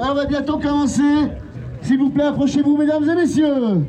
On 0.00 0.14
va 0.14 0.26
bientôt 0.26 0.58
commencer. 0.58 1.02
S'il 1.82 1.98
vous 1.98 2.10
plaît, 2.10 2.24
approchez-vous, 2.24 2.76
mesdames 2.76 3.08
et 3.08 3.14
messieurs. 3.14 3.84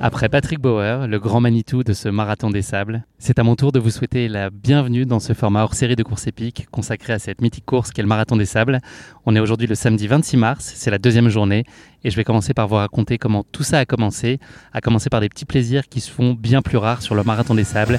Après 0.00 0.28
Patrick 0.28 0.60
Bauer, 0.60 1.06
le 1.08 1.18
grand 1.18 1.40
Manitou 1.40 1.82
de 1.82 1.92
ce 1.92 2.08
marathon 2.08 2.50
des 2.50 2.62
sables, 2.62 3.04
c'est 3.18 3.38
à 3.38 3.42
mon 3.42 3.56
tour 3.56 3.72
de 3.72 3.78
vous 3.78 3.90
souhaiter 3.90 4.28
la 4.28 4.50
bienvenue 4.50 5.06
dans 5.06 5.20
ce 5.20 5.32
format 5.32 5.62
hors 5.62 5.74
série 5.74 5.96
de 5.96 6.02
courses 6.02 6.26
épiques 6.26 6.66
consacré 6.70 7.12
à 7.12 7.18
cette 7.18 7.40
mythique 7.40 7.64
course 7.64 7.90
qu'est 7.90 8.02
le 8.02 8.08
marathon 8.08 8.36
des 8.36 8.44
sables. 8.44 8.80
On 9.26 9.34
est 9.34 9.40
aujourd'hui 9.40 9.66
le 9.66 9.74
samedi 9.74 10.06
26 10.06 10.36
mars, 10.36 10.72
c'est 10.76 10.90
la 10.90 10.98
deuxième 10.98 11.28
journée, 11.28 11.64
et 12.04 12.10
je 12.10 12.16
vais 12.16 12.24
commencer 12.24 12.52
par 12.52 12.68
vous 12.68 12.76
raconter 12.76 13.18
comment 13.18 13.44
tout 13.44 13.62
ça 13.62 13.78
a 13.78 13.86
commencé, 13.86 14.40
à 14.72 14.80
commencer 14.80 15.08
par 15.08 15.20
des 15.20 15.28
petits 15.28 15.46
plaisirs 15.46 15.88
qui 15.88 16.00
se 16.00 16.10
font 16.10 16.34
bien 16.34 16.62
plus 16.62 16.78
rares 16.78 17.02
sur 17.02 17.14
le 17.14 17.22
marathon 17.22 17.54
des 17.54 17.64
sables. 17.64 17.98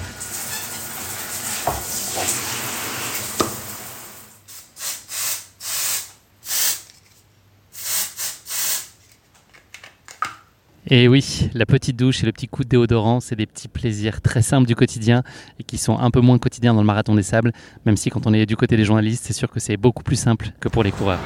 Et 10.87 11.07
oui, 11.07 11.49
la 11.53 11.65
petite 11.65 11.95
douche 11.95 12.23
et 12.23 12.25
le 12.25 12.33
petit 12.33 12.47
coup 12.49 12.63
de 12.63 12.69
déodorant, 12.69 13.21
c'est 13.21 13.37
des 13.37 13.45
petits 13.45 13.69
plaisirs 13.69 14.21
très 14.21 14.41
simples 14.41 14.67
du 14.67 14.75
quotidien 14.75 15.23
et 15.57 15.63
qui 15.63 15.77
sont 15.77 15.97
un 15.97 16.11
peu 16.11 16.19
moins 16.19 16.37
quotidiens 16.37 16.73
dans 16.73 16.81
le 16.81 16.85
marathon 16.85 17.15
des 17.15 17.23
sables, 17.23 17.53
même 17.85 17.95
si 17.95 18.09
quand 18.09 18.27
on 18.27 18.33
est 18.33 18.45
du 18.45 18.57
côté 18.57 18.75
des 18.75 18.83
journalistes, 18.83 19.23
c'est 19.25 19.33
sûr 19.33 19.49
que 19.49 19.61
c'est 19.61 19.77
beaucoup 19.77 20.03
plus 20.03 20.17
simple 20.17 20.51
que 20.59 20.67
pour 20.67 20.83
les 20.83 20.91
coureurs. 20.91 21.19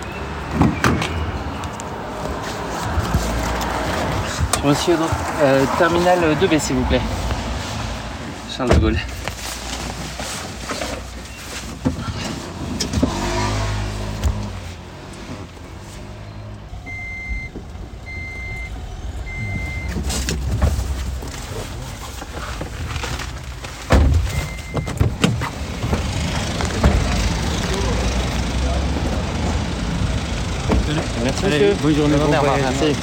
Monsieur, 4.63 4.95
euh, 5.41 5.65
terminal 5.79 6.19
2B 6.39 6.59
s'il 6.59 6.75
vous 6.75 6.85
plaît. 6.85 7.01
Charles 8.55 8.69
de 8.69 8.79
Gaulle. 8.79 8.97
Merci 31.43 31.59
monsieur. 31.59 31.75
bonne 31.83 31.95
journée, 31.95 32.15
bon 32.17 32.25
voyage. 32.25 32.61
Merci. 32.61 32.95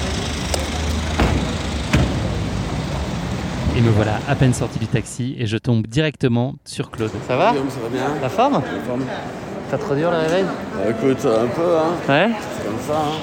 Et 3.76 3.80
me 3.80 3.90
voilà 3.90 4.18
à 4.28 4.34
peine 4.34 4.52
sorti 4.54 4.78
du 4.78 4.86
taxi 4.86 5.36
et 5.38 5.46
je 5.46 5.56
tombe 5.56 5.86
directement 5.86 6.54
sur 6.64 6.90
Claude. 6.90 7.10
Ça 7.28 7.36
va 7.36 7.50
Guillaume, 7.52 7.70
ça 7.70 7.80
va 7.80 7.88
bien 7.88 8.20
La 8.22 8.28
forme 8.28 8.62
forme. 8.86 9.04
Pas 9.70 9.78
trop 9.78 9.94
dur 9.94 10.10
le 10.10 10.16
réveil 10.18 10.44
Bah, 10.44 10.90
écoute, 10.90 11.24
un 11.26 11.46
peu, 11.46 11.76
hein. 11.76 11.94
Ouais 12.08 12.30
C'est 12.56 12.64
comme 12.64 12.78
ça, 12.86 12.94
hein. 12.98 13.18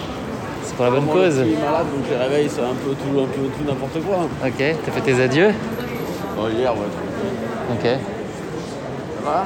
C'est 0.63 0.75
pour 0.75 0.85
la 0.85 0.91
bonne 0.91 1.05
Moi, 1.05 1.15
cause. 1.15 1.37
Je 1.39 1.43
suis 1.43 1.55
malade, 1.55 1.85
donc 1.93 2.05
les 2.09 2.17
réveils, 2.17 2.49
c'est 2.49 2.61
un 2.61 2.75
peu 2.85 2.91
tout, 2.91 3.19
un 3.19 3.27
peu 3.27 3.47
tout, 3.47 3.63
n'importe 3.67 4.01
quoi. 4.05 4.27
Ok, 4.45 4.75
t'as 4.85 4.91
fait 4.91 5.01
tes 5.01 5.21
adieux 5.21 5.51
Bon, 6.37 6.47
hier, 6.49 6.71
ouais. 6.73 7.73
Ok. 7.73 7.83
Ça 7.83 9.29
va 9.29 9.45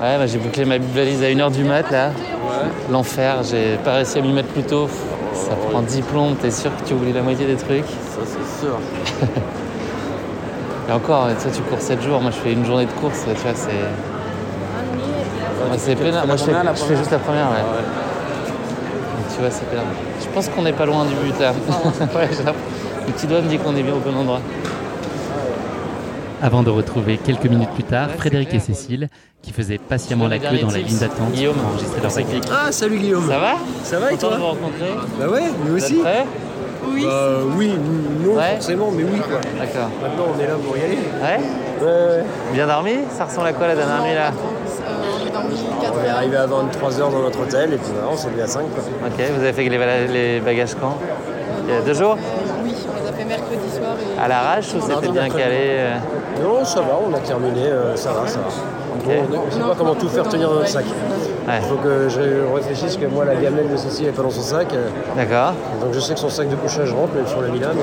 Ouais, 0.00 0.18
bah, 0.18 0.26
j'ai 0.26 0.38
bouclé 0.38 0.64
ma 0.64 0.78
valise 0.78 1.22
à 1.22 1.26
1h 1.26 1.52
du 1.52 1.64
mat 1.64 1.90
là. 1.90 2.10
Ouais. 2.62 2.70
L'enfer, 2.90 3.42
j'ai 3.42 3.76
pas 3.84 3.94
réussi 3.94 4.18
à 4.18 4.22
m'y 4.22 4.32
mettre 4.32 4.48
plus 4.48 4.62
tôt. 4.62 4.88
Ça 5.34 5.52
Oh, 5.52 5.70
prend 5.70 5.82
10 5.82 6.02
plombes, 6.02 6.36
t'es 6.40 6.50
sûr 6.50 6.70
que 6.76 6.82
tu 6.86 6.94
oublies 6.94 7.12
la 7.12 7.22
moitié 7.22 7.46
des 7.46 7.56
trucs? 7.56 7.84
Ça, 7.84 8.20
c'est 8.24 8.64
sûr. 8.64 8.78
Et 10.88 10.92
encore, 10.92 11.28
tu 11.36 11.42
sais, 11.42 11.50
tu 11.56 11.62
cours 11.62 11.80
7 11.80 12.02
jours, 12.02 12.20
moi 12.20 12.30
je 12.30 12.36
fais 12.36 12.52
une 12.52 12.64
journée 12.64 12.86
de 12.86 12.92
course, 12.92 13.24
tu 13.24 13.30
vois, 13.42 13.52
c'est. 13.54 13.70
Moi 15.68 15.76
c'est 15.78 15.94
la 15.94 16.26
moi 16.26 16.36
je 16.36 16.44
fais, 16.44 16.50
première, 16.50 16.64
la 16.64 16.74
je 16.74 16.78
fais 16.78 16.84
première 16.84 16.98
juste 16.98 17.10
la 17.12 17.18
première, 17.18 17.46
ouais. 17.50 17.56
Ah 17.60 17.76
ouais. 17.76 17.82
Donc, 19.16 19.34
tu 19.34 19.40
vois, 19.40 19.50
c'est 19.50 19.64
pénible. 19.70 19.86
Je 20.20 20.26
pense 20.34 20.48
qu'on 20.48 20.62
n'est 20.62 20.72
pas 20.72 20.86
loin 20.86 21.04
du 21.04 21.14
but 21.14 21.38
là. 21.40 21.52
ouais. 22.16 22.28
Le 23.06 23.12
petit 23.12 23.26
doigt 23.26 23.40
me 23.40 23.48
dit 23.48 23.58
qu'on 23.58 23.74
est 23.76 23.82
bien 23.82 23.94
au 23.94 23.98
bon 23.98 24.16
endroit. 24.16 24.40
Avant 26.42 26.62
de 26.64 26.70
retrouver 26.70 27.18
quelques 27.18 27.44
minutes 27.46 27.70
plus 27.70 27.84
tard 27.84 28.10
Frédéric 28.10 28.52
et. 28.52 28.58
Cécile 28.58 29.08
qui 29.42 29.52
faisaient 29.52 29.78
patiemment 29.78 30.26
la 30.28 30.38
queue 30.38 30.58
dans 30.60 30.70
la 30.70 30.78
ligne 30.78 30.98
d'attente 30.98 31.30
Guillaume. 31.32 31.54
pour 31.56 31.68
enregistrer 31.70 32.00
leur 32.00 32.10
cyclique. 32.10 32.44
Ah, 32.52 32.70
salut 32.72 32.98
Guillaume. 32.98 33.28
Ça 33.28 33.38
va 33.38 33.54
Ça 33.84 33.98
va 33.98 34.12
et 34.12 34.16
toi 34.16 34.30
de 34.32 34.36
vous 34.36 34.46
rencontrer 34.46 34.90
Bah 35.18 35.28
ouais, 35.28 35.42
nous 35.66 35.76
aussi. 35.76 36.00
Oui. 36.84 37.04
Bah 37.04 37.10
oui, 37.56 37.72
non 38.24 38.34
Ouais. 38.34 38.54
forcément, 38.54 38.90
mais 38.92 39.04
oui 39.04 39.18
quoi. 39.20 39.38
D'accord. 39.58 39.88
Maintenant 40.02 40.24
on 40.36 40.40
est 40.40 40.46
là 40.48 40.54
pour 40.64 40.76
y 40.76 40.80
aller. 40.82 40.96
Ouais 41.22 41.40
Ouais, 41.80 41.86
ouais. 41.86 42.24
Bien 42.52 42.66
dormi 42.66 42.92
Ça 43.16 43.24
ressemble 43.24 43.46
à 43.48 43.52
quoi 43.52 43.66
la 43.68 43.74
dernière 43.76 44.02
nuit 44.02 44.14
là 44.14 44.30
on 44.34 45.26
est 45.26 45.30
dormi 45.32 45.54
4 45.80 45.92
On 45.94 46.04
est 46.04 46.08
heures. 46.08 46.16
arrivé 46.16 46.36
à 46.36 46.46
23h 46.46 46.98
dans 47.12 47.22
notre 47.22 47.40
hôtel 47.40 47.72
et 47.72 47.76
puis 47.76 47.88
maintenant 47.92 48.10
on 48.12 48.16
s'est 48.16 48.30
levé 48.30 48.42
à 48.42 48.46
5 48.48 48.60
quoi. 48.74 48.82
Ok, 49.06 49.24
vous 49.36 49.42
avez 49.42 49.52
fait 49.52 49.68
les, 49.68 50.06
les 50.08 50.40
bagages 50.40 50.74
quand 50.80 50.98
Il 51.68 51.74
y 51.74 51.76
a 51.76 51.80
deux 51.82 51.94
jours 51.94 52.16
Euh, 52.16 52.62
oui, 52.64 52.74
on 52.88 53.02
les 53.02 53.08
a 53.08 53.12
fait 53.12 53.24
mercredi 53.24 53.70
soir 53.76 53.94
et 53.98 54.20
À 54.20 54.28
l'arrache 54.28 54.66
ou 54.74 54.80
c'était 54.80 55.08
bien 55.10 55.28
calé 55.28 55.56
euh 55.60 55.94
Non, 56.40 56.64
ça 56.64 56.80
va, 56.80 56.98
on 57.08 57.12
a 57.14 57.18
terminé, 57.18 57.66
euh, 57.66 57.96
ça 57.96 58.10
va, 58.12 58.26
ça 58.26 58.38
va. 58.38 58.44
Bon, 59.04 59.12
on 59.42 59.46
ne 59.46 59.50
sait 59.50 59.58
pas 59.58 59.74
comment 59.76 59.94
tout 59.94 60.08
faire 60.08 60.28
tenir 60.28 60.48
dans 60.48 60.54
notre 60.56 60.68
sac. 60.68 60.84
Ouais, 60.84 61.54
Il 61.60 61.68
faut 61.68 61.74
que 61.76 62.08
je 62.08 62.54
réfléchisse 62.54 62.96
que 62.96 63.06
moi 63.06 63.24
la 63.24 63.34
gamelle 63.34 63.68
de 63.68 63.76
Cécile 63.76 64.06
n'est 64.06 64.12
pas 64.12 64.22
dans 64.22 64.30
son 64.30 64.42
sac. 64.42 64.68
d'accord. 65.16 65.54
Donc 65.80 65.92
je 65.92 65.98
sais 66.00 66.14
que 66.14 66.20
son 66.20 66.28
sac 66.28 66.48
de 66.48 66.54
couchage 66.56 66.92
rentre, 66.92 67.14
même 67.14 67.26
si 67.26 67.34
on 67.36 67.40
l'a 67.40 67.48
mis 67.48 67.58
là, 67.58 67.68
mais 67.74 67.82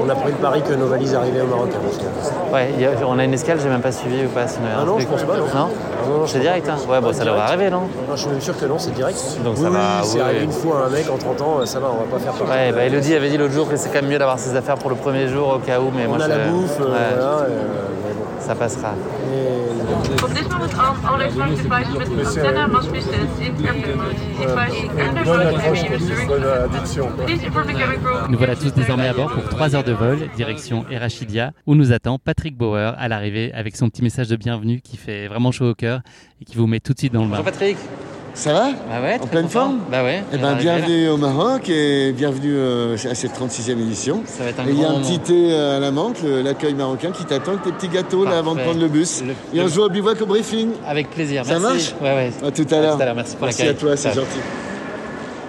on 0.00 0.08
a 0.08 0.14
pris 0.14 0.30
le 0.30 0.38
pari 0.38 0.62
que 0.62 0.74
nos 0.74 0.86
valises 0.86 1.14
arrivaient 1.14 1.40
au 1.40 1.46
Maroc. 1.46 1.70
hein, 1.74 2.28
Ouais, 2.52 2.72
a- 2.84 3.06
on 3.06 3.18
a 3.18 3.24
une 3.24 3.34
escale, 3.34 3.58
j'ai 3.60 3.68
même 3.68 3.80
pas 3.80 3.90
suivi 3.92 4.26
ou 4.26 4.28
pas 4.28 4.44
Ah 4.46 4.84
non, 4.84 4.98
je 5.00 5.06
pense 5.06 5.24
pas, 5.24 5.36
non. 5.36 5.44
Non 5.54 5.68
non, 6.08 6.26
C'est 6.26 6.40
direct, 6.40 6.68
hein 6.68 6.76
Ouais, 6.88 7.00
bon, 7.00 7.12
ça 7.12 7.24
devrait 7.24 7.40
arriver, 7.40 7.70
non 7.70 7.82
Ah, 8.08 8.12
je 8.14 8.20
suis 8.20 8.30
même 8.30 8.40
sûr 8.40 8.58
que 8.58 8.66
non, 8.66 8.78
c'est 8.78 8.92
direct. 8.94 9.18
Donc 9.44 9.54
oui, 9.56 9.62
ça 9.64 9.68
oui, 9.70 9.74
va, 9.76 9.80
c'est 10.02 10.14
oui, 10.16 10.20
arrivé 10.22 10.38
oui. 10.40 10.44
une 10.46 10.52
fois 10.52 10.82
à 10.82 10.86
un 10.86 10.90
mec 10.90 11.06
en 11.10 11.16
30 11.18 11.40
ans, 11.42 11.66
ça 11.66 11.80
va, 11.80 11.88
on 11.92 12.04
va 12.04 12.10
pas 12.10 12.18
faire 12.18 12.32
partie. 12.32 12.52
Ouais, 12.52 12.72
bah 12.72 12.84
Elodie 12.84 13.14
avait 13.14 13.28
dit 13.30 13.36
l'autre 13.38 13.52
jour 13.54 13.68
que 13.68 13.76
c'est 13.76 13.88
quand 13.88 14.00
même 14.02 14.10
mieux 14.10 14.18
d'avoir 14.18 14.38
ses 14.38 14.56
affaires 14.56 14.76
pour 14.76 14.90
le 14.90 14.96
premier 14.96 15.28
jour 15.28 15.54
au 15.56 15.58
cas 15.58 15.80
où, 15.80 15.90
mais 15.94 16.06
on 16.06 16.10
moi 16.14 16.18
a 16.18 16.24
je... 16.24 16.28
la 16.28 16.38
bouffe, 16.48 16.78
euh, 16.80 16.84
ouais, 16.84 17.14
voilà, 17.16 17.30
euh, 17.42 17.46
ça 18.40 18.54
passera. 18.54 18.90
Et- 19.32 19.77
Op 19.98 20.30
dit 20.34 20.48
moment 20.48 20.78
antenna 20.78 21.16
in 21.16 21.22
Please 27.26 27.44
inform 27.44 27.66
the 27.66 27.72
cabin 27.72 27.98
crew. 28.02 28.30
Nous 28.30 28.38
voilà 28.38 28.54
tous 28.54 28.72
désormais 28.72 29.08
à 29.08 29.12
bord 29.12 29.32
pour 29.32 29.48
3 29.48 29.74
heures 29.74 29.84
de 29.84 29.92
vol, 29.92 30.18
direction 30.36 30.84
Erachidia, 30.90 31.52
où 31.66 31.74
nous 31.74 31.92
attend 31.92 32.18
Patrick 32.18 32.56
Bauer 32.56 32.94
à 32.96 33.08
l'arrivée 33.08 33.52
avec 33.54 33.76
son 33.76 33.88
petit 33.88 34.02
message 34.02 34.28
de 34.28 34.36
bienvenue 34.36 34.80
qui 34.80 34.96
fait 34.96 35.26
vraiment 35.26 35.50
chaud 35.50 35.70
au 35.70 35.74
cœur 35.74 36.02
et 36.40 36.44
qui 36.44 36.56
vous 36.56 36.66
met 36.66 36.80
tout 36.80 36.92
de 36.92 36.98
suite 36.98 37.12
dans 37.12 37.24
le 37.24 37.30
bain. 37.30 37.38
Bonjour 37.38 37.52
Patrick 37.52 37.76
Ça 38.34 38.52
va 38.52 38.70
Bah 38.70 39.00
ouais, 39.02 39.18
En 39.20 39.26
pleine 39.26 39.44
content. 39.44 39.60
forme 39.60 39.78
Bah 39.90 40.04
ouais. 40.04 40.22
Eh 40.32 40.36
ben, 40.36 40.50
là. 40.52 40.54
bienvenue 40.54 41.08
au 41.08 41.16
Maroc 41.16 41.68
et 41.68 42.12
bienvenue 42.12 42.52
euh, 42.54 42.94
à 43.10 43.14
cette 43.14 43.32
36e 43.32 43.72
édition. 43.72 44.22
Ça 44.26 44.44
va 44.44 44.50
être 44.50 44.60
un 44.60 44.66
Et 44.66 44.70
il 44.70 44.80
y 44.80 44.84
a 44.84 44.90
un 44.90 45.00
petit 45.00 45.18
thé 45.18 45.48
euh, 45.52 45.76
à 45.76 45.80
la 45.80 45.90
menthe, 45.90 46.22
l'accueil 46.22 46.74
marocain 46.74 47.10
qui 47.10 47.24
t'attend 47.24 47.52
avec 47.52 47.64
tes 47.64 47.72
petits 47.72 47.88
gâteaux 47.88 48.24
là 48.24 48.38
avant 48.38 48.54
de 48.54 48.60
prendre 48.60 48.80
le 48.80 48.88
bus. 48.88 49.22
Le- 49.24 49.32
et 49.56 49.60
on 49.60 49.64
le- 49.64 49.70
voit 49.70 49.86
au 49.86 49.90
bivouac 49.90 50.20
au 50.22 50.26
briefing. 50.26 50.70
Avec 50.86 51.10
plaisir, 51.10 51.44
Ça 51.44 51.58
merci. 51.58 51.64
marche 51.66 51.94
Ouais, 52.00 52.30
ouais. 52.42 52.46
À 52.46 52.50
tout 52.52 52.66
à 52.70 52.80
l'heure. 52.80 52.98
merci 53.14 53.36
pour 53.36 53.46
Merci 53.46 53.62
à 53.66 53.74
toi, 53.74 53.96
c'est 53.96 54.14
gentil. 54.14 54.38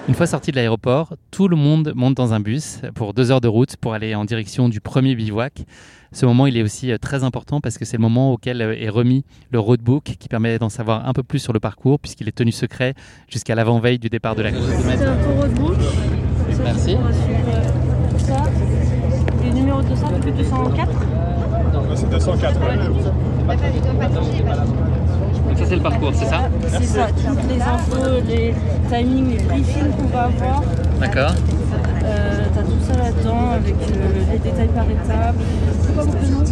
Une 0.10 0.16
fois 0.16 0.26
sorti 0.26 0.50
de 0.50 0.56
l'aéroport, 0.56 1.14
tout 1.30 1.48
le 1.48 1.56
monde 1.56 1.94
monte 1.96 2.16
dans 2.16 2.34
un 2.34 2.40
bus 2.40 2.80
pour 2.96 3.14
deux 3.14 3.30
heures 3.30 3.42
de 3.42 3.48
route 3.48 3.78
pour 3.78 3.94
aller 3.94 4.16
en 4.16 4.26
direction 4.26 4.68
du 4.68 4.82
premier 4.82 5.14
bivouac. 5.14 5.62
Ce 6.14 6.26
moment, 6.26 6.48
il 6.48 6.58
est 6.58 6.64
aussi 6.64 6.92
euh, 6.92 6.98
très 6.98 7.24
important 7.24 7.62
parce 7.62 7.78
que 7.78 7.86
c'est 7.86 7.98
le 7.98 8.02
moment 8.02 8.34
auquel 8.34 8.60
euh, 8.64 8.76
est 8.76 8.90
remis 8.90 9.24
le 9.52 9.60
roadbook 9.60 10.16
qui 10.20 10.28
permet 10.28 10.58
d'en 10.58 10.70
savoir 10.70 11.08
un 11.08 11.14
peu 11.14 11.22
plus 11.22 11.38
sur 11.38 11.54
le 11.54 11.60
parcours 11.60 12.00
puisqu'il 12.00 12.28
est 12.28 12.36
tenu 12.36 12.52
secret 12.52 12.96
jusqu'à 13.28 13.54
l'avant-veille 13.54 14.00
du 14.00 14.10
départ 14.10 14.34
de 14.34 14.42
la 14.42 14.52
course. 14.52 14.66
C'est 14.82 15.06
un 15.06 15.16
roadbook. 15.40 15.78
Merci. 16.64 16.96
On 16.98 17.04
va 17.04 17.14
suivre 17.14 17.40
euh, 17.48 18.10
tout 18.10 18.18
ça. 18.18 18.44
Le 19.46 19.52
numéro 19.52 19.84
de 19.84 19.94
ça, 19.94 20.08
peut-être 20.08 20.38
204 20.38 20.90
C'est 21.96 22.10
204. 22.10 22.60
Donc 25.50 25.58
ça 25.58 25.66
c'est 25.68 25.76
le 25.76 25.82
parcours, 25.82 26.12
c'est 26.14 26.26
ça 26.26 26.50
C'est 26.68 26.84
ça, 26.84 27.08
toutes 27.08 27.50
les 27.50 27.62
infos, 27.62 28.22
les 28.28 28.54
timings, 28.90 29.32
les 29.32 29.44
briefings 29.44 29.92
qu'on 29.98 30.08
va 30.08 30.24
avoir. 30.24 30.64
D'accord. 31.00 31.34
Euh, 32.04 32.46
T'as 32.54 32.62
tout 32.62 32.78
ça 32.88 32.98
là-dedans 32.98 33.52
avec 33.52 33.74
euh, 33.76 34.32
les 34.32 34.40
détails 34.40 34.68
par 34.70 34.86
étape. 34.90 35.36
C'est 35.82 35.94
quoi 35.94 36.04
votre 36.04 36.32
nom 36.32 36.44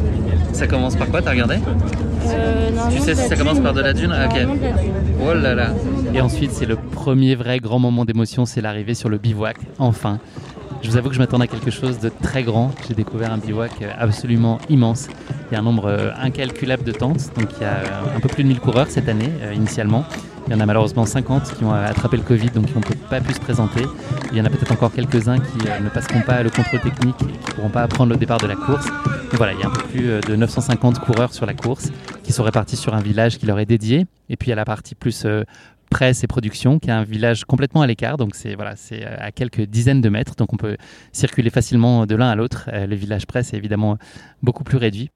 Ça 0.54 0.68
commence 0.68 0.96
par 0.96 1.08
quoi 1.08 1.22
T'as 1.22 1.32
regardé 1.32 1.56
euh, 2.28 2.70
Tu 2.92 3.00
sais 3.00 3.16
si 3.16 3.28
ça 3.28 3.36
commence 3.36 3.60
par 3.60 3.74
de 3.74 3.82
la 3.82 3.94
dune 3.94 4.14
Ah, 4.14 4.26
ok. 4.28 4.34
Normalement, 4.34 4.56
de 4.56 4.62
la 4.62 4.72
dune. 4.84 4.92
Oh 5.24 5.34
là 5.34 5.56
là 5.56 5.70
Et 6.14 6.22
ensuite, 6.22 6.52
c'est 6.52 6.66
le 6.66 6.76
premier 6.76 7.36
vrai 7.36 7.60
grand 7.60 7.80
moment 7.80 8.06
d'émotion, 8.06 8.46
c'est 8.46 8.62
l'arrivée 8.62 8.94
sur 8.94 9.10
le 9.10 9.18
bivouac, 9.18 9.58
enfin. 9.80 10.20
Je 10.82 10.92
vous 10.92 10.98
avoue 10.98 11.10
que 11.10 11.16
je 11.16 11.20
m'attendais 11.20 11.46
à 11.46 11.48
quelque 11.48 11.72
chose 11.72 12.00
de 12.00 12.10
très 12.10 12.44
grand. 12.44 12.72
J'ai 12.88 12.94
découvert 12.94 13.32
un 13.32 13.38
bivouac 13.38 13.72
absolument 13.98 14.60
immense. 14.70 15.08
Il 15.50 15.54
y 15.54 15.58
a 15.58 15.60
un 15.60 15.64
nombre 15.64 15.86
euh, 15.86 16.12
incalculable 16.18 16.84
de 16.84 16.92
tentes, 16.92 17.32
donc 17.38 17.50
il 17.58 17.62
y 17.62 17.66
a 17.66 17.78
euh, 17.78 18.16
un 18.16 18.20
peu 18.20 18.30
plus 18.30 18.44
de 18.44 18.50
1000 18.50 18.60
coureurs 18.60 18.88
cette 18.90 19.10
année, 19.10 19.32
euh, 19.42 19.54
initialement. 19.54 20.06
Il 20.48 20.54
y 20.54 20.56
en 20.56 20.60
a 20.60 20.66
malheureusement 20.66 21.06
50 21.06 21.56
qui 21.58 21.64
ont 21.64 21.74
attrapé 21.74 22.16
le 22.16 22.24
Covid, 22.24 22.50
donc 22.52 22.68
qui 22.68 22.74
n'ont 22.74 22.82
pas 23.10 23.20
pu 23.20 23.34
se 23.34 23.40
présenter. 23.40 23.84
Il 24.32 24.38
y 24.38 24.42
en 24.42 24.46
a 24.46 24.50
peut-être 24.50 24.72
encore 24.72 24.94
quelques-uns 24.94 25.40
qui 25.40 25.58
ne 25.84 25.90
passeront 25.90 26.22
pas 26.22 26.42
le 26.42 26.50
contrôle 26.50 26.80
technique 26.80 27.16
et 27.22 27.26
qui 27.26 27.50
ne 27.50 27.54
pourront 27.56 27.70
pas 27.70 27.86
prendre 27.88 28.14
le 28.14 28.18
départ 28.18 28.38
de 28.38 28.48
la 28.48 28.56
course. 28.56 28.86
Donc 28.86 29.34
voilà, 29.34 29.52
il 29.52 29.60
y 29.60 29.64
a 29.64 29.68
un 29.68 29.72
peu 29.72 29.82
plus 29.84 30.22
de 30.22 30.36
950 30.38 31.00
coureurs 31.00 31.34
sur 31.34 31.46
la 31.46 31.54
course 31.54 31.92
qui 32.24 32.32
sont 32.32 32.44
répartis 32.44 32.78
sur 32.78 32.94
un 32.94 33.02
village 33.02 33.38
qui 33.40 33.46
leur 33.46 33.60
est 33.60 33.66
dédié. 33.66 34.06
Et 34.30 34.38
puis 34.38 34.48
il 34.48 34.50
y 34.52 34.54
a 34.54 34.56
la 34.56 34.64
partie 34.64 34.96
plus 34.96 35.28
presse 35.88 36.24
et 36.24 36.28
production, 36.28 36.80
qui 36.80 36.90
est 36.90 36.94
un 36.94 37.04
village 37.04 37.46
complètement 37.46 37.82
à 37.82 37.88
l'écart. 37.88 38.18
Donc 38.18 38.36
c'est 38.36 38.56
voilà, 38.56 38.76
c'est 38.76 39.04
euh, 39.06 39.16
à 39.20 39.32
quelques 39.32 39.62
dizaines 39.62 40.02
de 40.02 40.10
mètres, 40.10 40.36
donc 40.36 40.54
on 40.54 40.58
peut 40.58 40.78
circuler 41.12 41.50
facilement 41.50 42.06
de 42.06 42.16
l'un 42.16 42.30
à 42.30 42.36
l'autre. 42.36 42.70
Euh, 42.72 42.86
le 42.86 42.96
village 42.96 43.26
presse 43.26 43.54
est 43.54 43.58
évidemment 43.58 43.98
beaucoup 44.44 44.64
plus 44.64 44.78
réduit. 44.78 45.10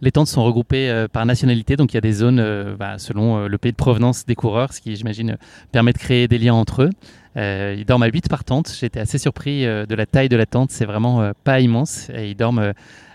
Les 0.00 0.12
tentes 0.12 0.28
sont 0.28 0.44
regroupées 0.44 0.90
euh, 0.90 1.08
par 1.08 1.26
nationalité, 1.26 1.76
donc 1.76 1.92
il 1.92 1.96
y 1.96 1.98
a 1.98 2.02
des 2.02 2.12
zones 2.12 2.76
bah, 2.78 2.98
selon 2.98 3.48
le 3.48 3.58
pays 3.58 3.72
de 3.72 3.76
provenance 3.76 4.26
des 4.26 4.36
coureurs, 4.36 4.72
ce 4.72 4.80
qui, 4.80 4.94
j'imagine, 4.94 5.38
permet 5.72 5.92
de 5.92 5.98
créer 5.98 6.28
des 6.28 6.38
liens 6.38 6.54
entre 6.54 6.82
eux. 6.82 6.90
Ils 7.36 7.84
dorment 7.84 8.02
à 8.02 8.08
8 8.08 8.28
par 8.28 8.44
tente. 8.44 8.72
J'étais 8.80 9.00
assez 9.00 9.18
surpris 9.18 9.64
de 9.64 9.94
la 9.94 10.06
taille 10.06 10.28
de 10.28 10.36
la 10.36 10.46
tente, 10.46 10.72
c'est 10.72 10.86
vraiment 10.86 11.32
pas 11.44 11.60
immense. 11.60 12.10
Et 12.10 12.30
ils 12.30 12.34
dorment 12.34 12.72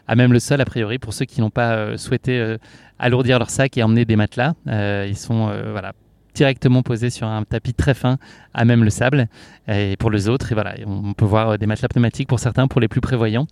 à 0.07 0.15
même 0.15 0.31
le 0.31 0.39
sol, 0.39 0.61
a 0.61 0.65
priori, 0.65 0.97
pour 0.97 1.13
ceux 1.13 1.25
qui 1.25 1.41
n'ont 1.41 1.49
pas 1.49 1.97
souhaité 1.97 2.55
alourdir 2.99 3.37
leur 3.37 3.49
sac 3.49 3.77
et 3.77 3.83
emmener 3.83 4.05
des 4.05 4.15
matelas. 4.15 4.53
Ils 4.65 5.17
sont 5.17 5.51
voilà, 5.71 5.91
directement 6.33 6.83
posés 6.83 7.09
sur 7.09 7.27
un 7.27 7.43
tapis 7.43 7.73
très 7.73 7.93
fin 7.93 8.17
à 8.53 8.65
même 8.65 8.83
le 8.83 8.89
sable. 8.89 9.27
Et 9.67 9.95
pour 9.97 10.11
les 10.11 10.29
autres, 10.29 10.51
et 10.51 10.55
voilà, 10.55 10.75
on 10.85 11.13
peut 11.13 11.25
voir 11.25 11.49
euh, 11.49 11.57
des 11.57 11.65
matelas 11.65 11.87
pneumatiques 11.87 12.27
pour 12.27 12.39
certains, 12.39 12.67
pour 12.67 12.81
les 12.81 12.87
plus 12.87 13.01
prévoyants 13.01 13.47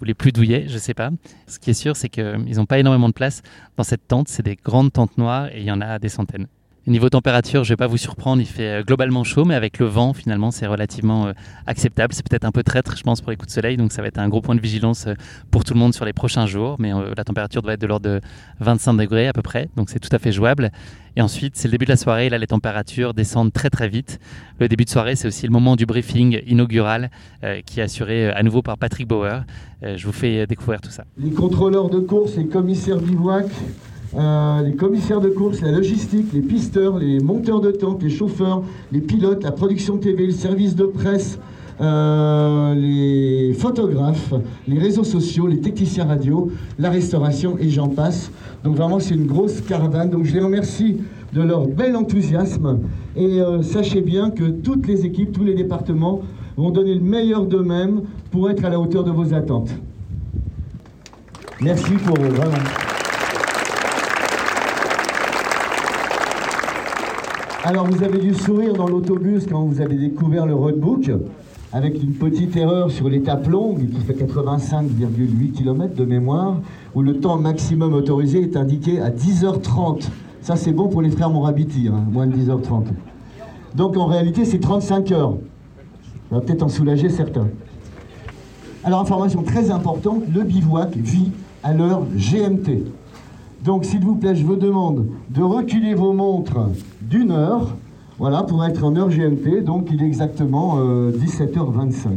ou 0.00 0.04
les 0.04 0.14
plus 0.14 0.32
douillets, 0.32 0.66
je 0.68 0.78
sais 0.78 0.94
pas. 0.94 1.10
Ce 1.46 1.58
qui 1.58 1.70
est 1.70 1.74
sûr, 1.74 1.96
c'est 1.96 2.08
qu'ils 2.08 2.56
n'ont 2.56 2.66
pas 2.66 2.78
énormément 2.78 3.08
de 3.08 3.14
place 3.14 3.42
dans 3.76 3.84
cette 3.84 4.06
tente. 4.08 4.28
C'est 4.28 4.44
des 4.44 4.56
grandes 4.56 4.92
tentes 4.92 5.16
noires 5.18 5.48
et 5.48 5.60
il 5.60 5.64
y 5.64 5.72
en 5.72 5.80
a 5.80 5.98
des 5.98 6.08
centaines. 6.08 6.46
Niveau 6.86 7.08
température, 7.08 7.64
je 7.64 7.70
vais 7.70 7.78
pas 7.78 7.86
vous 7.86 7.96
surprendre, 7.96 8.42
il 8.42 8.46
fait 8.46 8.80
euh, 8.80 8.82
globalement 8.82 9.24
chaud, 9.24 9.46
mais 9.46 9.54
avec 9.54 9.78
le 9.78 9.86
vent, 9.86 10.12
finalement, 10.12 10.50
c'est 10.50 10.66
relativement 10.66 11.28
euh, 11.28 11.32
acceptable. 11.66 12.12
C'est 12.12 12.28
peut-être 12.28 12.44
un 12.44 12.52
peu 12.52 12.62
traître, 12.62 12.94
je 12.94 13.02
pense, 13.02 13.22
pour 13.22 13.30
les 13.30 13.38
coups 13.38 13.48
de 13.48 13.54
soleil, 13.54 13.78
donc 13.78 13.90
ça 13.90 14.02
va 14.02 14.08
être 14.08 14.18
un 14.18 14.28
gros 14.28 14.42
point 14.42 14.54
de 14.54 14.60
vigilance 14.60 15.06
euh, 15.06 15.14
pour 15.50 15.64
tout 15.64 15.72
le 15.72 15.80
monde 15.80 15.94
sur 15.94 16.04
les 16.04 16.12
prochains 16.12 16.44
jours. 16.44 16.76
Mais 16.78 16.92
la 17.16 17.24
température 17.24 17.62
doit 17.62 17.72
être 17.72 17.80
de 17.80 17.86
l'ordre 17.86 18.06
de 18.06 18.20
25 18.60 18.98
degrés 18.98 19.28
à 19.28 19.32
peu 19.32 19.40
près, 19.40 19.70
donc 19.76 19.88
c'est 19.88 19.98
tout 19.98 20.14
à 20.14 20.18
fait 20.18 20.30
jouable. 20.30 20.72
Et 21.16 21.22
ensuite, 21.22 21.56
c'est 21.56 21.68
le 21.68 21.72
début 21.72 21.86
de 21.86 21.90
la 21.90 21.96
soirée, 21.96 22.28
là, 22.28 22.36
les 22.36 22.48
températures 22.48 23.14
descendent 23.14 23.52
très 23.52 23.70
très 23.70 23.88
vite. 23.88 24.20
Le 24.60 24.68
début 24.68 24.84
de 24.84 24.90
soirée, 24.90 25.16
c'est 25.16 25.28
aussi 25.28 25.46
le 25.46 25.52
moment 25.52 25.76
du 25.76 25.86
briefing 25.86 26.42
inaugural 26.46 27.08
qui 27.64 27.78
est 27.80 27.84
assuré 27.84 28.30
à 28.30 28.42
nouveau 28.42 28.62
par 28.62 28.76
Patrick 28.78 29.06
Bauer. 29.06 29.44
Je 29.82 30.04
vous 30.04 30.12
fais 30.12 30.46
découvrir 30.48 30.80
tout 30.80 30.90
ça. 30.90 31.04
Les 31.16 31.30
contrôleurs 31.30 31.88
de 31.88 32.00
course, 32.00 32.36
les 32.36 32.48
commissaires 32.48 32.98
bivouac, 32.98 33.46
euh, 34.16 34.62
les 34.62 34.74
commissaires 34.74 35.20
de 35.20 35.28
course, 35.28 35.60
la 35.60 35.72
logistique, 35.72 36.32
les 36.32 36.40
pisteurs, 36.40 36.98
les 36.98 37.18
monteurs 37.18 37.60
de 37.60 37.72
tente, 37.72 38.02
les 38.02 38.10
chauffeurs, 38.10 38.62
les 38.92 39.00
pilotes, 39.00 39.42
la 39.42 39.50
production 39.50 39.96
TV, 39.98 40.26
le 40.26 40.32
service 40.32 40.76
de 40.76 40.84
presse, 40.84 41.38
euh, 41.80 42.74
les 42.74 43.52
photographes, 43.54 44.32
les 44.68 44.78
réseaux 44.78 45.02
sociaux, 45.02 45.48
les 45.48 45.58
techniciens 45.60 46.04
radio, 46.04 46.52
la 46.78 46.90
restauration 46.90 47.56
et 47.58 47.68
j'en 47.68 47.88
passe. 47.88 48.30
Donc 48.62 48.76
vraiment 48.76 49.00
c'est 49.00 49.14
une 49.14 49.26
grosse 49.26 49.60
caravane. 49.60 50.10
Donc 50.10 50.24
je 50.24 50.34
les 50.34 50.40
remercie 50.40 50.98
de 51.32 51.42
leur 51.42 51.66
bel 51.66 51.96
enthousiasme 51.96 52.80
et 53.16 53.40
euh, 53.40 53.62
sachez 53.62 54.00
bien 54.00 54.30
que 54.30 54.44
toutes 54.44 54.86
les 54.86 55.04
équipes, 55.04 55.32
tous 55.32 55.44
les 55.44 55.54
départements 55.54 56.22
vont 56.56 56.70
donner 56.70 56.94
le 56.94 57.00
meilleur 57.00 57.46
d'eux-mêmes 57.46 58.02
pour 58.30 58.48
être 58.48 58.64
à 58.64 58.70
la 58.70 58.78
hauteur 58.78 59.02
de 59.02 59.10
vos 59.10 59.34
attentes. 59.34 59.70
Merci 61.60 61.94
pour 61.94 62.16
vraiment. 62.16 62.93
Alors 67.66 67.86
vous 67.86 68.02
avez 68.02 68.18
dû 68.18 68.34
sourire 68.34 68.74
dans 68.74 68.86
l'autobus 68.86 69.46
quand 69.50 69.62
vous 69.62 69.80
avez 69.80 69.94
découvert 69.94 70.44
le 70.44 70.54
roadbook, 70.54 71.10
avec 71.72 71.94
une 72.02 72.12
petite 72.12 72.54
erreur 72.58 72.90
sur 72.90 73.08
l'étape 73.08 73.46
longue 73.46 73.88
qui 73.88 74.00
fait 74.02 74.12
85,8 74.12 75.52
km 75.52 75.94
de 75.94 76.04
mémoire, 76.04 76.58
où 76.94 77.00
le 77.00 77.20
temps 77.20 77.38
maximum 77.38 77.94
autorisé 77.94 78.42
est 78.42 78.58
indiqué 78.58 79.00
à 79.00 79.08
10h30. 79.08 80.08
Ça 80.42 80.56
c'est 80.56 80.72
bon 80.72 80.88
pour 80.88 81.00
les 81.00 81.08
frères 81.08 81.30
Morabiti, 81.30 81.88
hein, 81.88 82.04
moins 82.12 82.26
de 82.26 82.36
10h30. 82.36 82.84
Donc 83.74 83.96
en 83.96 84.04
réalité 84.04 84.44
c'est 84.44 84.60
35 84.60 85.12
heures. 85.12 85.38
Ça 86.28 86.34
va 86.34 86.40
peut-être 86.42 86.64
en 86.64 86.68
soulager 86.68 87.08
certains. 87.08 87.48
Alors 88.84 89.00
information 89.00 89.42
très 89.42 89.70
importante, 89.70 90.24
le 90.30 90.42
bivouac 90.42 90.94
vit 90.94 91.32
à 91.62 91.72
l'heure 91.72 92.02
GMT. 92.14 92.84
Donc, 93.64 93.86
s'il 93.86 94.04
vous 94.04 94.14
plaît, 94.14 94.34
je 94.34 94.44
vous 94.44 94.56
demande 94.56 95.06
de 95.30 95.42
reculer 95.42 95.94
vos 95.94 96.12
montres 96.12 96.68
d'une 97.00 97.30
heure, 97.30 97.74
voilà, 98.18 98.42
pour 98.42 98.62
être 98.62 98.84
en 98.84 98.94
heure 98.94 99.08
GMT. 99.08 99.64
Donc, 99.64 99.88
il 99.90 100.02
est 100.02 100.06
exactement 100.06 100.74
euh, 100.80 101.10
17h25. 101.12 102.10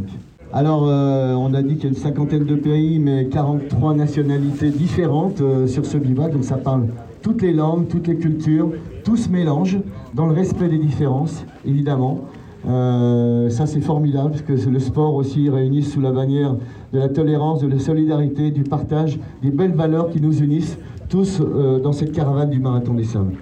Alors, 0.52 0.84
euh, 0.86 1.32
on 1.32 1.54
a 1.54 1.62
dit 1.62 1.76
qu'il 1.76 1.84
y 1.84 1.86
a 1.86 1.88
une 1.88 1.94
cinquantaine 1.94 2.44
de 2.44 2.54
pays, 2.54 2.98
mais 2.98 3.28
43 3.28 3.94
nationalités 3.94 4.68
différentes 4.68 5.40
euh, 5.40 5.66
sur 5.66 5.86
ce 5.86 5.96
bivouac. 5.96 6.32
Donc, 6.32 6.44
ça 6.44 6.58
parle 6.58 6.88
toutes 7.22 7.40
les 7.40 7.54
langues, 7.54 7.88
toutes 7.88 8.08
les 8.08 8.16
cultures, 8.16 8.70
tout 9.02 9.16
se 9.16 9.30
mélange 9.30 9.78
dans 10.12 10.26
le 10.26 10.34
respect 10.34 10.68
des 10.68 10.78
différences, 10.78 11.46
évidemment. 11.64 12.26
Euh, 12.66 13.48
ça, 13.50 13.66
c'est 13.66 13.80
formidable, 13.80 14.30
parce 14.30 14.42
que 14.42 14.68
le 14.68 14.78
sport 14.78 15.14
aussi 15.14 15.48
réunit 15.48 15.82
sous 15.82 16.00
la 16.00 16.10
bannière 16.10 16.56
de 16.92 16.98
la 16.98 17.08
tolérance, 17.08 17.60
de 17.60 17.68
la 17.68 17.78
solidarité, 17.78 18.50
du 18.50 18.64
partage, 18.64 19.18
des 19.42 19.50
belles 19.50 19.74
valeurs 19.74 20.10
qui 20.10 20.20
nous 20.20 20.42
unissent 20.42 20.78
tous 21.08 21.40
euh, 21.40 21.78
dans 21.78 21.92
cette 21.92 22.12
caravane 22.12 22.50
du 22.50 22.58
Marathon 22.58 22.94
des 22.94 23.04
Sables. 23.04 23.34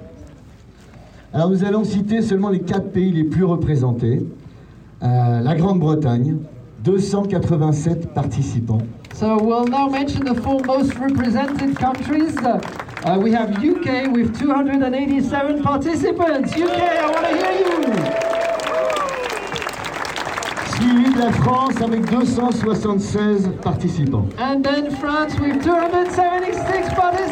Alors 1.32 1.50
nous 1.50 1.64
allons 1.64 1.84
citer 1.84 2.22
seulement 2.22 2.48
les 2.48 2.60
quatre 2.60 2.90
pays 2.90 3.12
les 3.12 3.24
plus 3.24 3.44
représentés. 3.44 4.24
Euh, 5.02 5.40
la 5.40 5.54
Grande-Bretagne, 5.54 6.36
287 6.84 8.14
participants. 8.14 8.80
So 9.14 9.38
we'll 9.42 9.66
now 9.66 9.88
mention 9.88 10.24
the 10.24 10.34
four 10.34 10.60
most 10.66 10.94
represented 10.98 11.76
countries. 11.78 12.36
Uh, 12.38 13.18
we 13.18 13.32
have 13.32 13.62
UK 13.62 14.12
with 14.12 14.38
287 14.38 15.62
participants. 15.62 16.52
UK, 16.54 16.80
I 16.80 17.10
want 17.10 17.26
to 17.26 17.36
hear 17.36 17.52
you. 17.60 17.95
Suivi 20.76 21.10
de 21.14 21.18
la 21.18 21.32
France 21.32 21.80
avec 21.82 22.10
276 22.10 23.50
participants. 23.62 24.26
And 24.38 24.62
then 24.62 24.90
France 24.90 25.38
with 25.40 25.62
276 25.62 26.94
participants. 26.94 27.26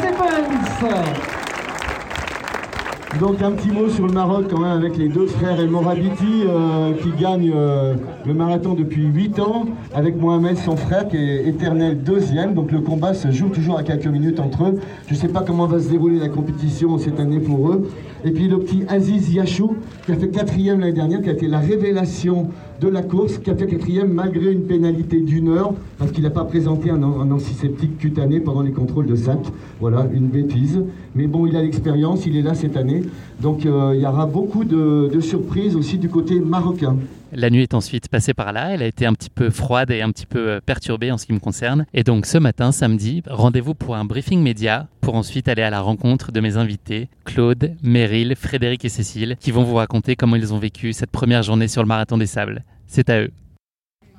Donc 3.19 3.41
un 3.41 3.51
petit 3.51 3.71
mot 3.71 3.87
sur 3.87 4.07
le 4.07 4.11
Maroc 4.11 4.47
quand 4.49 4.59
même 4.59 4.77
avec 4.77 4.97
les 4.97 5.07
deux 5.07 5.27
frères 5.27 5.57
El 5.57 5.69
Morabiti 5.69 6.43
euh, 6.47 6.91
qui 7.01 7.11
gagnent 7.11 7.53
euh, 7.55 7.93
le 8.25 8.33
marathon 8.33 8.73
depuis 8.73 9.05
8 9.05 9.39
ans 9.39 9.65
avec 9.93 10.17
Mohamed 10.17 10.57
son 10.57 10.75
frère 10.75 11.07
qui 11.07 11.15
est 11.15 11.47
éternel 11.47 12.03
deuxième. 12.03 12.53
Donc 12.55 12.73
le 12.73 12.81
combat 12.81 13.13
se 13.13 13.31
joue 13.31 13.47
toujours 13.47 13.77
à 13.77 13.83
quelques 13.83 14.07
minutes 14.07 14.41
entre 14.41 14.65
eux. 14.65 14.79
Je 15.07 15.13
ne 15.13 15.17
sais 15.17 15.29
pas 15.29 15.43
comment 15.47 15.65
va 15.65 15.79
se 15.79 15.89
dérouler 15.89 16.19
la 16.19 16.27
compétition 16.27 16.97
cette 16.97 17.19
année 17.19 17.39
pour 17.39 17.69
eux. 17.69 17.89
Et 18.25 18.31
puis 18.31 18.49
le 18.49 18.59
petit 18.59 18.83
Aziz 18.89 19.33
Yachou, 19.33 19.77
qui 20.05 20.11
a 20.11 20.15
fait 20.15 20.29
quatrième 20.29 20.81
l'année 20.81 20.93
dernière, 20.93 21.21
qui 21.21 21.29
a 21.29 21.33
été 21.33 21.47
la 21.47 21.59
révélation 21.59 22.49
de 22.81 22.87
la 22.87 23.01
course, 23.01 23.37
qui 23.37 23.49
a 23.49 23.55
fait 23.55 23.67
quatrième 23.67 24.11
malgré 24.11 24.51
une 24.51 24.63
pénalité 24.63 25.19
d'une 25.19 25.49
heure, 25.49 25.73
parce 25.97 26.11
qu'il 26.11 26.23
n'a 26.23 26.29
pas 26.29 26.43
présenté 26.43 26.89
un, 26.89 27.01
un 27.01 27.31
antiseptique 27.31 27.97
cutané 27.97 28.39
pendant 28.39 28.61
les 28.61 28.71
contrôles 28.71 29.05
de 29.05 29.15
sac. 29.15 29.39
Voilà, 29.79 30.07
une 30.13 30.27
bêtise. 30.27 30.81
Mais 31.15 31.27
bon, 31.27 31.47
il 31.47 31.55
a 31.55 31.61
l'expérience, 31.61 32.25
il 32.25 32.35
est 32.35 32.41
là 32.41 32.53
cette 32.53 32.75
année. 32.75 33.01
Donc 33.39 33.65
euh, 33.65 33.93
il 33.95 34.01
y 34.01 34.05
aura 34.05 34.25
beaucoup 34.25 34.65
de, 34.65 35.09
surprises 35.21 35.75
aussi 35.77 35.97
du 35.97 36.09
côté 36.09 36.39
marocain. 36.41 36.97
La 37.31 37.49
nuit 37.49 37.63
est 37.63 37.73
ensuite 37.73 38.09
passée 38.09 38.33
par 38.33 38.51
là, 38.53 38.73
elle 38.73 38.83
a 38.83 38.85
été 38.85 39.05
un 39.05 39.13
petit 39.13 39.29
peu 39.29 39.49
froide 39.49 39.91
et 39.91 40.01
un 40.01 40.11
petit 40.11 40.25
peu 40.25 40.49
euh, 40.49 40.59
perturbée 40.63 41.11
en 41.11 41.17
ce 41.17 41.25
qui 41.25 41.33
me 41.33 41.39
concerne. 41.39 41.85
Et 41.93 42.03
donc 42.03 42.25
ce 42.25 42.37
matin, 42.37 42.71
samedi, 42.73 43.23
rendez-vous 43.27 43.73
pour 43.73 43.95
un 43.95 44.03
briefing 44.03 44.41
média 44.41 44.87
pour 44.99 45.15
ensuite 45.15 45.47
aller 45.47 45.61
à 45.61 45.69
la 45.69 45.79
rencontre 45.79 46.31
de 46.33 46.39
mes 46.41 46.57
invités, 46.57 47.07
Claude, 47.23 47.75
Meryl, 47.81 48.35
Frédéric 48.35 48.83
et 48.83 48.89
Cécile, 48.89 49.37
qui 49.39 49.51
vont 49.51 49.63
vous 49.63 49.75
raconter 49.75 50.15
comment 50.15 50.35
ils 50.35 50.53
ont 50.53 50.59
vécu 50.59 50.91
cette 50.91 51.11
première 51.11 51.43
journée 51.43 51.69
sur 51.69 51.81
le 51.81 51.87
Marathon 51.87 52.17
des 52.17 52.27
Sables. 52.27 52.63
C'est 52.87 53.09
à 53.09 53.21
eux. 53.21 53.31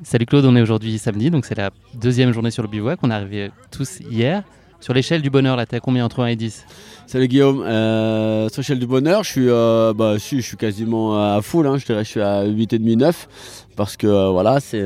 Salut 0.03 0.27
Claude, 0.27 0.45
on 0.45 0.57
est 0.57 0.63
aujourd'hui 0.63 0.99
samedi, 0.99 1.31
donc 1.31 1.47
c'est 1.47 1.57
la 1.57 1.71
deuxième 1.95 2.33
journée 2.33 2.51
sur 2.51 2.63
le 2.63 2.69
bivouac. 2.69 2.99
On 3.03 3.11
est 3.11 3.15
arrivés 3.15 3.51
tous 3.71 4.01
hier. 4.01 4.43
Sur 4.81 4.95
l'échelle 4.95 5.23
du 5.23 5.31
bonheur, 5.31 5.57
là, 5.57 5.67
t'es 5.67 5.77
à 5.77 5.81
combien 5.81 6.05
entre 6.05 6.21
1 6.21 6.27
et 6.27 6.37
10 6.37 6.65
Salut 7.07 7.29
Guillaume, 7.29 7.63
euh, 7.63 8.49
sur 8.49 8.61
l'échelle 8.61 8.81
du 8.81 8.87
bonheur, 8.87 9.23
je 9.23 9.31
suis, 9.31 9.49
euh, 9.49 9.93
bah, 9.95 10.17
je, 10.19 10.37
je 10.37 10.41
suis 10.41 10.57
quasiment 10.57 11.17
à 11.17 11.41
full, 11.41 11.67
hein, 11.67 11.79
je 11.79 11.87
dirais 11.87 12.05
je 12.05 12.11
suis 12.11 12.21
à 12.21 12.45
8,5, 12.45 12.97
9, 12.97 13.29
parce 13.77 13.97
que 13.97 14.09
euh, 14.09 14.31
voilà, 14.31 14.59
c'est, 14.59 14.85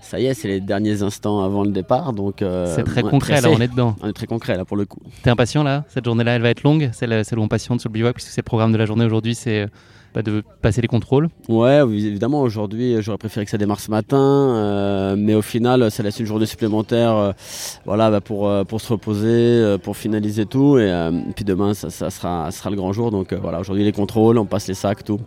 ça 0.00 0.18
y 0.18 0.26
est, 0.26 0.34
c'est 0.34 0.48
les 0.48 0.60
derniers 0.60 1.02
instants 1.02 1.44
avant 1.44 1.62
le 1.62 1.70
départ, 1.70 2.12
donc... 2.12 2.44
C'est 2.74 2.84
très 2.84 3.02
concret, 3.02 3.40
là, 3.40 3.50
on 3.50 3.60
est 3.60 3.68
dedans. 3.68 3.94
On 4.02 4.08
est 4.08 4.12
très 4.12 4.26
concret 4.26 4.56
là 4.56 4.64
pour 4.64 4.76
le 4.76 4.84
coup. 4.84 5.00
T'es 5.22 5.30
impatient 5.30 5.62
là? 5.62 5.84
Cette 5.88 6.04
journée-là, 6.04 6.36
elle 6.36 6.42
va 6.42 6.50
être 6.50 6.62
longue? 6.62 6.90
Celle, 6.92 7.24
celle 7.24 7.38
où 7.38 7.42
on 7.42 7.48
patiente 7.48 7.80
sur 7.80 7.88
le 7.90 7.94
bivouac, 7.94 8.14
puisque 8.14 8.30
c'est 8.30 8.40
le 8.40 8.44
programme 8.44 8.72
de 8.72 8.78
la 8.78 8.86
journée 8.86 9.04
aujourd'hui, 9.04 9.34
c'est 9.34 9.66
bah, 10.14 10.22
de 10.22 10.42
passer 10.62 10.80
les 10.80 10.88
contrôles. 10.88 11.28
Ouais, 11.48 11.80
évidemment, 11.80 12.42
aujourd'hui, 12.42 12.96
j'aurais 13.00 13.18
préféré 13.18 13.44
que 13.44 13.50
ça 13.50 13.58
démarre 13.58 13.80
ce 13.80 13.90
matin, 13.90 14.18
euh, 14.18 15.16
mais 15.18 15.34
au 15.34 15.42
final, 15.42 15.90
ça 15.90 16.02
laisse 16.02 16.18
une 16.18 16.26
journée 16.26 16.46
supplémentaire 16.46 17.14
euh, 17.14 17.32
voilà, 17.84 18.10
bah, 18.10 18.20
pour, 18.20 18.48
euh, 18.48 18.64
pour 18.64 18.80
se 18.80 18.92
reposer, 18.92 19.76
pour 19.82 19.96
finaliser 19.96 20.46
tout, 20.46 20.78
et, 20.78 21.10
puis 21.36 21.44
demain, 21.44 21.74
ça, 21.74 22.10
sera, 22.10 22.50
le 22.70 22.76
grand 22.76 22.92
jour. 22.92 23.10
Donc 23.10 23.32
voilà, 23.34 23.60
aujourd'hui, 23.60 23.84
les 23.84 23.92
contrôles, 23.92 24.38
on 24.38 24.46
passe 24.46 24.68
les 24.68 24.74
sacs, 24.74 25.04
tout. 25.04 25.20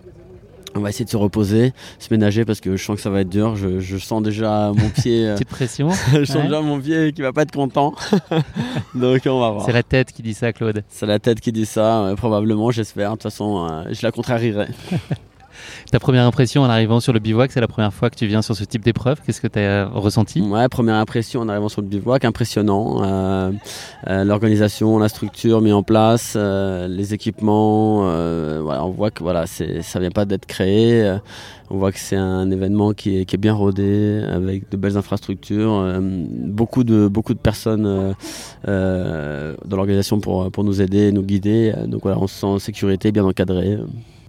On 0.75 0.80
va 0.80 0.90
essayer 0.90 1.04
de 1.06 1.10
se 1.10 1.18
reposer, 1.18 1.74
se 2.00 2.08
ménager 2.13 2.46
parce 2.46 2.62
que 2.62 2.78
je 2.78 2.84
sens 2.84 2.96
que 2.96 3.01
ça 3.01 3.10
va 3.10 3.22
être 3.22 3.30
dur. 3.30 3.56
Je, 3.58 3.80
je 3.82 3.98
sens 3.98 4.24
déjà 4.24 4.72
mon 4.74 4.90
pied. 5.01 5.28
euh, 5.28 5.34
Petite 5.34 5.50
pression. 5.50 5.90
je 6.13 6.24
sens 6.24 6.38
Ouais. 6.38 6.44
déjà 6.44 6.62
mon 6.62 6.80
pied 6.80 7.12
qui 7.12 7.22
va 7.22 7.34
pas 7.34 7.42
être 7.42 7.51
content. 7.51 7.94
Donc 8.96 9.22
on 9.25 9.40
va 9.40 9.51
voir. 9.51 9.66
C'est 9.66 9.74
la 9.74 9.84
tête 9.84 10.12
qui 10.13 10.22
dit 10.22 10.34
ça, 10.34 10.54
Claude. 10.54 10.84
C'est 10.88 11.06
la 11.06 11.20
tête 11.20 11.42
qui 11.42 11.51
dit 11.51 11.66
ça, 11.66 12.04
ouais, 12.06 12.16
probablement, 12.16 12.72
j'espère. 12.72 13.10
De 13.12 13.16
toute 13.16 13.24
façon, 13.24 13.68
euh, 13.70 13.84
je 13.92 14.00
la 14.01 14.12
contrarierai. 14.12 14.68
Ta 15.91 16.00
première 16.00 16.25
impression 16.25 16.62
en 16.62 16.70
arrivant 16.70 17.00
sur 17.00 17.13
le 17.13 17.20
bivouac, 17.20 17.51
c'est 17.51 17.62
la 17.62 17.68
première 17.68 17.94
fois 17.94 18.10
que 18.10 18.15
tu 18.15 18.27
viens 18.27 18.41
sur 18.41 18.56
ce 18.56 18.63
type 18.63 18.84
d'épreuve? 18.84 19.20
Qu'est-ce 19.25 19.41
que 19.41 19.48
tu 19.48 19.60
as 19.60 19.86
ressenti? 19.86 20.41
Ouais, 20.41 20.68
première 20.70 20.96
impression 20.96 21.41
en 21.41 21.50
arrivant 21.50 21.70
sur 21.70 21.82
le 21.82 21.88
bivouac, 21.88 22.25
impressionnant. 22.25 23.03
Euh, 23.03 23.51
euh, 24.08 24.24
L'organisation, 24.24 24.98
la 25.00 25.10
structure 25.10 25.62
mise 25.62 25.74
en 25.74 25.84
place, 25.84 26.34
euh, 26.36 26.88
les 26.88 27.13
équipements, 27.13 28.01
euh, 28.06 28.60
voilà, 28.63 28.86
on 28.86 28.91
voit 28.91 29.12
que 29.12 29.24
voilà, 29.24 29.46
ça 29.48 30.00
vient 30.00 30.12
pas 30.12 30.25
d'être 30.25 30.46
créé. 30.46 31.03
Euh, 31.03 31.18
on 31.70 31.77
voit 31.77 31.94
que 31.94 32.00
c'est 32.00 32.18
un 32.18 32.51
événement 32.51 32.91
qui 32.91 33.20
est, 33.20 33.25
qui 33.25 33.36
est 33.36 33.39
bien 33.39 33.53
rodé, 33.53 34.22
avec 34.30 34.70
de 34.70 34.75
belles 34.75 34.98
infrastructures, 34.98 35.72
euh, 35.74 36.00
beaucoup 36.01 36.84
de 36.84 37.08
beaucoup 37.08 37.34
de 37.34 37.39
personnes 37.39 37.86
euh, 37.86 38.13
euh, 38.68 39.56
dans 39.65 39.77
l'organisation 39.77 40.20
pour 40.20 40.51
pour 40.51 40.65
nous 40.65 40.82
aider, 40.82 41.13
nous 41.13 41.24
guider. 41.24 41.74
Euh, 41.77 41.88
Donc 41.88 42.01
voilà, 42.01 42.18
on 42.20 42.27
se 42.27 42.36
sent 42.36 42.46
en 42.46 42.60
sécurité, 42.60 43.13
bien 43.13 43.24
encadré. 43.24 43.77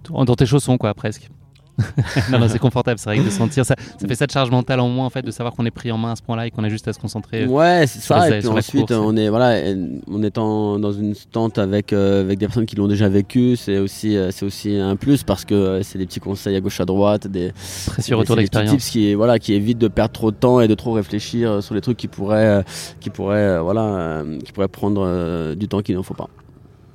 Dans 0.09 0.35
tes 0.35 0.45
chaussons, 0.45 0.77
quoi, 0.77 0.93
presque. 0.93 1.29
non, 2.31 2.37
non, 2.37 2.47
c'est 2.47 2.59
confortable, 2.59 2.99
c'est 2.99 3.09
vrai 3.09 3.17
que 3.17 3.23
de 3.23 3.31
sentir 3.31 3.65
ça, 3.65 3.73
ça 3.99 4.07
fait 4.07 4.13
ça 4.13 4.27
de 4.27 4.31
charge 4.31 4.51
mentale 4.51 4.79
en 4.79 4.89
moins, 4.89 5.07
en 5.07 5.09
fait, 5.09 5.23
de 5.23 5.31
savoir 5.31 5.55
qu'on 5.55 5.65
est 5.65 5.71
pris 5.71 5.91
en 5.91 5.97
main 5.97 6.11
à 6.11 6.15
ce 6.15 6.21
point-là 6.21 6.45
et 6.45 6.51
qu'on 6.51 6.63
a 6.63 6.69
juste 6.69 6.87
à 6.87 6.93
se 6.93 6.99
concentrer. 6.99 7.45
euh, 7.45 7.47
Ouais, 7.47 7.85
c'est 7.87 7.97
ça. 7.99 8.29
les- 8.29 8.35
Et 8.35 8.39
puis 8.41 8.47
ensuite, 8.49 8.87
course. 8.89 8.99
on 9.03 9.17
est 9.17 9.27
voilà, 9.27 9.59
en 10.07 10.21
étant 10.21 10.77
dans 10.77 10.91
une 10.93 11.15
tente 11.31 11.57
avec 11.57 11.91
euh, 11.91 12.21
avec 12.21 12.37
des 12.37 12.45
personnes 12.45 12.67
qui 12.67 12.75
l'ont 12.75 12.87
déjà 12.87 13.09
vécu, 13.09 13.55
c'est 13.55 13.79
aussi 13.79 14.15
euh, 14.15 14.29
c'est 14.29 14.45
aussi 14.45 14.75
un 14.77 14.95
plus 14.95 15.23
parce 15.23 15.45
que 15.45 15.55
euh, 15.55 15.81
c'est 15.81 15.97
des 15.97 16.05
petits 16.05 16.19
conseils 16.19 16.55
à 16.55 16.61
gauche 16.61 16.79
à 16.79 16.85
droite, 16.85 17.25
des 17.25 17.51
Précieux 17.87 18.15
des- 18.17 18.19
retour 18.19 18.35
c'est 18.35 18.43
des 18.43 18.47
petits 18.49 18.57
d'expérience. 18.59 18.71
tips 18.83 18.91
qui 18.91 19.13
voilà 19.15 19.39
qui 19.39 19.53
évitent 19.55 19.79
de 19.79 19.87
perdre 19.87 20.11
trop 20.13 20.29
de 20.29 20.35
temps 20.37 20.61
et 20.61 20.67
de 20.67 20.75
trop 20.75 20.91
réfléchir 20.91 21.63
sur 21.63 21.73
les 21.73 21.81
trucs 21.81 21.97
qui 21.97 22.07
pourraient 22.07 22.63
qui 22.99 23.09
pourraient 23.09 23.59
voilà 23.59 24.21
qui 24.45 24.51
pourraient 24.51 24.67
prendre 24.67 25.55
du 25.55 25.67
temps 25.67 25.81
qu'il 25.81 25.95
n'en 25.95 26.03
faut 26.03 26.13
pas. 26.13 26.29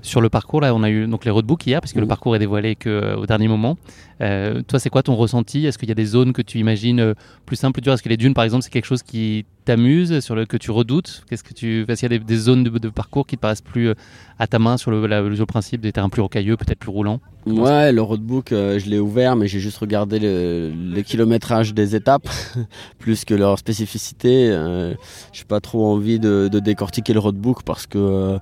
Sur 0.01 0.21
le 0.21 0.29
parcours, 0.29 0.61
là, 0.61 0.75
on 0.75 0.83
a 0.85 0.91
eu 0.91 1.07
donc 1.09 1.25
les 1.25 1.31
roadbooks 1.31 1.67
hier, 1.67 1.81
puisque 1.81 1.97
le 1.97 2.03
Mhm. 2.03 2.09
parcours 2.09 2.37
est 2.37 2.39
dévoilé 2.39 2.77
qu'au 2.77 3.27
dernier 3.27 3.49
moment. 3.49 3.77
Euh, 4.21 4.63
toi, 4.67 4.79
c'est 4.79 4.91
quoi 4.91 5.03
ton 5.03 5.17
ressenti? 5.17 5.67
Est-ce 5.67 5.77
qu'il 5.77 5.89
y 5.89 5.93
a 5.93 5.95
des 5.97 6.05
zones 6.07 6.33
que 6.33 6.41
tu 6.43 6.59
imagines 6.59 7.01
euh, 7.01 7.15
plus 7.47 7.57
simples, 7.57 7.75
plus 7.75 7.83
dures? 7.83 7.93
Est-ce 7.95 8.03
que 8.03 8.09
les 8.09 8.17
dunes, 8.17 8.33
par 8.35 8.45
exemple, 8.45 8.63
c'est 8.63 8.71
quelque 8.71 8.85
chose 8.87 9.03
qui 9.03 9.45
t'amuse, 9.65 10.21
sur 10.21 10.37
le 10.37 10.47
que 10.47 10.57
tu 10.57 10.71
redoutes? 10.71 11.25
Qu'est-ce 11.29 11.43
que 11.43 11.53
tu 11.53 11.85
Est-ce 11.89 12.01
qu'il 12.01 12.13
y 12.13 12.15
a 12.15 12.19
des, 12.19 12.25
des 12.25 12.37
zones 12.37 12.63
de, 12.65 12.71
de 12.79 12.89
parcours 12.89 13.27
qui 13.27 13.37
te 13.37 13.41
paraissent 13.41 13.61
plus 13.61 13.89
euh, 13.89 13.95
à 14.39 14.47
ta 14.47 14.61
main 14.61 14.77
sur 14.77 14.93
le, 14.93 15.05
la- 15.09 15.21
le 15.23 15.47
principe 15.47 15.81
des 15.81 15.91
terrains 15.93 16.09
plus 16.09 16.23
rocailleux, 16.23 16.57
peut-être 16.57 16.79
plus 16.79 16.91
roulants? 16.91 17.21
Comment 17.45 17.65
Ouais, 17.65 17.93
le 17.93 18.01
roadbook, 18.03 18.53
euh, 18.53 18.79
je 18.79 18.89
l'ai 18.89 18.99
ouvert, 19.01 19.35
mais 19.35 19.49
j'ai 19.49 19.59
juste 19.61 19.79
regardé 19.79 20.21
le, 20.21 20.71
le 20.75 21.03
kilométrage 21.03 21.75
des 21.75 21.97
étapes, 21.97 22.29
plus 22.99 23.25
que 23.25 23.35
leur 23.35 23.59
spécificité. 23.59 24.49
Euh, 24.53 24.95
j'ai 25.33 25.45
pas 25.45 25.61
trop 25.61 25.87
envie 25.87 26.19
de, 26.21 26.49
de 26.51 26.61
décortiquer 26.61 27.13
le 27.15 27.19
roadbook 27.21 27.63
parce 27.65 27.87
que 27.87 27.99
euh, 27.99 28.39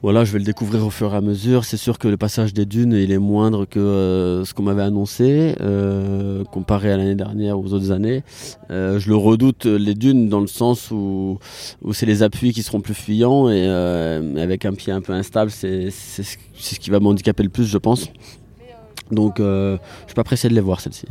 voilà, 0.00 0.24
je 0.24 0.32
vais 0.32 0.38
le 0.38 0.44
découvrir 0.44 0.86
au 0.86 0.90
fur 0.90 1.12
et 1.12 1.16
à 1.16 1.20
mesure. 1.20 1.64
C'est 1.64 1.76
sûr 1.76 1.98
que 1.98 2.06
le 2.06 2.16
passage 2.16 2.54
des 2.54 2.66
dunes, 2.66 2.92
il 2.92 3.10
est 3.10 3.18
moindre 3.18 3.64
que 3.64 3.80
euh, 3.80 4.44
ce 4.44 4.54
qu'on 4.54 4.62
m'avait 4.62 4.82
annoncé, 4.82 5.56
euh, 5.60 6.44
comparé 6.44 6.92
à 6.92 6.96
l'année 6.96 7.16
dernière 7.16 7.58
ou 7.58 7.64
aux 7.64 7.72
autres 7.72 7.90
années. 7.90 8.22
Euh, 8.70 9.00
je 9.00 9.08
le 9.08 9.16
redoute 9.16 9.66
les 9.66 9.94
dunes 9.94 10.28
dans 10.28 10.40
le 10.40 10.46
sens 10.46 10.92
où, 10.92 11.38
où 11.82 11.92
c'est 11.92 12.06
les 12.06 12.22
appuis 12.22 12.52
qui 12.52 12.62
seront 12.62 12.80
plus 12.80 12.94
fuyants 12.94 13.50
et 13.50 13.66
avec 14.40 14.64
un 14.64 14.74
pied 14.74 14.92
un 14.92 15.00
peu 15.00 15.12
instable, 15.12 15.50
c'est 15.50 15.90
ce 15.90 16.78
qui 16.78 16.90
va 16.90 17.00
m'handicaper 17.00 17.42
le 17.42 17.48
plus, 17.48 17.66
je 17.66 17.78
pense. 17.78 18.08
Donc, 19.10 19.38
je 19.38 19.78
suis 20.06 20.14
pas 20.14 20.24
pressé 20.24 20.48
de 20.48 20.54
les 20.54 20.60
voir 20.60 20.80
celle-ci. 20.80 21.06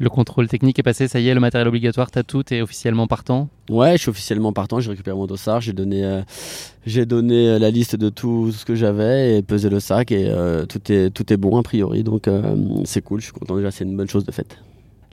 Le 0.00 0.08
contrôle 0.08 0.46
technique 0.46 0.78
est 0.78 0.84
passé, 0.84 1.08
ça 1.08 1.18
y 1.18 1.28
est, 1.28 1.34
le 1.34 1.40
matériel 1.40 1.66
obligatoire, 1.66 2.10
t'as 2.10 2.22
tout, 2.22 2.44
t'es 2.44 2.60
officiellement 2.60 3.08
partant 3.08 3.48
Ouais, 3.68 3.92
je 3.92 4.02
suis 4.02 4.10
officiellement 4.10 4.52
partant. 4.52 4.78
J'ai 4.78 4.90
récupéré 4.90 5.16
mon 5.16 5.26
dossard. 5.26 5.60
J'ai 5.60 5.72
donné, 5.72 6.04
euh, 6.04 7.04
donné 7.04 7.48
euh, 7.48 7.58
la 7.58 7.70
liste 7.70 7.96
de 7.96 8.08
tout 8.08 8.52
ce 8.52 8.64
que 8.64 8.76
j'avais 8.76 9.38
et 9.38 9.42
pesé 9.42 9.68
le 9.68 9.80
sac 9.80 10.12
et 10.12 10.26
euh, 10.28 10.66
tout 10.66 10.92
est 10.92 11.10
tout 11.10 11.32
est 11.32 11.36
bon 11.36 11.58
a 11.58 11.62
priori. 11.62 12.04
Donc 12.04 12.30
c'est 12.84 13.02
cool. 13.02 13.20
Je 13.20 13.26
suis 13.26 13.32
content 13.32 13.56
déjà. 13.56 13.70
C'est 13.70 13.84
une 13.84 13.96
bonne 13.96 14.08
chose 14.08 14.24
de 14.24 14.32
fait. 14.32 14.58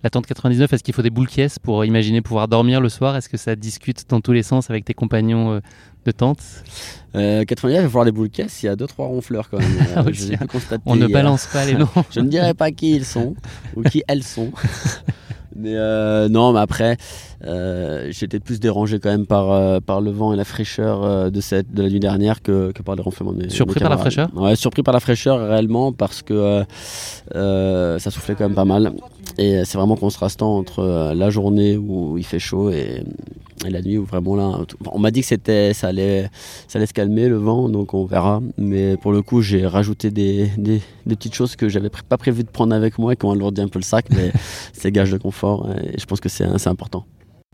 La 0.04 0.10
tente 0.10 0.28
99, 0.28 0.72
est-ce 0.72 0.84
qu'il 0.84 0.94
faut 0.94 1.02
des 1.02 1.10
boules 1.10 1.28
caisses 1.28 1.58
pour 1.58 1.84
imaginer 1.84 2.22
pouvoir 2.22 2.48
dormir 2.48 2.80
le 2.80 2.90
soir? 2.90 3.16
Est-ce 3.16 3.28
que 3.30 3.38
ça 3.38 3.56
discute 3.56 4.08
dans 4.10 4.22
tous 4.22 4.34
les 4.34 4.44
sens 4.44 4.70
avec 4.70 4.86
tes 4.86 4.94
compagnons 4.94 5.54
euh, 5.54 5.60
de 6.06 6.12
tente 6.12 6.40
Euh, 7.16 7.44
99, 7.44 7.80
il 7.80 7.84
va 7.84 7.90
falloir 7.90 8.06
des 8.06 8.12
boules 8.12 8.30
caisses. 8.30 8.62
Il 8.62 8.68
y 8.68 8.70
a 8.70 8.76
deux 8.76 8.86
trois 8.88 9.08
ronfleurs 9.08 9.50
quand 9.50 9.58
même. 9.60 9.68
Ah 9.96 10.02
Euh, 10.02 10.12
oui, 10.12 10.38
constater 10.48 10.84
On 10.86 10.96
ne 10.96 11.08
balance 11.08 11.48
pas 11.48 11.66
les 11.66 11.74
noms. 11.74 11.88
Je 12.12 12.20
ne 12.20 12.28
dirai 12.30 12.54
pas 12.54 12.72
qui 12.72 12.92
ils 12.96 13.06
sont 13.06 13.36
ou 13.76 13.82
qui 13.82 14.04
elles 14.08 14.24
sont. 14.24 14.52
Mais 15.58 15.76
euh, 15.76 16.28
non, 16.28 16.52
mais 16.52 16.60
après, 16.60 16.98
euh, 17.46 18.10
j'étais 18.12 18.42
plus 18.42 18.60
dérangé 18.60 19.00
quand 19.00 19.08
même 19.10 19.26
par, 19.26 19.52
euh, 19.54 19.80
par 19.80 20.02
le 20.02 20.12
vent 20.12 20.34
et 20.34 20.36
la 20.36 20.44
fraîcheur 20.44 21.02
euh, 21.06 21.30
de, 21.30 21.40
cette, 21.40 21.74
de 21.74 21.82
la 21.82 21.90
nuit 21.90 22.02
dernière 22.02 22.42
que, 22.42 22.74
que 22.74 22.84
par 22.84 22.98
les 22.98 23.02
ronflements 23.02 23.32
de 23.32 23.44
mes 23.44 23.50
Surpris 23.50 23.76
mes 23.76 23.84
par 23.84 23.90
la 23.90 23.98
fraîcheur? 23.98 24.30
Ouais, 24.36 24.58
surpris 24.58 24.84
par 24.84 24.94
la 24.94 25.00
fraîcheur 25.00 25.40
réellement 25.48 25.94
parce 25.94 26.22
que 26.24 26.34
euh, 26.34 26.64
euh, 27.36 28.00
ça 28.00 28.12
soufflait 28.12 28.36
quand 28.36 28.44
même 28.44 28.54
pas 28.54 28.66
mal. 28.66 28.92
Et 29.38 29.66
c'est 29.66 29.78
vraiment 29.78 29.96
contrastant 29.96 30.58
entre 30.58 30.80
euh, 30.80 31.14
la 31.14 31.30
journée 31.30 31.78
où 31.78 32.18
il 32.18 32.26
fait 32.26 32.40
chaud 32.40 32.70
et, 32.70 33.04
et 33.66 33.70
la 33.70 33.82
nuit 33.82 33.98
où 33.98 34.06
vraiment 34.06 34.36
là. 34.36 34.60
On 34.92 35.00
m'a 35.00 35.12
dit 35.12 35.22
que 35.22 35.28
c'était, 35.28 35.74
ça, 35.74 35.88
allait, 35.88 36.30
ça 36.68 36.80
allait 36.80 36.86
se 36.86 36.94
calmer 36.94 37.28
le 37.28 37.38
vent, 37.38 37.68
donc 37.70 37.94
on 37.94 38.06
verra. 38.06 38.42
Mais 38.58 38.98
pour 38.98 39.12
le 39.12 39.22
coup, 39.22 39.42
j'ai 39.42 39.68
rajouté 39.68 40.10
des, 40.12 40.50
des, 40.58 40.82
des 41.06 41.16
petites 41.16 41.36
choses 41.36 41.56
que 41.56 41.68
j'avais 41.68 41.90
pas 41.90 42.18
prévu 42.18 42.44
de 42.44 42.50
prendre 42.50 42.74
avec 42.74 42.98
moi 42.98 43.14
et 43.14 43.16
qui 43.16 43.26
ont 43.26 43.32
alourdi 43.32 43.62
un 43.62 43.68
peu 43.68 43.80
le 43.80 43.84
sac, 43.84 44.06
mais 44.12 44.32
c'est 44.74 44.92
gage 44.92 45.12
de 45.12 45.18
confort 45.18 45.70
et 45.72 46.00
je 46.00 46.06
pense 46.06 46.20
que 46.20 46.30
c'est 46.30 46.46
c'est 46.58 46.70
important. 46.70 47.06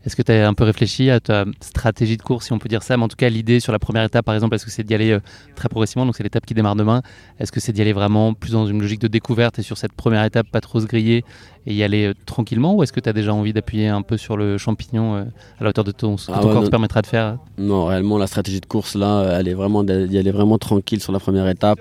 Est-ce 0.04 0.16
que 0.16 0.22
tu 0.22 0.32
as 0.32 0.48
un 0.48 0.54
peu 0.54 0.64
réfléchi 0.64 1.10
à 1.10 1.20
ta 1.20 1.44
stratégie 1.60 2.16
de 2.16 2.22
course, 2.22 2.46
si 2.46 2.52
on 2.52 2.58
peut 2.58 2.68
dire 2.68 2.82
ça? 2.82 2.96
Mais 2.96 3.04
en 3.04 3.08
tout 3.08 3.16
cas, 3.16 3.28
l'idée 3.28 3.60
sur 3.60 3.72
la 3.72 3.78
première 3.78 4.02
étape, 4.02 4.24
par 4.24 4.34
exemple, 4.34 4.54
est-ce 4.56 4.64
que 4.64 4.70
c'est 4.70 4.82
d'y 4.82 4.94
aller 4.94 5.12
euh, 5.12 5.20
très 5.54 5.68
progressivement? 5.68 6.04
Donc, 6.06 6.16
c'est 6.16 6.24
l'étape 6.24 6.44
qui 6.44 6.54
démarre 6.54 6.74
demain. 6.76 7.02
Est-ce 7.38 7.52
que 7.52 7.60
c'est 7.60 7.72
d'y 7.72 7.80
aller 7.82 7.92
vraiment 7.92 8.34
plus 8.34 8.52
dans 8.52 8.66
une 8.66 8.80
logique 8.80 9.00
de 9.00 9.08
découverte 9.08 9.58
et 9.58 9.62
sur 9.62 9.78
cette 9.78 9.92
première 9.92 10.24
étape, 10.24 10.48
pas 10.50 10.60
trop 10.60 10.80
se 10.80 10.86
griller 10.86 11.24
et 11.66 11.74
y 11.74 11.82
aller 11.84 12.06
euh, 12.06 12.14
tranquillement? 12.26 12.74
Ou 12.74 12.82
est-ce 12.82 12.92
que 12.92 12.98
tu 13.00 13.08
as 13.08 13.12
déjà 13.12 13.32
envie 13.32 13.52
d'appuyer 13.52 13.88
un 13.88 14.02
peu 14.02 14.16
sur 14.16 14.36
le 14.36 14.58
champignon 14.58 15.14
euh, 15.14 15.22
à 15.60 15.64
la 15.64 15.70
hauteur 15.70 15.84
de 15.84 15.92
ton, 15.92 16.16
ce 16.16 16.26
que 16.26 16.32
Ah 16.34 16.40
ton 16.40 16.48
ouais, 16.48 16.52
corps 16.52 16.62
non. 16.62 16.66
te 16.66 16.70
permettra 16.70 17.00
de 17.02 17.06
faire? 17.06 17.38
Non, 17.58 17.84
réellement, 17.86 18.18
la 18.18 18.26
stratégie 18.26 18.60
de 18.60 18.66
course, 18.66 18.96
là, 18.96 19.38
elle 19.38 19.46
est 19.46 19.54
vraiment 19.54 19.84
d'y 19.84 20.18
aller 20.18 20.32
vraiment 20.32 20.58
tranquille 20.58 21.00
sur 21.00 21.12
la 21.12 21.20
première 21.20 21.48
étape. 21.48 21.78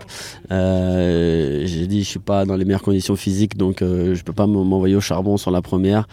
Euh, 0.52 1.64
J'ai 1.66 1.88
dit, 1.88 2.04
je 2.04 2.10
suis 2.10 2.20
pas 2.20 2.46
dans 2.46 2.56
les 2.56 2.66
meilleures 2.66 2.82
conditions 2.84 3.16
physiques, 3.16 3.58
donc 3.58 3.82
euh, 3.82 4.14
je 4.14 4.24
peux 4.24 4.34
pas 4.34 4.46
m'envoyer 4.46 4.96
au 4.96 5.02
charbon 5.02 5.38
sur 5.38 5.50
la 5.52 5.62
première. 5.62 6.08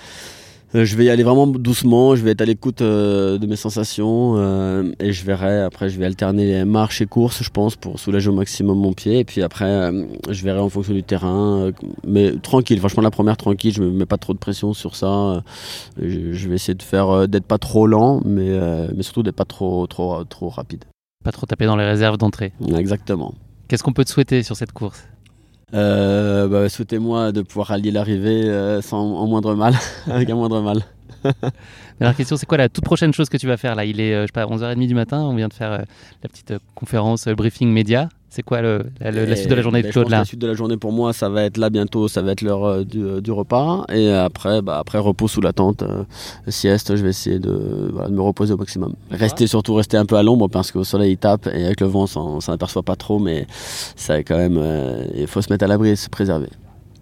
Euh, 0.75 0.85
je 0.85 0.97
vais 0.97 1.07
y 1.07 1.11
aller 1.11 1.23
vraiment 1.23 1.47
doucement, 1.47 2.15
je 2.15 2.23
vais 2.23 2.33
être 2.33 2.43
à 2.43 2.45
l'écoute 2.45 2.83
euh, 2.83 3.39
de 3.39 3.47
mes 3.47 3.57
sensations 3.57 4.35
euh, 4.37 4.93
et 5.01 5.13
je 5.13 5.25
verrai. 5.25 5.63
Après, 5.63 5.89
je 5.89 5.99
vais 5.99 6.05
alterner 6.05 6.65
marche 6.65 7.01
et 7.01 7.07
course, 7.07 7.43
je 7.43 7.49
pense, 7.49 7.77
pour 7.77 7.99
soulager 7.99 8.29
au 8.29 8.35
maximum 8.35 8.79
mon 8.79 8.93
pied. 8.93 9.21
Et 9.21 9.25
puis 9.25 9.43
après, 9.43 9.91
je 10.29 10.45
verrai 10.45 10.61
en 10.61 10.69
fonction 10.69 10.93
du 10.93 11.03
terrain, 11.03 11.71
mais 12.07 12.33
tranquille. 12.33 12.79
Franchement, 12.79 13.03
la 13.03 13.11
première 13.11 13.37
tranquille, 13.37 13.73
je 13.73 13.83
me 13.83 13.91
mets 13.91 14.07
pas 14.07 14.19
trop 14.19 14.35
de 14.35 14.39
pression 14.39 14.75
sur 14.75 14.95
ça. 14.95 15.43
Je, 16.01 16.33
je 16.33 16.49
vais 16.49 16.57
essayer 16.57 16.75
de 16.75 16.83
faire 16.83 17.27
d'être 17.29 17.47
pas 17.47 17.59
trop 17.59 17.87
lent, 17.87 18.21
mais, 18.25 18.59
mais 18.95 19.03
surtout 19.03 19.23
d'être 19.23 19.37
pas 19.37 19.45
trop 19.45 19.87
trop 19.87 20.25
trop 20.25 20.49
rapide. 20.49 20.85
Pas 21.25 21.33
trop 21.33 21.47
taper 21.47 21.67
dans 21.67 21.77
les 21.77 21.85
réserves 21.85 22.19
d'entrée. 22.19 22.53
Exactement. 22.77 23.35
Qu'est-ce 23.69 23.83
qu'on 23.83 23.93
peut 23.93 24.05
te 24.05 24.11
souhaiter 24.11 24.43
sur 24.43 24.57
cette 24.57 24.73
course? 24.73 25.07
Bah, 25.73 26.69
Souhaitez-moi 26.69 27.33
de 27.33 27.43
pouvoir 27.43 27.73
allier 27.73 27.91
l'arrivée 27.91 28.49
euh, 28.49 28.81
sans 28.83 28.99
en 28.99 29.27
moindre 29.27 29.55
mal, 29.55 29.75
avec 30.11 30.31
un 30.31 30.35
moindre 30.35 30.61
mal. 30.61 30.83
Dernière 32.01 32.17
question, 32.17 32.37
c'est 32.37 32.47
quoi 32.47 32.59
la 32.59 32.69
toute 32.69 32.85
prochaine 32.85 33.13
chose 33.13 33.29
que 33.29 33.37
tu 33.37 33.47
vas 33.47 33.57
faire 33.57 33.75
là? 33.75 33.85
Il 33.85 34.01
est, 34.01 34.15
euh, 34.15 34.23
je 34.23 34.27
sais 34.27 34.33
pas, 34.33 34.47
11h30 34.47 34.87
du 34.87 34.95
matin, 34.95 35.21
on 35.23 35.35
vient 35.35 35.49
de 35.49 35.53
faire 35.53 35.73
euh, 35.73 35.79
la 36.23 36.29
petite 36.29 36.53
euh, 36.53 36.59
conférence, 36.75 37.27
euh, 37.27 37.35
briefing 37.35 37.71
média. 37.73 38.09
C'est 38.31 38.43
quoi 38.43 38.61
le, 38.61 38.85
la, 39.01 39.11
le- 39.11 39.25
la 39.25 39.37
suite 39.37 39.49
de 39.49 39.55
la 39.55 39.63
journée 39.63 39.81
de 39.81 39.87
ben, 39.87 39.93
Claude 39.93 40.07
que 40.07 40.11
là 40.11 40.19
La 40.19 40.25
suite 40.27 40.41
de 40.41 40.47
la 40.47 40.55
journée 40.55 40.77
pour 40.77 40.93
moi, 40.93 41.13
ça 41.15 41.29
va 41.31 41.45
être 41.45 41.57
là 41.57 41.71
bientôt, 41.71 42.09
ça 42.09 42.21
va 42.21 42.33
être 42.33 42.43
l'heure 42.43 42.65
euh, 42.65 42.85
du, 42.85 43.23
du 43.23 43.33
repas. 43.33 43.85
Et 43.91 44.11
après, 44.13 44.61
bah, 44.61 44.79
après 44.79 44.99
repos 44.99 45.29
sous 45.29 45.41
la 45.41 45.53
tente, 45.55 45.83
euh, 45.83 46.05
sieste, 46.47 46.95
je 46.95 47.03
vais 47.03 47.09
essayer 47.11 47.39
de, 47.39 47.89
voilà, 47.93 48.09
de 48.11 48.15
me 48.15 48.21
reposer 48.21 48.53
au 48.53 48.59
maximum. 48.59 48.95
Rester 49.11 49.47
surtout 49.47 49.75
rester 49.75 49.97
un 49.97 50.05
peu 50.05 50.17
à 50.17 50.23
l'ombre 50.23 50.49
parce 50.49 50.71
qu'au 50.73 50.85
soleil 50.85 51.13
il 51.13 51.17
tape 51.17 51.47
et 51.47 51.65
avec 51.65 51.81
le 51.81 51.87
vent, 51.87 52.05
on 52.17 52.41
s'en 52.41 52.53
aperçoit 52.53 52.83
pas 52.83 52.97
trop, 52.97 53.19
mais 53.19 53.47
ça 53.97 54.23
quand 54.23 54.37
même, 54.37 54.59
euh, 54.59 55.05
il 55.17 55.27
faut 55.27 55.41
se 55.41 55.51
mettre 55.53 55.65
à 55.65 55.69
l'abri 55.69 55.89
et 55.91 55.97
se 55.97 56.09
préserver. 56.11 56.49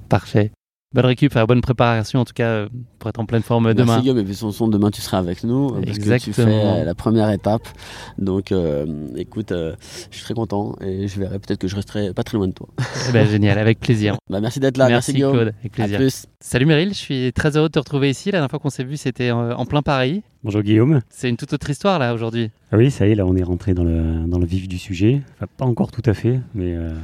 Parfait. 0.08 0.52
Bonne 0.96 1.04
récup, 1.04 1.38
bonne 1.46 1.60
préparation 1.60 2.20
en 2.20 2.24
tout 2.24 2.32
cas 2.32 2.48
euh, 2.48 2.68
pour 2.98 3.10
être 3.10 3.20
en 3.20 3.26
pleine 3.26 3.42
forme 3.42 3.66
euh, 3.66 3.74
demain. 3.74 3.92
Merci 3.92 4.00
Guillaume, 4.00 4.18
et 4.18 4.24
puis 4.24 4.34
son 4.34 4.50
son, 4.50 4.66
demain 4.66 4.90
tu 4.90 5.02
seras 5.02 5.18
avec 5.18 5.44
nous 5.44 5.68
parce 5.84 5.98
que 5.98 6.18
tu 6.18 6.32
fais 6.32 6.42
euh, 6.46 6.84
la 6.84 6.94
première 6.94 7.30
étape. 7.30 7.68
Donc 8.16 8.50
euh, 8.50 8.86
écoute, 9.14 9.52
euh, 9.52 9.74
je 10.10 10.16
suis 10.16 10.24
très 10.24 10.32
content 10.32 10.74
et 10.80 11.06
je 11.06 11.20
verrai 11.20 11.38
peut-être 11.38 11.58
que 11.58 11.68
je 11.68 11.76
resterai 11.76 12.14
pas 12.14 12.22
très 12.22 12.38
loin 12.38 12.48
de 12.48 12.54
toi. 12.54 12.68
Eh 13.10 13.12
ben, 13.12 13.28
génial, 13.28 13.58
avec 13.58 13.78
plaisir. 13.78 14.16
Bah, 14.30 14.40
merci 14.40 14.58
d'être 14.58 14.76
là, 14.76 14.88
merci, 14.88 15.12
Guillaume. 15.12 15.34
Claude, 15.34 15.54
avec 15.60 15.72
plaisir. 15.72 16.00
Salut 16.40 16.66
Meryl, 16.66 16.88
je 16.88 16.98
suis 16.98 17.32
très 17.34 17.56
heureux 17.56 17.68
de 17.68 17.72
te 17.72 17.78
retrouver 17.78 18.08
ici. 18.10 18.30
La 18.30 18.38
dernière 18.38 18.50
fois 18.50 18.58
qu'on 18.58 18.70
s'est 18.70 18.82
vu, 18.82 18.96
c'était 18.96 19.30
en 19.30 19.66
plein 19.66 19.82
Paris. 19.82 20.22
Bonjour 20.46 20.62
Guillaume. 20.62 21.00
C'est 21.10 21.28
une 21.28 21.36
toute 21.36 21.52
autre 21.54 21.68
histoire 21.70 21.98
là 21.98 22.14
aujourd'hui. 22.14 22.52
Ah 22.70 22.76
oui, 22.76 22.92
ça 22.92 23.08
y 23.08 23.10
est, 23.10 23.14
là 23.16 23.26
on 23.26 23.34
est 23.34 23.42
rentré 23.42 23.74
dans 23.74 23.82
le, 23.82 24.28
dans 24.28 24.38
le 24.38 24.46
vif 24.46 24.68
du 24.68 24.78
sujet. 24.78 25.20
Enfin, 25.34 25.46
pas 25.56 25.64
encore 25.64 25.90
tout 25.90 26.04
à 26.06 26.14
fait, 26.14 26.38
mais 26.54 26.76
euh, 26.76 26.94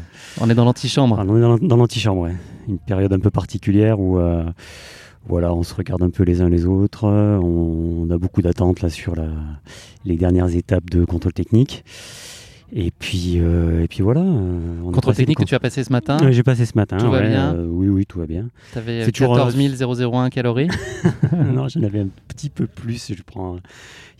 On 0.40 0.48
est 0.48 0.54
dans 0.54 0.64
l'antichambre. 0.64 1.18
ah, 1.18 1.24
on 1.26 1.36
est 1.56 1.66
dans, 1.66 1.76
l'antichambre, 1.76 2.20
ouais. 2.20 2.36
Une 2.68 2.78
période 2.78 3.12
un 3.12 3.18
peu 3.18 3.32
particulière 3.32 3.98
où 3.98 4.20
euh, 4.20 4.44
voilà, 5.26 5.52
on 5.52 5.64
se 5.64 5.74
regarde 5.74 6.04
un 6.04 6.10
peu 6.10 6.22
les 6.22 6.40
uns 6.40 6.48
les 6.48 6.66
autres. 6.66 7.02
On, 7.02 8.06
on 8.06 8.10
a 8.10 8.16
beaucoup 8.16 8.42
d'attentes 8.42 8.80
là 8.80 8.88
sur 8.88 9.16
la, 9.16 9.26
les 10.04 10.14
dernières 10.14 10.54
étapes 10.54 10.88
de 10.88 11.04
contrôle 11.04 11.32
technique. 11.32 11.82
Et 12.74 12.90
puis, 12.90 13.34
euh, 13.36 13.82
et 13.82 13.88
puis 13.88 14.02
voilà. 14.02 14.22
euh, 14.22 14.80
on 14.82 14.92
passé 14.92 15.18
technique 15.18 15.38
que 15.38 15.44
tu 15.44 15.54
as 15.54 15.60
passé 15.60 15.84
ce 15.84 15.92
matin. 15.92 16.16
J'ai 16.30 16.42
passé 16.42 16.64
ce 16.64 16.72
matin. 16.74 16.96
Tout 16.96 17.10
va 17.10 17.20
bien 17.20 17.54
euh, 17.54 17.66
Oui, 17.68 17.88
oui, 17.88 18.06
tout 18.06 18.18
va 18.18 18.26
bien. 18.26 18.48
Tu 18.72 18.78
avais 18.78 19.04
C'est 19.04 19.12
toujours, 19.12 19.34
euh, 19.34 19.50
14 19.50 20.00
001 20.00 20.30
calories. 20.30 20.68
non, 21.52 21.68
j'en 21.68 21.82
avais 21.82 22.00
un 22.00 22.08
petit 22.28 22.48
peu 22.48 22.66
plus. 22.66 23.12
Je 23.14 23.22
prends. 23.22 23.58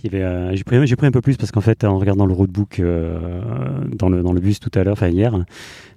Il 0.04 0.12
y 0.12 0.14
avait, 0.14 0.24
euh, 0.24 0.54
j'ai 0.54 0.64
pris, 0.64 0.86
j'ai 0.86 0.96
pris 0.96 1.06
un 1.06 1.12
peu 1.12 1.22
plus 1.22 1.38
parce 1.38 1.50
qu'en 1.50 1.62
fait, 1.62 1.82
en 1.84 1.98
regardant 1.98 2.26
le 2.26 2.34
roadbook 2.34 2.82
dans 2.82 4.08
le 4.10 4.22
dans 4.22 4.32
le 4.34 4.40
bus 4.40 4.60
tout 4.60 4.70
à 4.74 4.84
l'heure, 4.84 4.94
enfin 4.94 5.08
hier, 5.08 5.34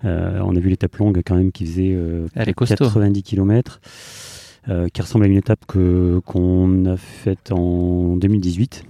on 0.04 0.56
a 0.56 0.60
vu 0.60 0.70
l'étape 0.70 0.96
longue 0.96 1.22
quand 1.26 1.36
même 1.36 1.52
qui 1.52 1.66
faisait 1.66 1.92
euh, 1.94 2.28
Elle 2.36 2.48
est 2.48 2.54
costaud. 2.54 2.86
90 2.86 3.22
km, 3.22 3.82
qui 4.94 5.02
ressemble 5.02 5.26
à 5.26 5.28
une 5.28 5.38
étape 5.38 5.66
que 5.68 6.22
qu'on 6.26 6.86
a 6.86 6.96
faite 6.96 7.52
en 7.52 8.16
2018 8.16 8.86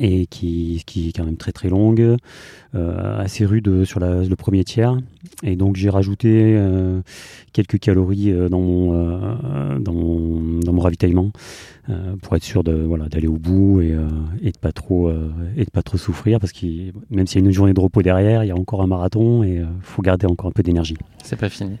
et 0.00 0.26
qui, 0.26 0.82
qui 0.86 1.08
est 1.08 1.12
quand 1.12 1.24
même 1.24 1.36
très 1.36 1.52
très 1.52 1.68
longue, 1.68 2.16
euh, 2.74 3.18
assez 3.20 3.44
rude 3.44 3.84
sur 3.84 4.00
le 4.00 4.34
premier 4.34 4.64
tiers. 4.64 4.96
Et 5.42 5.56
donc 5.56 5.76
j'ai 5.76 5.90
rajouté 5.90 6.54
euh, 6.56 7.00
quelques 7.52 7.78
calories 7.78 8.30
euh, 8.30 8.48
dans, 8.48 8.60
mon, 8.60 9.78
dans, 9.78 9.92
mon, 10.72 10.80
ravitaillement 10.80 11.32
pour 12.22 12.36
être 12.36 12.44
sûr 12.44 12.62
de 12.62 12.72
voilà 12.72 13.08
d'aller 13.08 13.26
au 13.26 13.38
bout 13.38 13.80
et, 13.80 13.92
euh, 13.92 14.06
et 14.40 14.52
de 14.52 14.58
pas 14.58 14.72
trop 14.72 15.08
euh, 15.08 15.30
et 15.56 15.64
de 15.64 15.70
pas 15.70 15.82
trop 15.82 15.98
souffrir 15.98 16.38
parce 16.38 16.52
que 16.52 16.66
même 17.10 17.26
s'il 17.26 17.40
y 17.40 17.44
a 17.44 17.46
une 17.46 17.52
journée 17.52 17.74
de 17.74 17.80
repos 17.80 18.02
derrière, 18.02 18.44
il 18.44 18.48
y 18.48 18.50
a 18.50 18.56
encore 18.56 18.82
un 18.82 18.86
marathon 18.86 19.42
et 19.42 19.56
il 19.56 19.66
faut 19.82 20.00
garder 20.02 20.26
encore 20.26 20.48
un 20.48 20.52
peu 20.52 20.62
d'énergie. 20.62 20.96
C'est 21.24 21.36
pas 21.36 21.48
fini. 21.48 21.76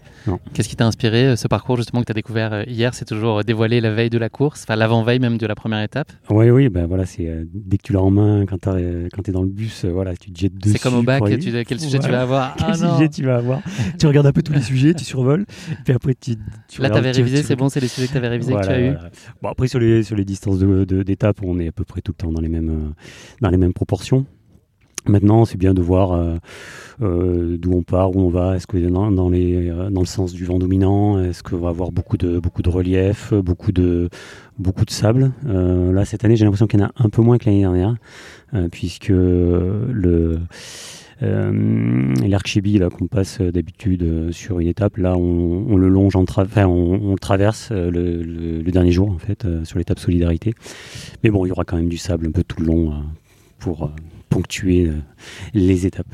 Qu'est-ce 0.54 0.68
qui 0.68 0.76
t'a 0.76 0.86
inspiré 0.86 1.26
euh, 1.26 1.36
ce 1.36 1.48
parcours 1.48 1.76
justement 1.76 2.00
que 2.00 2.06
tu 2.06 2.12
as 2.12 2.14
découvert 2.14 2.52
euh, 2.52 2.62
hier? 2.66 2.94
C'est 2.94 3.04
toujours 3.04 3.38
euh, 3.38 3.42
dévoilé 3.42 3.80
la 3.80 3.90
veille 3.92 4.10
de 4.10 4.18
la 4.18 4.28
course, 4.28 4.62
enfin 4.62 4.76
l'avant-veille 4.76 5.18
même 5.18 5.36
de 5.38 5.46
la 5.46 5.54
première 5.56 5.82
étape? 5.82 6.12
Oui, 6.30 6.50
oui, 6.50 6.68
ben 6.68 6.86
voilà, 6.86 7.06
c'est 7.06 7.28
euh, 7.28 7.44
dès 7.52 7.76
que 7.76 7.82
tu 7.82 7.92
l'as 7.92 8.02
en 8.02 8.10
main, 8.10 8.44
quand 8.46 8.58
tu 8.60 8.68
es 8.70 9.32
dans 9.32 9.42
le 9.42 9.48
bus, 9.48 9.84
euh, 9.84 9.90
voilà, 9.90 10.16
tu 10.16 10.30
te 10.30 10.38
jettes 10.40 10.54
dessus. 10.56 10.72
C'est 10.74 10.78
comme 10.78 10.94
au 10.94 11.02
bac, 11.02 11.22
tu- 11.40 11.64
quel 11.64 11.80
sujet 11.80 11.98
tu 11.98 12.08
vas 12.08 12.22
avoir? 12.22 12.54
Quel 12.58 12.66
Ah 12.68 12.76
non. 12.76 12.92
sujet 12.94 13.08
tu 13.08 13.24
vas 13.24 13.36
avoir? 13.36 13.62
Tu 13.98 14.06
regardes 14.06 14.26
un 14.26 14.32
peu 14.32 14.42
tous 14.42 14.52
les 14.52 14.62
sujets, 14.62 14.94
tu 14.94 15.04
survoles, 15.04 15.44
puis 15.84 15.92
après 15.92 16.14
tu. 16.14 16.36
tu 16.68 16.80
Là, 16.80 16.90
tu- 16.90 17.00
révisé, 17.00 17.40
tu- 17.40 17.46
c'est 17.46 17.56
bon, 17.56 17.68
c'est 17.68 17.80
les 17.80 17.88
sujets 17.88 18.06
que 18.08 18.12
t'avais 18.12 18.28
révisé 18.28 18.54
que 18.54 18.60
tu 18.62 18.68
as 18.68 18.80
eu. 18.80 18.92
Voilà. 18.92 19.10
Bon, 19.42 19.48
après, 19.48 19.66
sur 19.68 19.80
les, 19.80 19.91
sur 20.02 20.16
les 20.16 20.24
distances 20.24 20.58
d'étapes, 20.60 21.40
on 21.42 21.58
est 21.58 21.68
à 21.68 21.72
peu 21.72 21.84
près 21.84 22.00
tout 22.00 22.12
le 22.12 22.16
temps 22.16 22.32
dans 22.32 22.40
les 22.40 22.48
mêmes, 22.48 22.70
euh, 22.70 22.90
dans 23.40 23.50
les 23.50 23.56
mêmes 23.58 23.74
proportions. 23.74 24.24
Maintenant, 25.06 25.44
c'est 25.44 25.58
bien 25.58 25.74
de 25.74 25.82
voir 25.82 26.12
euh, 26.12 26.36
euh, 27.02 27.56
d'où 27.58 27.72
on 27.72 27.82
part, 27.82 28.14
où 28.14 28.20
on 28.20 28.28
va. 28.28 28.56
Est-ce 28.56 28.68
que 28.68 28.76
dans, 28.76 29.10
dans, 29.10 29.28
les, 29.28 29.68
dans 29.90 30.00
le 30.00 30.06
sens 30.06 30.32
du 30.32 30.44
vent 30.44 30.58
dominant, 30.60 31.20
est-ce 31.20 31.42
qu'on 31.42 31.58
va 31.58 31.70
avoir 31.70 31.90
beaucoup 31.90 32.16
de, 32.16 32.38
beaucoup 32.38 32.62
de 32.62 32.70
relief, 32.70 33.34
beaucoup 33.34 33.72
de, 33.72 34.08
beaucoup 34.58 34.84
de 34.84 34.90
sable? 34.90 35.32
Là, 35.44 36.04
cette 36.04 36.24
année, 36.24 36.36
j'ai 36.36 36.44
l'impression 36.44 36.68
qu'il 36.68 36.78
y 36.78 36.84
en 36.84 36.86
a 36.86 36.92
un 36.96 37.08
peu 37.08 37.20
moins 37.20 37.36
que 37.38 37.46
l'année 37.46 37.62
dernière, 37.62 37.96
puisque 38.70 39.08
le 39.08 40.38
euh, 41.22 42.14
l'Archibi 42.26 42.78
là 42.78 42.88
qu'on 42.90 43.06
passe 43.06 43.40
euh, 43.40 43.52
d'habitude 43.52 44.02
euh, 44.02 44.32
sur 44.32 44.58
une 44.60 44.68
étape, 44.68 44.96
là 44.96 45.16
on, 45.16 45.76
le 45.76 45.88
longe 45.88 46.16
en 46.16 46.24
enfin, 46.24 46.66
on, 46.66 47.14
traverse 47.16 47.70
euh, 47.72 47.90
le, 47.90 48.22
le- 48.22 48.62
dernier 48.72 48.92
jour 48.92 49.10
en 49.10 49.18
fait 49.18 49.46
sur 49.64 49.78
l'étape 49.78 49.98
solidarité. 49.98 50.54
Mais 51.22 51.30
bon, 51.30 51.44
il 51.44 51.50
y 51.50 51.52
aura 51.52 51.64
quand 51.64 51.76
même 51.76 51.88
du 51.90 51.98
sable 51.98 52.26
un 52.26 52.30
peu 52.30 52.42
tout 52.42 52.60
le 52.60 52.66
long 52.66 52.94
pour 53.58 53.90
ponctuer 54.30 54.90
les 55.52 55.86
étapes. 55.86 56.06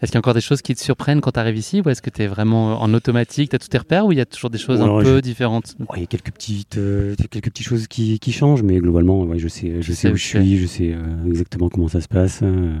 Est-ce 0.00 0.12
qu'il 0.12 0.16
y 0.16 0.18
a 0.18 0.20
encore 0.20 0.34
des 0.34 0.40
choses 0.40 0.62
qui 0.62 0.74
te 0.74 0.80
surprennent 0.80 1.20
quand 1.20 1.32
tu 1.32 1.40
arrives 1.40 1.56
ici 1.56 1.82
ou 1.84 1.88
est-ce 1.90 2.00
que 2.02 2.10
tu 2.10 2.22
es 2.22 2.26
vraiment 2.28 2.80
en 2.80 2.94
automatique 2.94 3.50
Tu 3.50 3.56
as 3.56 3.58
tous 3.58 3.68
tes 3.68 3.78
repères 3.78 4.06
ou 4.06 4.12
il 4.12 4.18
y 4.18 4.20
a 4.20 4.26
toujours 4.26 4.50
des 4.50 4.58
choses 4.58 4.80
Alors, 4.80 5.00
un 5.00 5.02
peu 5.02 5.16
je- 5.16 5.20
différentes? 5.20 5.74
Ouais, 5.80 5.86
il 5.96 6.00
y 6.00 6.04
a 6.04 6.06
quelques 6.06 6.30
petites, 6.32 6.78
euh, 6.78 7.14
quelques 7.30 7.50
petites 7.50 7.66
choses 7.66 7.88
qui, 7.88 8.18
qui 8.20 8.30
changent, 8.32 8.62
mais 8.62 8.78
globalement, 8.78 9.22
ouais, 9.24 9.38
je 9.38 9.48
sais, 9.48 9.82
je 9.82 9.86
Tu 9.86 9.94
sais 9.94 9.94
sais 9.94 10.10
où 10.12 10.16
je 10.16 10.24
suis, 10.24 10.58
je 10.58 10.66
sais 10.66 10.92
euh, 10.94 11.26
exactement 11.26 11.68
comment 11.68 11.88
ça 11.88 12.00
se 12.00 12.08
passe. 12.08 12.40
euh, 12.42 12.76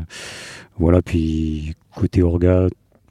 voilà, 0.78 1.02
puis 1.02 1.74
côté 1.96 2.22
orga, 2.22 2.68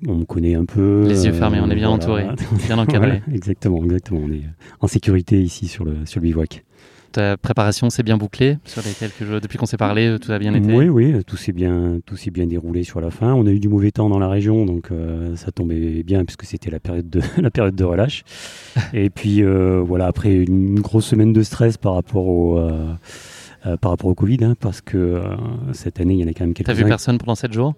on 0.08 0.16
me 0.16 0.26
connaît 0.26 0.56
un 0.56 0.66
peu. 0.66 1.06
Les 1.08 1.26
yeux 1.26 1.34
fermés, 1.34 1.60
on 1.62 1.70
est 1.70 1.76
bien 1.76 1.90
entouré, 1.90 2.28
bien 2.66 2.78
encadré. 2.78 3.22
Voilà, 3.26 3.36
exactement, 3.36 3.84
exactement. 3.84 4.22
On 4.24 4.32
est 4.32 4.44
en 4.80 4.88
sécurité 4.88 5.42
ici 5.42 5.68
sur 5.68 5.84
le, 5.84 6.06
sur 6.06 6.22
le 6.22 6.28
bivouac. 6.28 6.64
Ta 7.12 7.38
préparation 7.38 7.90
s'est 7.90 8.04
bien 8.04 8.18
bouclée 8.18 8.58
sur 8.66 8.82
les 8.82 8.92
quelques 8.92 9.24
jours 9.24 9.42
depuis 9.42 9.58
qu'on 9.58 9.66
s'est 9.66 9.78
parlé, 9.78 10.18
tout 10.22 10.32
a 10.32 10.40
bien 10.40 10.54
été 10.54 10.74
Oui, 10.74 10.90
oui, 10.90 11.24
tout 11.26 11.38
s'est 11.38 11.52
bien, 11.52 12.00
tout 12.06 12.18
s'est 12.18 12.32
bien 12.32 12.46
déroulé 12.48 12.84
sur 12.84 13.02
la 13.02 13.12
fin. 13.12 13.34
On 13.34 13.46
a 13.46 13.52
eu 13.52 13.60
du 13.60 13.70
mauvais 13.70 13.92
temps 13.92 14.10
dans 14.10 14.20
la 14.20 14.28
région, 14.28 14.66
donc 14.66 14.92
euh, 14.92 15.36
ça 15.36 15.52
tombait 15.52 16.04
bien 16.04 16.26
puisque 16.26 16.46
c'était 16.46 16.70
la 16.70 16.80
période 16.80 17.10
de 17.10 17.22
la 17.42 17.50
période 17.50 17.76
de 17.76 17.84
relâche. 17.84 18.24
Et 18.94 19.10
puis 19.10 19.44
euh, 19.44 19.82
voilà, 19.86 20.08
après 20.08 20.34
une 20.34 20.80
grosse 20.80 21.06
semaine 21.06 21.34
de 21.34 21.44
stress 21.44 21.78
par 21.78 21.94
rapport 21.94 22.28
au 22.28 22.58
euh, 22.58 22.96
par 23.82 23.92
rapport 23.92 24.10
au 24.10 24.16
Covid, 24.16 24.44
hein, 24.44 24.56
parce 24.60 24.82
que 24.82 25.22
cette 25.74 26.00
année 26.00 26.14
il 26.14 26.20
y 26.22 26.24
en 26.24 26.28
a 26.28 26.34
quand 26.34 26.46
même 26.46 26.54
quelques. 26.54 26.68
T'as 26.68 26.74
vu 26.74 26.86
personne 26.86 27.18
pendant 27.18 27.36
7 27.36 27.52
jours? 27.52 27.74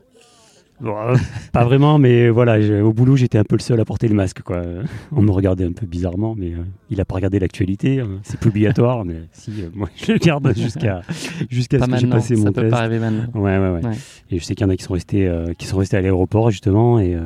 Bon, 0.81 0.95
euh, 0.97 1.15
pas 1.51 1.65
vraiment, 1.65 1.97
mais 1.99 2.29
voilà, 2.29 2.61
j'ai- 2.61 2.79
au 2.81 2.93
boulot, 2.93 3.15
j'étais 3.17 3.37
un 3.37 3.43
peu 3.43 3.55
le 3.55 3.61
seul 3.61 3.79
à 3.79 3.85
porter 3.85 4.07
le 4.07 4.13
masque. 4.15 4.41
Quoi. 4.41 4.61
On 5.15 5.21
me 5.21 5.31
regardait 5.31 5.65
un 5.65 5.73
peu 5.73 5.85
bizarrement, 5.85 6.35
mais 6.37 6.53
euh, 6.53 6.63
il 6.89 7.01
a 7.01 7.05
pas 7.05 7.15
regardé 7.15 7.37
l'actualité. 7.39 7.99
hein. 7.99 8.07
C'est 8.23 8.39
pas 8.39 8.47
obligatoire, 8.47 9.03
mais 9.05 9.23
si, 9.33 9.51
euh, 9.61 9.69
moi, 9.73 9.89
je 9.95 10.13
le 10.13 10.19
garde 10.19 10.53
jusqu'à 10.55 11.01
jusqu'à 11.49 11.79
ce 11.79 11.85
que 11.85 11.97
j'ai 11.97 12.07
passé 12.07 12.35
ça 12.35 12.45
mon 12.45 12.51
peut 12.53 12.61
test. 12.61 12.71
pas 12.71 12.79
arriver 12.79 12.99
maintenant. 12.99 13.25
Ouais, 13.41 13.57
ouais, 13.57 13.69
ouais. 13.71 13.85
Ouais. 13.85 13.95
Et 14.31 14.39
je 14.39 14.43
sais 14.43 14.55
qu'il 14.55 14.65
y 14.65 14.69
en 14.69 14.71
a 14.71 14.77
qui 14.77 14.83
sont 14.83 14.93
restés, 14.93 15.27
euh, 15.27 15.53
qui 15.57 15.65
sont 15.67 15.77
restés 15.77 15.97
à 15.97 16.01
l'aéroport 16.01 16.49
justement, 16.51 16.99
et 16.99 17.13
euh, 17.13 17.19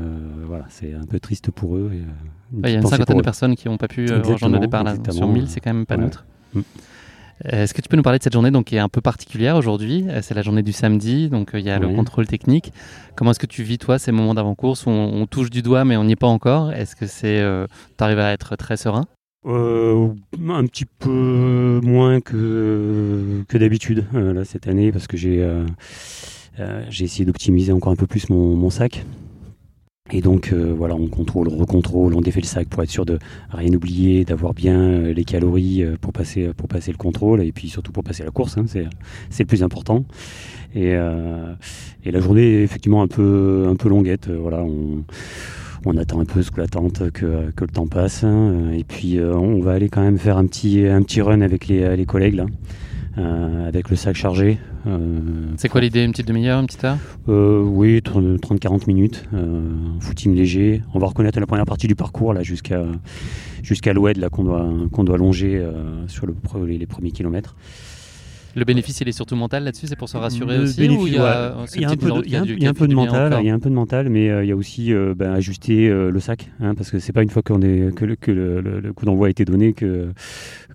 voilà, 0.47 0.65
c'est 0.69 0.93
un 0.93 1.05
peu 1.05 1.19
triste 1.19 1.51
pour 1.51 1.75
eux. 1.75 1.91
et, 1.93 1.97
euh, 1.97 1.99
une 2.55 2.63
Ouais, 2.63 2.69
Il 2.69 2.73
y 2.73 2.75
a 2.75 2.79
une 2.81 2.87
cinquantaine 2.87 3.17
de 3.17 3.21
personnes 3.23 3.55
qui 3.55 3.67
n'ont 3.67 3.77
pas 3.77 3.87
pu 3.87 4.07
euh, 4.09 4.21
rejoindre 4.21 4.55
le 4.55 4.61
départ 4.61 4.83
là. 4.83 4.95
Sur 5.09 5.27
1000, 5.27 5.47
c'est 5.47 5.59
quand 5.59 5.73
même 5.73 5.85
pas 5.85 5.97
neutre. 5.97 6.25
Mm. 6.53 6.61
Euh, 7.51 7.63
Est-ce 7.63 7.73
que 7.73 7.81
tu 7.81 7.89
peux 7.89 7.97
nous 7.97 8.03
parler 8.03 8.19
de 8.19 8.23
cette 8.23 8.33
journée 8.33 8.51
donc, 8.51 8.65
qui 8.65 8.75
est 8.75 8.79
un 8.79 8.89
peu 8.89 9.01
particulière 9.01 9.55
aujourd'hui? 9.55 10.05
Euh, 10.07 10.19
C'est 10.21 10.33
la 10.33 10.41
journée 10.41 10.63
du 10.63 10.71
samedi, 10.71 11.29
donc 11.29 11.53
euh, 11.53 11.59
il 11.59 11.65
y 11.65 11.69
a 11.69 11.79
le 11.79 11.89
contrôle 11.89 12.25
technique. 12.27 12.71
Comment 13.15 13.31
est-ce 13.31 13.39
que 13.39 13.45
tu 13.45 13.63
vis, 13.63 13.77
toi, 13.77 13.99
ces 13.99 14.11
moments 14.11 14.33
d'avant-course 14.33 14.85
où 14.85 14.89
on, 14.89 15.21
on 15.21 15.25
touche 15.25 15.49
du 15.49 15.61
doigt 15.61 15.83
mais 15.85 15.97
on 15.97 16.05
n'y 16.05 16.13
est 16.13 16.17
pas 16.17 16.27
encore? 16.27 16.71
Est-ce 16.71 16.95
que 16.95 17.05
c'est, 17.05 17.39
euh, 17.39 17.67
tu 17.97 18.03
arrives 18.03 18.19
à 18.19 18.31
être 18.31 18.55
très 18.55 18.77
serein? 18.77 19.05
Euh, 19.45 20.07
un 20.49 20.65
petit 20.67 20.85
peu 20.85 21.81
moins 21.83 22.21
que, 22.21 23.43
que 23.49 23.57
d'habitude 23.57 24.05
là 24.13 24.45
cette 24.45 24.69
année 24.69 24.93
parce 24.93 25.05
que 25.05 25.17
j'ai 25.17 25.45
j'ai 26.89 27.03
essayé 27.03 27.25
d'optimiser 27.25 27.73
encore 27.73 27.91
un 27.91 27.97
peu 27.97 28.07
plus 28.07 28.29
mon, 28.29 28.55
mon 28.55 28.69
sac 28.69 29.03
Et 30.11 30.19
donc 30.19 30.51
euh, 30.51 30.73
voilà, 30.77 30.95
on 30.95 31.07
contrôle, 31.07 31.47
on 31.47 31.55
recontrôle, 31.55 32.13
on 32.13 32.19
défait 32.19 32.41
le 32.41 32.45
sac 32.45 32.67
pour 32.67 32.83
être 32.83 32.89
sûr 32.89 33.05
de 33.05 33.19
rien 33.51 33.73
oublier, 33.73 34.25
d'avoir 34.25 34.53
bien 34.53 34.77
euh, 34.77 35.13
les 35.13 35.23
calories 35.23 35.81
euh, 35.81 35.95
pour 35.99 36.11
passer 36.11 36.49
pour 36.57 36.67
passer 36.67 36.91
le 36.91 36.97
contrôle 36.97 37.41
et 37.41 37.53
puis 37.53 37.69
surtout 37.69 37.93
pour 37.93 38.03
passer 38.03 38.25
la 38.25 38.31
course, 38.31 38.57
hein, 38.57 38.65
c'est 38.67 38.83
le 39.39 39.45
plus 39.47 39.63
important. 39.63 40.03
Et, 40.75 40.93
euh, 40.95 41.53
et 42.03 42.11
la 42.11 42.19
journée 42.19 42.41
est 42.43 42.63
effectivement 42.63 43.01
un 43.01 43.07
peu 43.07 43.65
un 43.69 43.77
peu 43.77 43.87
longuette. 43.87 44.27
euh, 44.27 44.37
Voilà, 44.41 44.61
on, 44.61 45.05
on 45.85 45.95
attend 45.97 46.19
un 46.19 46.25
peu 46.25 46.41
sous 46.43 46.57
la 46.57 46.67
tente 46.67 47.09
que, 47.11 47.51
que 47.51 47.63
le 47.63 47.71
temps 47.71 47.87
passe 47.87 48.25
hein, 48.25 48.71
et 48.73 48.83
puis 48.83 49.19
euh, 49.19 49.33
on 49.37 49.61
va 49.61 49.71
aller 49.71 49.87
quand 49.87 50.01
même 50.01 50.17
faire 50.19 50.37
un 50.37 50.45
petit 50.47 50.85
un 50.85 51.01
petit 51.01 51.21
run 51.21 51.39
avec 51.39 51.67
les, 51.69 51.95
les 51.95 52.05
collègues 52.05 52.35
là, 52.35 52.45
avec 53.67 53.89
le 53.89 53.95
sac 53.95 54.17
chargé. 54.17 54.59
Euh, 54.85 55.19
C'est 55.57 55.69
quoi 55.69 55.81
l'idée 55.81 56.03
Une 56.03 56.11
petite 56.11 56.27
demi-heure, 56.27 56.59
une 56.59 56.67
petite 56.67 56.83
heure 56.83 56.97
euh, 57.29 57.61
oui, 57.63 57.99
30-40 57.99 58.87
minutes, 58.87 59.23
euh, 59.33 59.61
footing 59.99 60.35
léger. 60.35 60.81
On 60.93 60.99
va 60.99 61.07
reconnaître 61.07 61.39
la 61.39 61.45
première 61.47 61.65
partie 61.65 61.87
du 61.87 61.95
parcours 61.95 62.33
là 62.33 62.43
jusqu'à 62.43 62.83
jusqu'à 63.61 63.93
l'oued 63.93 64.17
là 64.17 64.29
qu'on 64.29 64.43
doit 64.43 64.67
qu'on 64.91 65.03
doit 65.03 65.17
longer 65.17 65.65
sur 66.07 66.25
le, 66.27 66.35
les, 66.65 66.77
les 66.77 66.85
premiers 66.85 67.11
kilomètres. 67.11 67.55
Le 68.55 68.65
bénéfice, 68.65 69.01
il 69.01 69.07
est 69.07 69.13
surtout 69.13 69.35
mental 69.35 69.63
là-dessus, 69.63 69.87
c'est 69.87 69.95
pour 69.95 70.09
se 70.09 70.17
rassurer 70.17 70.57
Le 70.57 70.63
aussi 70.65 70.75
il 71.75 71.81
y 71.81 71.85
a, 71.85 71.89
un 71.89 71.95
peu 71.95 72.05
de, 72.87 72.93
mental, 72.93 73.37
il 73.41 73.47
y 73.47 73.49
a 73.49 73.53
un 73.53 73.59
peu 73.59 73.69
de 73.69 73.73
mental, 73.73 74.09
mais 74.09 74.29
euh, 74.29 74.43
il 74.43 74.49
y 74.49 74.51
a 74.51 74.55
aussi 74.55 74.93
euh, 74.93 75.15
ben, 75.17 75.31
ajuster 75.33 75.89
euh, 75.89 76.11
le 76.11 76.19
sac, 76.19 76.51
hein, 76.59 76.75
parce 76.75 76.91
que 76.91 76.99
c'est 76.99 77.13
pas 77.13 77.23
une 77.23 77.31
fois 77.31 77.41
qu'on 77.41 77.63
est 77.63 77.95
que, 77.95 78.05
le, 78.05 78.15
que 78.15 78.29
le, 78.31 78.61
le- 78.61 78.79
le 78.79 78.93
coup 78.93 79.05
d'envoi 79.05 79.25
a 79.25 79.29
été 79.31 79.43
donné 79.43 79.73
que 79.73 80.09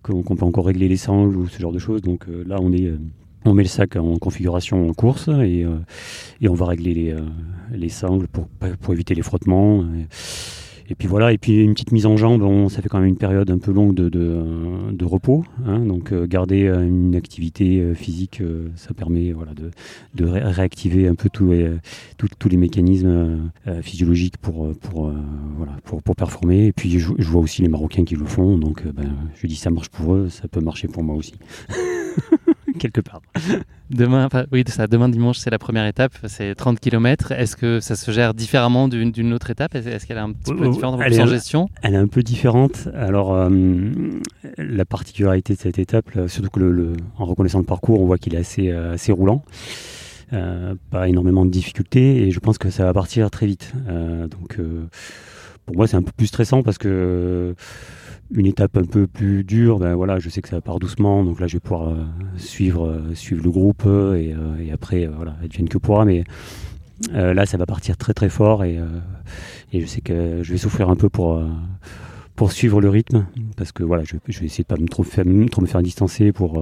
qu'on 0.03 0.23
peut 0.23 0.45
encore 0.45 0.67
régler 0.67 0.89
les 0.89 0.97
sangles 0.97 1.37
ou 1.37 1.47
ce 1.47 1.61
genre 1.61 1.73
de 1.73 1.79
choses. 1.79 2.03
Donc 2.03 2.25
là, 2.47 2.57
on 2.61 2.73
est 2.73 2.93
on 3.49 3.55
met 3.55 3.63
le 3.63 3.69
sac 3.69 3.97
en 3.97 4.17
configuration 4.17 4.89
en 4.89 4.93
course 4.93 5.29
et, 5.29 5.65
euh, 5.65 5.79
on 6.49 6.55
va 6.55 6.67
régler 6.67 6.95
les, 6.95 7.13
euh, 7.13 7.21
les 7.73 7.89
sangles 7.89 8.29
pour, 8.29 8.49
éviter 8.93 9.15
les 9.15 9.23
frottements. 9.23 9.85
Et, 10.91 10.95
puis 10.95 11.07
voilà, 11.07 11.33
et 11.33 11.39
puis 11.39 11.63
une 11.63 11.75
petite 11.75 11.93
mise 11.93 12.07
en 12.07 12.17
jambe, 12.17 12.69
ça 12.71 12.81
fait 12.81 12.89
quand 12.89 12.99
même 12.99 13.09
une 13.09 13.19
période 13.19 13.51
un 13.51 13.59
peu 13.59 13.73
longue 13.73 13.95
de, 13.95 15.05
repos. 15.05 15.45
hein. 15.67 15.81
donc 15.81 16.13
euh, 16.13 16.27
garder 16.27 16.67
une 16.67 17.15
activité 17.15 17.95
physique, 17.95 18.43
ça 18.77 18.95
permet 18.95 19.33
voilà, 19.33 19.53
de, 19.55 19.71
de 20.15 20.25
ré- 20.25 20.43
réactiver 20.43 21.07
un 21.09 21.15
peu 21.15 21.29
tous 21.31 21.51
les, 21.51 22.57
mécanismes 22.57 23.51
physiologiques 23.83 24.39
pour, 24.39 24.73
performer. 26.17 26.67
Et 26.67 26.73
puis 26.73 26.99
je, 26.99 27.31
vois 27.31 27.43
aussi 27.43 27.63
les 27.63 27.69
Marocains 27.69 28.05
qui 28.05 28.17
le 28.17 28.25
font, 28.25 28.59
donc 28.59 28.87
ben, 28.87 29.15
je 29.35 29.47
dis 29.47 29.57
ça 29.57 29.71
marche 29.71 29.91
pour 29.91 30.15
eux, 30.15 30.29
ça 30.31 30.49
peut 30.49 30.61
marcher 30.61 30.89
pour 30.89 31.03
moi 31.03 31.17
aussi. 31.17 31.35
Quelque 32.81 33.01
part. 33.01 33.21
Demain, 33.91 34.27
enfin, 34.27 34.45
oui, 34.53 34.65
ça, 34.69 34.87
demain 34.87 35.09
dimanche, 35.09 35.39
c'est 35.39 35.51
la 35.51 35.59
première 35.59 35.87
étape, 35.87 36.13
c'est 36.27 36.55
30 36.55 36.79
km. 36.79 37.33
Est-ce 37.33 37.57
que 37.57 37.81
ça 37.81 37.97
se 37.97 38.11
gère 38.11 38.35
différemment 38.35 38.87
d'une 38.89 39.33
autre 39.33 39.51
étape? 39.51 39.75
Est-ce 39.75 40.07
qu'elle 40.07 40.17
est 40.17 40.21
un 40.21 40.33
petit 40.33 40.55
peu 40.55 40.65
Euh, 40.67 40.71
différente 40.71 40.95
un 40.95 40.99
peu 40.99 41.05
elle 41.05 41.15
est 41.15 41.23
en 41.23 41.27
gestion? 41.27 41.69
Elle 41.83 41.95
est 41.95 41.99
un 41.99 42.07
peu 42.07 42.23
différente. 42.23 42.89
Alors, 42.95 43.33
euh, 43.35 43.49
la 44.59 44.85
particularité 44.85 45.55
de 45.55 45.59
cette 45.59 45.79
étape, 45.79 46.11
là, 46.15 46.29
surtout 46.29 46.51
que 46.51 46.61
le, 46.61 46.71
le- 46.73 46.93
en 47.17 47.25
reconnaissant 47.25 47.59
le 47.61 47.65
parcours, 47.65 48.01
on 48.01 48.07
voit 48.07 48.19
qu'il 48.19 48.35
est 48.35 48.39
assez, 48.39 48.71
euh, 48.71 48.95
assez 48.95 49.13
roulant. 49.13 49.43
Euh, 50.35 50.75
pas 50.91 51.09
énormément 51.09 51.47
de 51.47 51.51
difficultés 51.51 52.27
et 52.27 52.31
je 52.31 52.39
pense 52.41 52.59
que 52.59 52.69
ça 52.69 52.85
va 52.85 52.93
partir 52.93 53.31
très 53.31 53.47
vite. 53.47 53.73
Donc, 54.31 54.59
pour 55.65 55.77
moi, 55.77 55.87
c'est 55.87 55.97
un 55.97 56.03
peu 56.03 56.13
plus 56.17 56.27
stressant 56.27 56.63
parce 56.63 56.77
que 56.77 57.55
une 58.31 58.47
étape 58.47 58.77
un 58.77 58.85
peu 58.85 59.07
plus 59.07 59.43
dure, 59.45 59.79
ben 59.79 59.95
voilà, 59.95 60.19
je 60.19 60.29
sais 60.29 60.43
que 60.43 60.49
ça 60.49 60.61
part 60.61 60.79
doucement, 60.79 61.25
donc 61.25 61.41
là, 61.41 61.47
je 61.47 61.55
vais 61.57 61.61
pouvoir 61.61 61.89
euh, 61.89 62.05
suivre, 62.37 62.87
euh, 62.87 63.15
suivre 63.15 63.43
le 63.43 63.51
groupe 63.51 63.85
euh, 63.87 64.17
et, 64.17 64.35
euh, 64.35 64.63
et 64.67 64.71
après, 64.73 65.07
voilà, 65.07 65.37
advienne 65.43 65.69
que 65.69 65.79
pourra. 65.79 66.05
Mais 66.05 66.25
là, 67.13 67.47
ça 67.47 67.57
va 67.57 67.65
partir 67.67 67.97
très 67.97 68.13
très 68.13 68.29
fort 68.29 68.65
et, 68.65 68.79
et 69.73 69.81
je 69.81 69.87
sais 69.87 70.01
que 70.01 70.43
je 70.43 70.51
vais 70.53 70.59
souffrir 70.59 70.91
un 70.91 70.97
peu 70.97 71.09
pour, 71.09 71.41
pour 72.35 72.51
suivre 72.51 72.81
le 72.81 72.89
rythme 72.89 73.25
parce 73.57 73.71
que 73.71 73.85
voilà, 73.85 74.03
je, 74.03 74.17
je 74.27 74.41
vais 74.41 74.47
essayer 74.47 74.65
de 74.65 74.67
pas 74.67 74.77
me 74.81 74.89
trop, 74.89 75.05
faire, 75.05 75.25
trop 75.49 75.63
me 75.63 75.69
faire 75.69 75.81
distancer 75.81 76.33
pour 76.33 76.61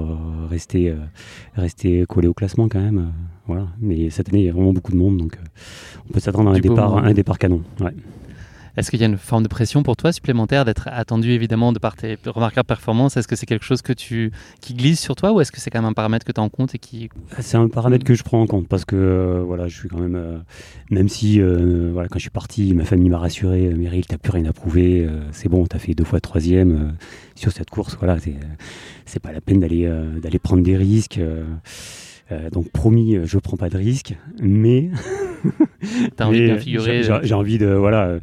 rester, 0.51 0.95
rester 1.55 2.05
collé 2.07 2.29
au 2.29 2.35
classement 2.35 2.69
quand 2.69 2.83
même. 2.83 3.13
voilà. 3.47 3.69
Mais 3.81 4.11
cette 4.11 4.29
année, 4.29 4.41
il 4.41 4.45
y 4.45 4.51
a 4.51 4.53
vraiment 4.53 4.75
beaucoup 4.75 4.93
de 4.93 4.99
monde 4.99 5.17
donc 5.17 5.39
on 6.07 6.13
peut 6.13 6.21
s'attendre 6.21 6.51
à 6.51 6.53
un 6.53 6.57
Du 6.57 6.69
départ, 6.69 6.99
un 6.99 7.15
départ 7.15 7.39
canon. 7.39 7.63
Ouais. 7.81 7.95
Est-ce 8.77 8.91
qu'il 8.91 9.01
y 9.01 9.05
a 9.05 9.07
une 9.07 9.17
forme 9.17 9.43
de 9.43 9.49
pression 9.49 9.83
pour 9.83 9.97
toi 9.97 10.13
supplémentaire 10.13 10.65
d'être 10.67 10.89
attendu 10.93 11.31
évidemment 11.31 11.73
de 11.73 11.79
par 11.79 11.97
tes 11.97 12.19
remarquables 12.27 12.67
performances? 12.67 13.17
Est-ce 13.17 13.27
que 13.27 13.35
c'est 13.35 13.47
quelque 13.47 13.65
chose 13.65 13.81
que 13.81 13.93
tu, 13.93 14.33
qui 14.61 14.75
glisse 14.75 15.01
sur 15.01 15.17
toi 15.17 15.33
ou 15.33 15.41
est-ce 15.41 15.51
que 15.51 15.61
c'est 15.61 15.71
quand 15.71 15.81
même 15.81 15.91
un 15.91 15.95
paramètre 15.95 16.27
que 16.27 16.33
tu 16.33 16.41
as 16.41 16.45
en 16.45 16.51
compte 16.51 16.75
et 16.75 16.79
qui... 16.79 17.09
C'est 17.39 17.57
un 17.57 17.69
paramètre 17.69 18.05
que 18.05 18.15
je 18.15 18.23
prends 18.23 18.43
en 18.43 18.47
compte 18.47 18.69
parce 18.69 18.85
que 18.85 18.97
euh, 18.97 19.43
voilà, 19.47 19.67
je 19.67 19.77
suis 19.77 19.89
quand 19.89 19.99
même, 19.99 20.17
euh, 20.17 20.39
même 20.91 21.09
si 21.09 21.41
euh, 21.41 21.91
voilà, 21.93 22.09
quand 22.09 22.19
je 22.19 22.25
suis 22.25 22.31
parti, 22.31 22.75
ma 22.75 22.85
famille 22.85 23.09
m'a 23.09 23.19
rassuré, 23.19 23.73
Meryl, 23.75 24.07
t'as 24.07 24.19
plus 24.19 24.33
rien 24.33 24.45
à 24.45 24.53
prouver, 24.53 25.09
c'est 25.33 25.49
bon, 25.49 25.67
t'as 25.67 25.79
fait 25.79 25.95
deux 25.95 26.05
fois 26.05 26.21
troisième 26.21 26.95
sur 27.35 27.53
cette 27.53 27.71
course, 27.71 27.97
voilà, 27.99 28.19
c'est 29.07 29.21
pas 29.21 29.33
la 29.33 29.41
peine 29.41 29.61
d'aller 29.61 30.39
prendre 30.39 30.63
des 30.63 30.77
risques. 30.77 31.21
Euh, 32.33 32.51
donc 32.51 32.71
promis, 32.71 33.17
euh, 33.17 33.25
je 33.25 33.39
prends 33.39 33.57
pas 33.57 33.69
de 33.69 33.77
risques, 33.77 34.17
mais 34.43 34.91
T'as 36.17 36.27
envie 36.27 36.41
de 36.41 36.45
bien 36.47 36.59
figurer, 36.59 37.03
j'ai- 37.03 37.11
euh. 37.13 37.21
J'ai 37.23 37.35
envie 37.35 37.59
de 37.59 37.67
voilà. 37.69 38.19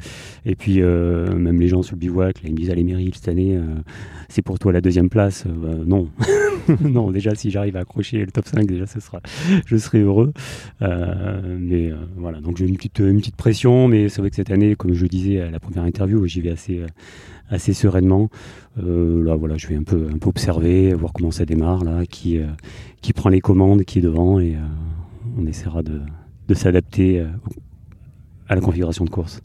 Et 0.45 0.55
puis 0.55 0.81
euh, 0.81 1.33
même 1.35 1.59
les 1.59 1.67
gens 1.69 1.81
sur 1.81 1.95
le 1.95 1.99
bivouac, 1.99 2.41
là, 2.41 2.49
ils 2.49 2.51
me 2.51 2.57
disent 2.57 2.69
allez 2.69 2.83
Meryl 2.83 3.13
cette 3.15 3.29
année, 3.29 3.55
euh, 3.55 3.61
c'est 4.27 4.41
pour 4.41 4.59
toi 4.59 4.73
la 4.73 4.81
deuxième 4.81 5.09
place. 5.09 5.45
Euh, 5.47 5.51
bah, 5.53 5.77
non, 5.85 6.09
non 6.81 7.11
déjà 7.11 7.33
si 7.35 7.49
j'arrive 7.49 7.77
à 7.77 7.81
accrocher 7.81 8.19
le 8.25 8.31
top 8.31 8.45
5 8.47 8.65
déjà 8.65 8.85
ce 8.87 8.99
sera, 8.99 9.21
je 9.65 9.77
serai 9.77 9.99
heureux. 10.01 10.33
Euh, 10.81 11.57
mais 11.59 11.91
euh, 11.91 11.95
voilà 12.17 12.41
donc 12.41 12.57
j'ai 12.57 12.65
une 12.67 12.75
petite 12.75 12.99
une 12.99 13.19
petite 13.19 13.37
pression, 13.37 13.87
mais 13.87 14.09
c'est 14.09 14.19
vrai 14.19 14.29
que 14.29 14.35
cette 14.35 14.51
année, 14.51 14.75
comme 14.75 14.93
je 14.93 15.05
disais 15.05 15.39
à 15.39 15.49
la 15.49 15.59
première 15.61 15.83
interview, 15.83 16.25
j'y 16.27 16.41
vais 16.41 16.51
assez 16.51 16.79
euh, 16.79 16.87
assez 17.49 17.73
sereinement. 17.73 18.29
Euh, 18.81 19.23
là 19.23 19.35
voilà, 19.35 19.57
je 19.57 19.67
vais 19.67 19.75
un 19.75 19.83
peu 19.83 20.09
un 20.11 20.17
peu 20.17 20.29
observer, 20.29 20.93
voir 20.93 21.13
comment 21.13 21.31
ça 21.31 21.45
démarre 21.45 21.83
là, 21.83 22.05
qui 22.05 22.39
euh, 22.39 22.47
qui 23.01 23.13
prend 23.13 23.29
les 23.29 23.41
commandes, 23.41 23.83
qui 23.83 23.99
est 23.99 24.01
devant 24.01 24.39
et 24.39 24.55
euh, 24.55 24.59
on 25.37 25.45
essaiera 25.45 25.83
de 25.83 26.01
de 26.47 26.53
s'adapter 26.53 27.25
à 28.49 28.55
la 28.55 28.59
configuration 28.59 29.05
de 29.05 29.09
course. 29.09 29.41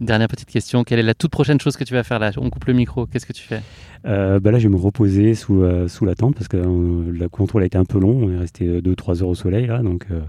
Dernière 0.00 0.28
petite 0.28 0.48
question, 0.48 0.82
quelle 0.82 0.98
est 0.98 1.02
la 1.02 1.12
toute 1.12 1.30
prochaine 1.30 1.60
chose 1.60 1.76
que 1.76 1.84
tu 1.84 1.92
vas 1.92 2.02
faire 2.02 2.18
là? 2.18 2.30
On 2.38 2.48
coupe 2.48 2.64
le 2.64 2.72
micro, 2.72 3.04
qu'est-ce 3.04 3.26
que 3.26 3.34
tu 3.34 3.42
fais? 3.42 3.60
Euh, 4.06 4.40
bah 4.40 4.50
là, 4.50 4.58
je 4.58 4.66
vais 4.66 4.72
me 4.74 4.80
reposer 4.80 5.34
sous, 5.34 5.62
euh, 5.62 5.88
sous 5.88 6.06
la 6.06 6.14
tente 6.14 6.34
parce 6.34 6.48
que 6.48 6.56
euh, 6.56 7.12
le 7.12 7.28
contrôle 7.28 7.64
a 7.64 7.66
été 7.66 7.76
un 7.76 7.84
peu 7.84 7.98
long. 7.98 8.18
On 8.22 8.30
est 8.30 8.38
resté 8.38 8.80
2-3 8.80 9.22
heures 9.22 9.28
au 9.28 9.34
soleil 9.34 9.66
là, 9.66 9.82
donc 9.82 10.06
euh, 10.10 10.22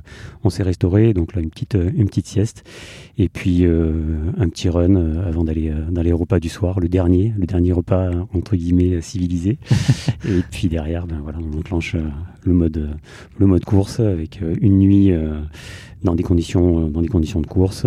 on 0.44 0.50
s'est 0.50 0.64
restauré. 0.64 1.14
Donc 1.14 1.34
là, 1.36 1.42
une 1.42 1.50
petite, 1.50 1.76
euh, 1.76 1.90
une 1.96 2.08
petite 2.08 2.28
sieste. 2.28 2.66
Et 3.18 3.30
puis 3.30 3.66
euh, 3.66 3.94
un 4.38 4.50
petit 4.50 4.68
run 4.68 4.96
euh, 4.96 5.26
avant 5.26 5.46
d'aller 5.46 5.70
euh, 5.70 5.90
dans 5.90 6.02
les 6.02 6.12
repas 6.12 6.42
du 6.42 6.50
soir, 6.50 6.82
le 6.82 6.90
dernier, 6.90 7.34
le 7.38 7.46
dernier 7.46 7.72
repas 7.72 8.10
euh, 8.10 8.24
entre 8.34 8.58
guillemets 8.58 8.96
euh, 8.96 9.02
civilisé. 9.02 9.58
et 10.28 10.42
puis 10.52 10.68
derrière, 10.68 11.08
ben 11.08 11.22
voilà, 11.24 11.38
on 11.40 11.58
enclenche 11.58 11.96
euh, 11.96 12.04
le 12.44 12.54
mode, 12.54 12.90
le 13.40 13.46
mode 13.46 13.64
course 13.66 14.00
avec 14.00 14.42
euh, 14.42 14.56
une 14.62 14.80
nuit. 14.80 15.12
euh, 15.12 15.40
dans 16.04 16.16
des 16.16 16.24
conditions, 16.24 16.88
euh, 16.88 16.90
dans 16.90 17.04
des 17.04 17.08
conditions 17.10 17.42
de 17.42 17.46
course, 17.46 17.86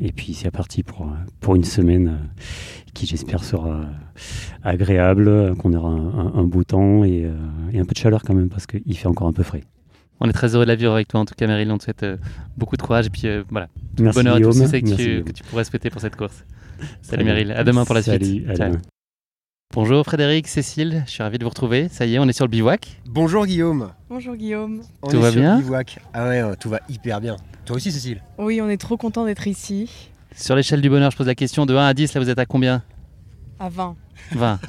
et 0.00 0.10
puis 0.10 0.34
c'est 0.34 0.50
parti 0.50 0.82
pour, 0.82 1.08
pour 1.38 1.54
une 1.54 1.62
semaine 1.62 2.18
qui 2.92 3.06
j'espère 3.06 3.44
sera 3.44 3.82
agréable, 4.64 5.54
qu'on 5.56 5.72
aura 5.72 5.90
un, 5.90 6.08
un- 6.18 6.32
un 6.34 6.42
beau 6.42 6.64
temps 6.64 7.04
et, 7.04 7.30
et 7.72 7.78
un 7.78 7.84
peu 7.84 7.92
de 7.92 7.98
chaleur 7.98 8.22
quand 8.24 8.34
même 8.34 8.48
parce 8.48 8.66
qu'il 8.66 8.96
fait 8.96 9.06
encore 9.06 9.28
un 9.28 9.32
peu 9.32 9.44
frais. 9.44 9.62
On 10.18 10.28
est 10.28 10.32
très 10.32 10.56
heureux 10.56 10.64
de 10.64 10.70
la 10.70 10.74
vivre 10.74 10.92
avec 10.94 11.06
toi, 11.06 11.20
en 11.20 11.24
tout 11.24 11.34
cas, 11.36 11.46
Meryl. 11.46 11.70
On 11.70 11.78
te 11.78 11.84
souhaite 11.84 12.02
euh, 12.02 12.16
beaucoup 12.56 12.76
de 12.76 12.82
courage 12.82 13.06
et 13.06 13.10
puis 13.10 13.22
euh, 13.26 13.44
voilà. 13.48 13.68
Tout 13.96 14.02
le 14.02 14.10
bonheur 14.10 14.34
à 14.34 14.40
tous 14.40 14.50
Guillaume. 14.50 14.66
ceux 14.68 14.80
que 14.80 14.84
Guillaume. 14.96 15.22
que 15.24 15.30
tu 15.32 15.44
pourrais 15.44 15.62
souhaiter 15.64 15.88
pour 15.90 16.00
cette 16.00 16.16
course. 16.16 16.44
Salut, 17.02 17.22
Salut. 17.22 17.24
Meryl. 17.26 17.52
À 17.52 17.62
demain 17.62 17.84
pour 17.84 17.94
la 17.94 18.02
Salut, 18.02 18.24
suite. 18.24 18.48
à 18.50 18.56
Ciao. 18.56 18.68
demain. 18.70 18.80
Bonjour 19.74 20.04
Frédéric, 20.06 20.46
Cécile, 20.48 21.02
je 21.06 21.10
suis 21.10 21.22
ravi 21.22 21.36
de 21.38 21.44
vous 21.44 21.50
retrouver. 21.50 21.88
Ça 21.90 22.06
y 22.06 22.14
est, 22.14 22.18
on 22.18 22.26
est 22.26 22.32
sur 22.32 22.46
le 22.46 22.50
bivouac. 22.50 23.02
Bonjour 23.06 23.44
Guillaume. 23.44 23.92
Bonjour 24.08 24.34
Guillaume. 24.34 24.80
On 25.02 25.08
Tout 25.08 25.16
est 25.16 25.20
va 25.20 25.30
sur 25.30 25.40
le 25.40 25.42
bien 25.46 25.58
bivouac. 25.58 25.98
Ah 26.14 26.28
ouais, 26.28 26.40
euh, 26.40 26.54
tout 26.58 26.70
va 26.70 26.80
hyper 26.88 27.20
bien. 27.20 27.36
Toi 27.66 27.76
aussi 27.76 27.92
Cécile 27.92 28.22
Oui, 28.38 28.60
on 28.62 28.70
est 28.70 28.78
trop 28.78 28.96
content 28.96 29.26
d'être 29.26 29.46
ici. 29.46 30.08
Sur 30.34 30.56
l'échelle 30.56 30.80
du 30.80 30.88
bonheur, 30.88 31.10
je 31.10 31.16
pose 31.18 31.26
la 31.26 31.34
question 31.34 31.66
de 31.66 31.74
1 31.76 31.84
à 31.88 31.92
10, 31.94 32.14
là 32.14 32.20
vous 32.22 32.30
êtes 32.30 32.38
à 32.38 32.46
combien 32.46 32.82
À 33.58 33.68
20. 33.68 33.96
20. 34.32 34.60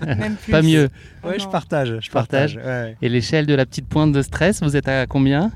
Même 0.06 0.36
plus. 0.36 0.52
Pas 0.52 0.62
mieux. 0.62 0.88
Oh 1.22 1.28
Ouais, 1.28 1.38
je 1.38 1.44
non. 1.44 1.50
partage. 1.50 1.98
Je 2.00 2.10
Partage. 2.10 2.54
partage. 2.54 2.56
ouais. 2.66 2.96
Et 3.02 3.10
l'échelle 3.10 3.44
de 3.46 3.54
la 3.54 3.66
petite 3.66 3.86
pointe 3.86 4.12
de 4.12 4.22
stress, 4.22 4.62
vous 4.62 4.76
êtes 4.76 4.88
à 4.88 5.06
combien 5.06 5.52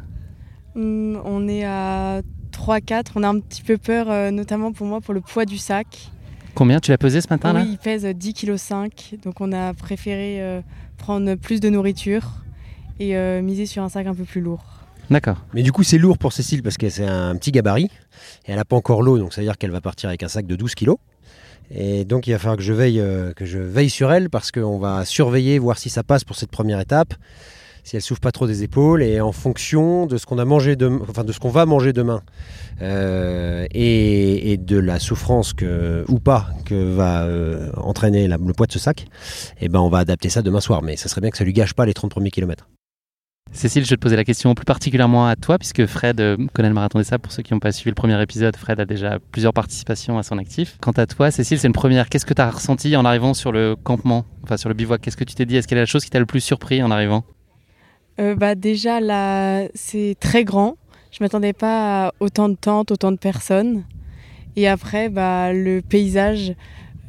Hum, 0.76 1.18
on 1.24 1.48
est 1.48 1.64
à 1.64 2.20
3-4. 2.52 3.12
On 3.14 3.22
a 3.22 3.28
un 3.28 3.40
petit 3.40 3.62
peu 3.62 3.78
peur, 3.78 4.11
euh, 4.11 4.30
notamment 4.30 4.72
pour 4.72 4.87
moi, 4.87 5.00
pour 5.00 5.14
le 5.14 5.22
poids 5.22 5.46
du 5.46 5.56
sac. 5.56 6.11
Combien 6.59 6.81
Tu 6.81 6.90
l'as 6.90 6.99
pesé 6.99 7.21
ce 7.21 7.29
matin 7.31 7.53
là 7.53 7.61
oui, 7.61 7.68
il 7.71 7.79
pèse 7.79 8.05
10,5 8.05 8.90
kg. 8.90 9.21
Donc 9.23 9.40
on 9.40 9.53
a 9.53 9.73
préféré 9.75 10.42
euh, 10.42 10.61
prendre 10.97 11.37
plus 11.37 11.61
de 11.61 11.68
nourriture 11.68 12.33
et 12.99 13.16
euh, 13.16 13.40
miser 13.42 13.64
sur 13.64 13.85
un 13.85 13.88
sac 13.88 14.09
un 14.09 14.14
peu 14.14 14.25
plus 14.25 14.40
lourd. 14.40 14.64
D'accord. 15.09 15.44
Mais 15.55 15.62
du 15.62 15.71
coup, 15.71 15.85
c'est 15.85 15.99
lourd 15.99 16.18
pour 16.18 16.33
Cécile 16.33 16.64
parce 16.64 16.77
que 16.77 16.88
c'est 16.88 17.07
un 17.07 17.37
petit 17.37 17.53
gabarit 17.53 17.92
et 18.44 18.51
elle 18.51 18.57
n'a 18.57 18.64
pas 18.64 18.75
encore 18.75 19.03
l'eau, 19.03 19.18
donc 19.18 19.33
ça 19.35 19.40
veut 19.40 19.47
dire 19.47 19.57
qu'elle 19.57 19.71
va 19.71 19.81
partir 19.81 20.09
avec 20.09 20.25
un 20.25 20.29
sac 20.29 20.49
de 20.49 20.57
12 20.57 20.75
kilos. 20.75 20.97
Et 21.71 22.05
donc, 22.05 22.27
il 22.27 22.33
va 22.33 22.40
falloir 22.40 22.57
que 22.57 22.64
je 22.64 22.73
veille, 22.73 22.99
euh, 22.99 23.33
que 23.35 23.44
je 23.44 23.61
veille 23.61 23.90
sur 23.90 24.11
elle 24.11 24.29
parce 24.29 24.51
qu'on 24.51 24.81
va 24.81 25.05
surveiller, 25.05 25.61
voir 25.61 25.79
si 25.79 25.90
ça 25.90 26.03
passe 26.03 26.25
pour 26.25 26.35
cette 26.35 26.51
première 26.51 26.81
étape. 26.81 27.14
Si 27.88 27.96
elle 27.96 28.03
souffre 28.03 28.20
pas 28.20 28.33
trop 28.33 28.46
des 28.46 28.62
épaules 28.62 29.03
et 29.03 29.22
en 29.22 29.33
fonction 29.33 30.05
de 30.05 30.18
ce 30.18 30.27
qu'on 30.27 30.38
a 30.38 30.44
mangé 30.44 30.77
de 30.77 30.90
ce 31.33 31.38
qu'on 31.38 31.48
va 31.48 31.64
manger 31.64 31.94
demain 31.94 32.22
euh, 32.83 33.66
et, 33.70 34.59
de 34.59 34.79
la 34.79 34.98
souffrance 34.98 35.55
que 35.55 36.05
ou 36.09 36.18
pas 36.18 36.48
que 36.66 36.74
va 36.74 37.22
euh, 37.22 37.70
entraîner 37.77 38.29
le 38.29 38.53
poids 38.53 38.66
de 38.66 38.72
ce 38.72 38.79
sac, 38.79 39.03
et 39.03 39.66
eh 39.66 39.68
ben 39.68 39.81
on 39.81 39.88
va 39.88 39.98
adapter 39.98 40.29
ça 40.29 40.42
demain 40.42 40.61
soir. 40.61 40.83
Mais 40.83 40.96
ça 40.96 41.09
serait 41.09 41.22
bien 41.22 41.31
que 41.31 41.38
ça 41.38 41.44
lui 41.44 41.55
gâche 41.55 41.72
pas 41.72 41.87
les 41.87 41.94
30 41.94 42.11
premiers 42.11 42.31
kilomètres. 42.31 42.68
Cécile, 43.53 43.85
je 43.85 43.90
vais 43.90 43.96
te 43.96 44.03
poser 44.03 44.16
la 44.16 44.24
question 44.24 44.55
plus 44.55 44.66
particulièrement 44.66 45.27
à 45.27 45.35
toi, 45.35 45.57
puisque 45.57 45.87
Fred 45.87 46.20
euh, 46.20 46.37
connaît 46.53 46.68
le 46.68 46.74
marathon 46.74 46.98
des 46.98 47.05
sables. 47.05 47.22
Pour 47.22 47.33
ceux 47.33 47.42
qui 47.42 47.55
n'ont 47.55 47.61
pas 47.61 47.72
suivi 47.72 47.90
le 47.90 47.94
premier 47.94 48.20
épisode, 48.20 48.55
Fred 48.57 48.79
a 48.79 48.85
déjà 48.85 49.18
plusieurs 49.33 49.55
participations 49.55 50.18
à 50.18 50.22
son 50.22 50.37
actif. 50.37 50.77
Quant 50.83 50.92
à 50.92 51.07
toi, 51.07 51.31
Cécile, 51.31 51.59
c'est 51.59 51.68
une 51.68 51.72
première. 51.72 52.11
Qu'est-ce 52.11 52.27
que 52.27 52.35
tu 52.35 52.42
as 52.42 52.51
ressenti 52.51 52.94
en 52.96 53.07
arrivant 53.07 53.33
sur 53.33 53.51
le 53.51 53.77
campement, 53.77 54.27
enfin 54.42 54.59
sur 54.59 54.68
le 54.68 54.74
bivouac 54.74 55.01
Qu'est-ce 55.01 55.16
que 55.16 55.24
tu 55.24 55.35
t'es 55.35 55.46
dit? 55.46 55.57
Est-ce 55.57 55.66
quelle 55.66 55.79
est 55.79 55.83
la 55.83 55.87
chose 55.87 56.05
qui 56.05 56.11
t'a 56.11 56.18
le 56.18 56.27
plus 56.27 56.42
surpris 56.42 56.83
en 56.83 56.90
arrivant? 56.90 57.24
Euh, 58.20 58.35
bah 58.35 58.54
Déjà, 58.54 59.00
là, 59.00 59.68
c'est 59.74 60.16
très 60.20 60.44
grand. 60.44 60.76
Je 61.11 61.18
m'attendais 61.22 61.52
pas 61.52 62.09
à 62.09 62.12
autant 62.20 62.48
de 62.48 62.54
tentes, 62.54 62.90
autant 62.90 63.12
de 63.12 63.16
personnes. 63.16 63.85
Et 64.57 64.68
après, 64.68 65.09
bah, 65.09 65.52
le 65.52 65.81
paysage, 65.81 66.54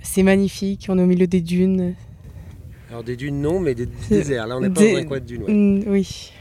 c'est 0.01 0.23
magnifique. 0.23 0.87
On 0.89 0.97
est 0.97 1.03
au 1.03 1.07
milieu 1.07 1.27
des 1.27 1.41
dunes. 1.41 1.95
Alors 2.89 3.03
des 3.03 3.15
dunes 3.15 3.41
non, 3.41 3.59
mais 3.59 3.75
des 3.75 3.87
déserts. 4.09 4.47
Là, 4.47 4.57
on 4.57 4.61
n'est 4.61 4.69
pas 4.69 4.81
dans 4.81 4.97
un 4.97 5.03
coin 5.03 5.19
de 5.19 5.25
dunes. 5.25 5.43
Ouais. 5.43 5.53
Mm, 5.53 5.83
oui. 5.87 6.31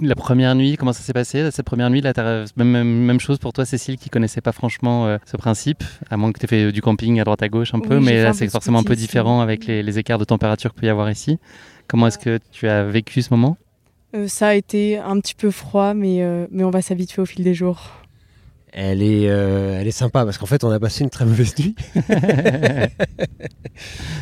La 0.00 0.14
première 0.16 0.54
nuit, 0.54 0.76
comment 0.76 0.92
ça 0.92 1.02
s'est 1.02 1.12
passé? 1.12 1.48
Cette 1.52 1.64
première 1.64 1.88
nuit, 1.88 2.00
là, 2.00 2.12
même, 2.56 2.82
même 2.82 3.20
chose 3.20 3.38
pour 3.38 3.52
toi, 3.52 3.64
Cécile, 3.64 3.96
qui 3.96 4.10
connaissait 4.10 4.40
pas 4.40 4.50
franchement 4.50 5.06
euh, 5.06 5.18
ce 5.24 5.36
principe, 5.36 5.84
à 6.10 6.16
moins 6.16 6.32
que 6.32 6.40
tu 6.40 6.44
aies 6.44 6.48
fait 6.48 6.72
du 6.72 6.82
camping 6.82 7.20
à 7.20 7.24
droite 7.24 7.42
à 7.42 7.48
gauche 7.48 7.72
un 7.72 7.78
peu, 7.78 7.98
Oui, 7.98 8.04
mais 8.04 8.22
là, 8.22 8.32
c'est 8.32 8.48
forcément 8.48 8.80
un 8.80 8.84
peu 8.84 8.96
différent 8.96 9.40
avec 9.40 9.66
les, 9.66 9.82
les 9.82 9.98
écarts 9.98 10.18
de 10.18 10.24
température 10.24 10.72
qu'il 10.72 10.80
peut 10.80 10.86
y 10.86 10.90
avoir 10.90 11.10
ici. 11.10 11.38
Comment 11.86 12.08
est-ce 12.08 12.18
que 12.18 12.40
tu 12.50 12.68
as 12.68 12.84
vécu 12.84 13.22
ce 13.22 13.28
moment? 13.30 13.56
Euh, 14.14 14.28
ça 14.28 14.48
a 14.48 14.54
été 14.54 14.98
un 14.98 15.18
petit 15.20 15.34
peu 15.34 15.50
froid, 15.50 15.94
mais, 15.94 16.22
euh, 16.22 16.46
mais 16.50 16.64
on 16.64 16.70
va 16.70 16.82
s'habituer 16.82 17.22
au 17.22 17.26
fil 17.26 17.44
des 17.44 17.54
jours. 17.54 17.90
Elle 18.74 19.02
est, 19.02 19.28
euh, 19.28 19.78
elle 19.78 19.86
est 19.86 19.90
sympa 19.90 20.24
parce 20.24 20.38
qu'en 20.38 20.46
fait, 20.46 20.64
on 20.64 20.70
a 20.70 20.80
passé 20.80 21.04
une 21.04 21.10
très 21.10 21.26
mauvaise 21.26 21.54
nuit. 21.58 21.74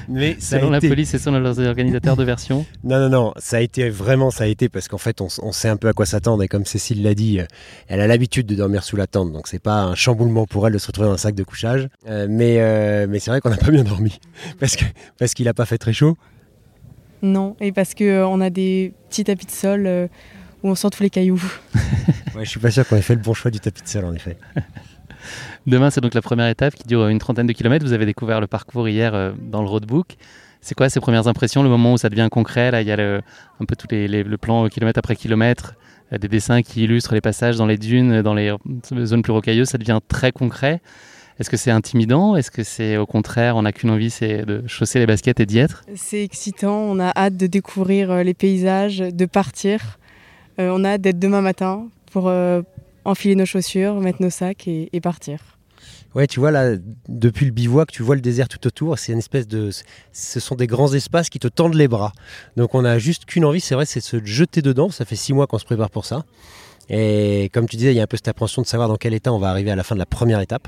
mais 0.08 0.36
ça 0.40 0.58
Selon 0.58 0.68
a 0.68 0.70
la 0.72 0.78
été- 0.78 0.88
police 0.88 1.14
et 1.14 1.18
selon 1.18 1.38
leurs 1.38 1.60
organisateurs 1.60 2.16
de 2.16 2.24
version 2.24 2.66
Non, 2.82 2.98
non, 2.98 3.08
non, 3.08 3.32
ça 3.36 3.58
a 3.58 3.60
été 3.60 3.88
vraiment, 3.90 4.32
ça 4.32 4.44
a 4.44 4.46
été 4.48 4.68
parce 4.68 4.88
qu'en 4.88 4.98
fait, 4.98 5.20
on, 5.20 5.28
sait 5.52 5.68
un 5.68 5.76
peu 5.76 5.86
à 5.86 5.92
quoi 5.92 6.04
s'attendre 6.04 6.42
et 6.42 6.48
comme 6.48 6.64
Cécile 6.64 7.02
l'a 7.04 7.14
dit, 7.14 7.38
elle 7.86 8.00
a 8.00 8.06
l'habitude 8.08 8.46
de 8.46 8.56
dormir 8.56 8.82
sous 8.82 8.96
la 8.96 9.06
tente, 9.06 9.32
donc 9.32 9.46
c'est 9.46 9.60
pas 9.62 9.82
un 9.82 9.94
chamboulement 9.94 10.46
pour 10.46 10.66
elle 10.66 10.72
de 10.72 10.78
se 10.78 10.88
retrouver 10.88 11.06
dans 11.08 11.14
un 11.14 11.18
sac 11.18 11.36
de 11.36 11.44
couchage. 11.44 11.88
Euh, 12.08 12.26
mais 12.28 12.56
euh, 12.58 13.06
mais 13.08 13.20
c'est 13.20 13.30
vrai 13.30 13.40
qu'on 13.40 13.50
n'a 13.50 13.56
pas 13.56 13.70
bien 13.70 13.84
dormi 13.84 14.18
parce 14.58 14.74
que 14.74 14.84
parce 15.18 15.34
qu'il 15.34 15.46
a 15.48 15.54
pas 15.54 15.64
fait 15.64 15.78
très 15.78 15.92
chaud. 15.92 16.16
Non, 17.22 17.56
et 17.60 17.72
parce 17.72 17.94
qu'on 17.94 18.40
a 18.40 18.50
des 18.50 18.92
petits 19.08 19.24
tapis 19.24 19.46
de 19.46 19.50
sol 19.50 19.86
euh, 19.86 20.06
où 20.62 20.68
on 20.70 20.74
sent 20.74 20.88
tous 20.90 21.02
les 21.02 21.10
cailloux. 21.10 21.42
Ouais, 22.36 22.44
je 22.44 22.50
suis 22.50 22.60
pas 22.60 22.70
sûr 22.70 22.86
qu'on 22.86 22.94
ait 22.96 23.02
fait 23.02 23.16
le 23.16 23.20
bon 23.20 23.34
choix 23.34 23.50
du 23.50 23.58
tapis 23.58 23.82
de 23.82 23.88
sol 23.88 24.04
en 24.04 24.14
effet. 24.14 24.36
Demain, 25.66 25.90
c'est 25.90 26.00
donc 26.00 26.14
la 26.14 26.22
première 26.22 26.48
étape 26.48 26.74
qui 26.74 26.84
dure 26.86 27.06
une 27.08 27.18
trentaine 27.18 27.46
de 27.46 27.52
kilomètres. 27.52 27.84
Vous 27.84 27.92
avez 27.92 28.06
découvert 28.06 28.40
le 28.40 28.46
parcours 28.46 28.88
hier 28.88 29.14
euh, 29.14 29.32
dans 29.50 29.60
le 29.62 29.68
roadbook. 29.68 30.16
C'est 30.60 30.74
quoi 30.76 30.88
ces 30.88 31.00
premières 31.00 31.26
impressions, 31.26 31.62
le 31.62 31.68
moment 31.68 31.94
où 31.94 31.98
ça 31.98 32.08
devient 32.08 32.28
concret? 32.30 32.70
Là, 32.70 32.82
il 32.82 32.86
y 32.88 32.92
a 32.92 32.96
le- 32.96 33.20
un 33.60 33.64
peu 33.64 33.74
tous 33.76 33.88
les, 33.90 34.06
les- 34.08 34.22
le 34.22 34.38
plan 34.38 34.64
euh, 34.64 34.68
kilomètre 34.68 34.98
après 34.98 35.16
kilomètre, 35.16 35.74
euh, 36.12 36.18
des 36.18 36.28
dessins 36.28 36.62
qui 36.62 36.84
illustrent 36.84 37.14
les 37.14 37.20
passages 37.20 37.56
dans 37.56 37.66
les 37.66 37.78
dunes, 37.78 38.12
euh, 38.12 38.22
dans 38.22 38.34
les 38.34 38.50
euh, 38.50 39.04
zones 39.06 39.22
plus 39.22 39.32
rocailleuses. 39.32 39.68
Ça 39.68 39.78
devient 39.78 39.98
très 40.06 40.32
concret. 40.32 40.80
Est-ce 41.40 41.48
que 41.48 41.56
c'est 41.56 41.70
intimidant? 41.70 42.36
Est-ce 42.36 42.50
que 42.50 42.62
c'est 42.62 42.98
au 42.98 43.06
contraire, 43.06 43.56
on 43.56 43.62
n'a 43.62 43.72
qu'une 43.72 43.88
envie, 43.88 44.10
c'est 44.10 44.44
de 44.44 44.62
chausser 44.66 44.98
les 44.98 45.06
baskets 45.06 45.40
et 45.40 45.46
d'y 45.46 45.58
être? 45.58 45.84
C'est 45.96 46.22
excitant, 46.22 46.76
on 46.76 47.00
a 47.00 47.12
hâte 47.16 47.38
de 47.38 47.46
découvrir 47.46 48.10
euh, 48.10 48.22
les 48.22 48.34
paysages, 48.34 48.98
de 48.98 49.24
partir. 49.24 49.98
Euh, 50.58 50.70
on 50.70 50.84
a 50.84 50.90
hâte 50.90 51.00
d'être 51.00 51.18
demain 51.18 51.40
matin 51.40 51.88
pour 52.12 52.28
euh, 52.28 52.60
enfiler 53.06 53.36
nos 53.36 53.46
chaussures, 53.46 53.98
mettre 54.00 54.20
nos 54.20 54.28
sacs 54.28 54.68
et, 54.68 54.90
et 54.92 55.00
partir. 55.00 55.40
Ouais, 56.14 56.26
tu 56.26 56.40
vois 56.40 56.50
là, 56.50 56.74
depuis 57.08 57.46
le 57.46 57.52
bivouac, 57.52 57.90
tu 57.90 58.02
vois 58.02 58.16
le 58.16 58.20
désert 58.20 58.48
tout 58.48 58.66
autour. 58.66 58.98
C'est 58.98 59.12
une 59.12 59.20
espèce 59.20 59.48
de, 59.48 59.70
ce 60.12 60.40
sont 60.40 60.56
des 60.56 60.66
grands 60.66 60.92
espaces 60.92 61.30
qui 61.30 61.38
te 61.38 61.48
tendent 61.48 61.74
les 61.74 61.88
bras. 61.88 62.12
Donc 62.58 62.74
on 62.74 62.84
a 62.84 62.98
juste 62.98 63.24
qu'une 63.24 63.46
envie, 63.46 63.60
c'est 63.60 63.74
vrai, 63.74 63.86
c'est 63.86 64.00
de 64.00 64.04
se 64.04 64.22
jeter 64.26 64.60
dedans. 64.60 64.90
Ça 64.90 65.06
fait 65.06 65.16
six 65.16 65.32
mois 65.32 65.46
qu'on 65.46 65.58
se 65.58 65.64
prépare 65.64 65.88
pour 65.88 66.04
ça. 66.04 66.24
Et 66.92 67.48
comme 67.54 67.68
tu 67.68 67.76
disais, 67.76 67.92
il 67.92 67.96
y 67.96 68.00
a 68.00 68.02
un 68.02 68.08
peu 68.08 68.16
cette 68.16 68.28
appréhension 68.28 68.62
de 68.62 68.66
savoir 68.66 68.88
dans 68.88 68.96
quel 68.96 69.14
état 69.14 69.32
on 69.32 69.38
va 69.38 69.48
arriver 69.48 69.70
à 69.70 69.76
la 69.76 69.84
fin 69.84 69.94
de 69.94 70.00
la 70.00 70.06
première 70.06 70.40
étape. 70.40 70.66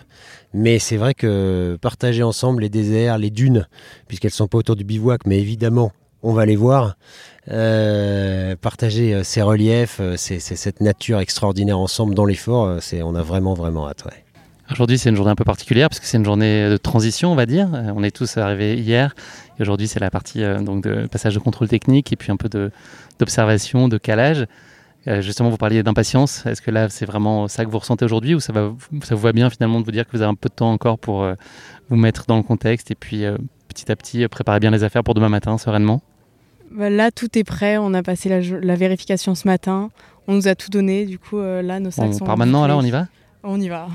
Mais 0.55 0.79
c'est 0.79 0.97
vrai 0.97 1.15
que 1.15 1.77
partager 1.81 2.23
ensemble 2.23 2.63
les 2.63 2.69
déserts, 2.69 3.19
les 3.19 3.31
dunes, 3.31 3.67
puisqu'elles 4.07 4.31
sont 4.31 4.47
pas 4.47 4.59
autour 4.59 4.77
du 4.77 4.85
bivouac, 4.85 5.27
mais 5.27 5.41
évidemment, 5.41 5.91
on 6.23 6.33
va 6.33 6.47
les 6.47 6.55
voir. 6.55 6.97
Euh, 7.51 8.55
partager 8.55 9.13
euh, 9.13 9.25
ces 9.25 9.43
reliefs, 9.43 9.99
euh, 10.01 10.15
cette 10.17 10.81
nature 10.81 11.19
extraordinaire 11.19 11.79
ensemble 11.79 12.15
dans 12.15 12.25
l'effort. 12.25 12.79
on 13.03 13.15
a 13.17 13.23
vraiment, 13.23 13.55
vraiment 13.55 13.89
hâte. 13.89 14.05
Ouais. 14.05 14.25
Aujourd'hui, 14.71 14.97
c'est 14.97 15.11
une 15.11 15.17
journée 15.17 15.33
un 15.33 15.37
peu 15.37 15.45
particulière 15.45 15.89
parce 15.89 15.99
que 15.99 16.07
c'est 16.07 16.19
une 16.19 16.25
journée 16.25 16.71
de 16.71 16.77
transition, 16.77 17.33
on 17.33 17.35
va 17.35 17.47
dire. 17.47 17.69
On 17.97 18.05
est 18.05 18.13
tous 18.13 18.37
arrivés 18.37 18.77
hier 18.77 19.15
aujourd'hui, 19.61 19.87
c'est 19.87 20.01
la 20.01 20.11
partie 20.11 20.43
donc 20.65 20.83
de 20.83 21.07
passage 21.07 21.35
de 21.35 21.39
contrôle 21.39 21.69
technique 21.69 22.13
et 22.13 22.17
puis 22.17 22.33
un 22.33 22.37
peu 22.37 22.49
d'observation, 23.19 23.89
de, 23.89 23.99
calage. 23.99 24.47
Euh, 25.09 25.21
justement, 25.21 25.51
vous 25.51 25.57
parliez 25.57 25.83
d'impatience. 25.83 26.47
Est-ce 26.47 26.62
que 26.62 26.71
là, 26.71 26.88
c'est 26.88 27.07
vraiment 27.07 27.49
ça 27.49 27.65
que 27.65 27.71
vous 27.71 27.79
ressentez 27.79 28.05
aujourd'hui 28.05 28.35
ou 28.35 28.41
ça, 28.41 28.53
va, 28.53 28.73
ça 29.03 29.15
vous 29.15 29.21
va 29.21 29.33
bien 29.33 29.51
finalement 29.51 29.81
de 29.81 29.85
vous 29.85 29.91
dire 29.91 30.07
que 30.07 30.17
vous 30.17 30.23
avez 30.23 30.31
un 30.31 30.35
peu 30.35 30.49
de 30.49 30.55
temps 30.55 30.71
encore 30.71 30.99
pour 30.99 31.23
euh, 31.23 31.35
vous 31.88 31.97
mettre 31.97 32.27
dans 32.27 32.37
le 32.37 32.43
contexte 32.43 32.91
et 32.91 32.95
puis 32.95 33.25
euh, 33.25 33.37
petit 33.69 33.91
à 33.91 33.97
petit 33.97 34.27
préparer 34.29 34.61
bien 34.61 34.71
les 34.71 34.85
affaires 34.85 35.03
pour 35.03 35.15
demain 35.15 35.29
matin 35.29 35.59
sereinement? 35.59 36.03
Bah, 36.71 36.88
Là, 36.88 37.11
tout 37.11 37.37
est 37.37 37.45
prêt. 37.45 37.79
On 37.79 37.95
a 37.95 38.03
passé 38.03 38.29
la, 38.29 38.77
vérification 38.77 39.35
ce 39.35 39.49
matin. 39.49 39.91
On 40.29 40.35
nous 40.35 40.47
a 40.47 40.55
tout 40.55 40.71
donné. 40.71 41.05
Du 41.05 41.19
coup, 41.19 41.41
là, 41.41 41.81
nos 41.81 41.91
sacs 41.91 42.07
On 42.07 42.12
sont. 42.12 42.25
part 42.25 42.38
maintenant, 42.38 42.62
alors 42.62 42.79
on 42.79 42.85
y 42.85 42.91
va? 42.91 43.09
On 43.45 43.61
y 43.61 43.69
va. 43.69 43.89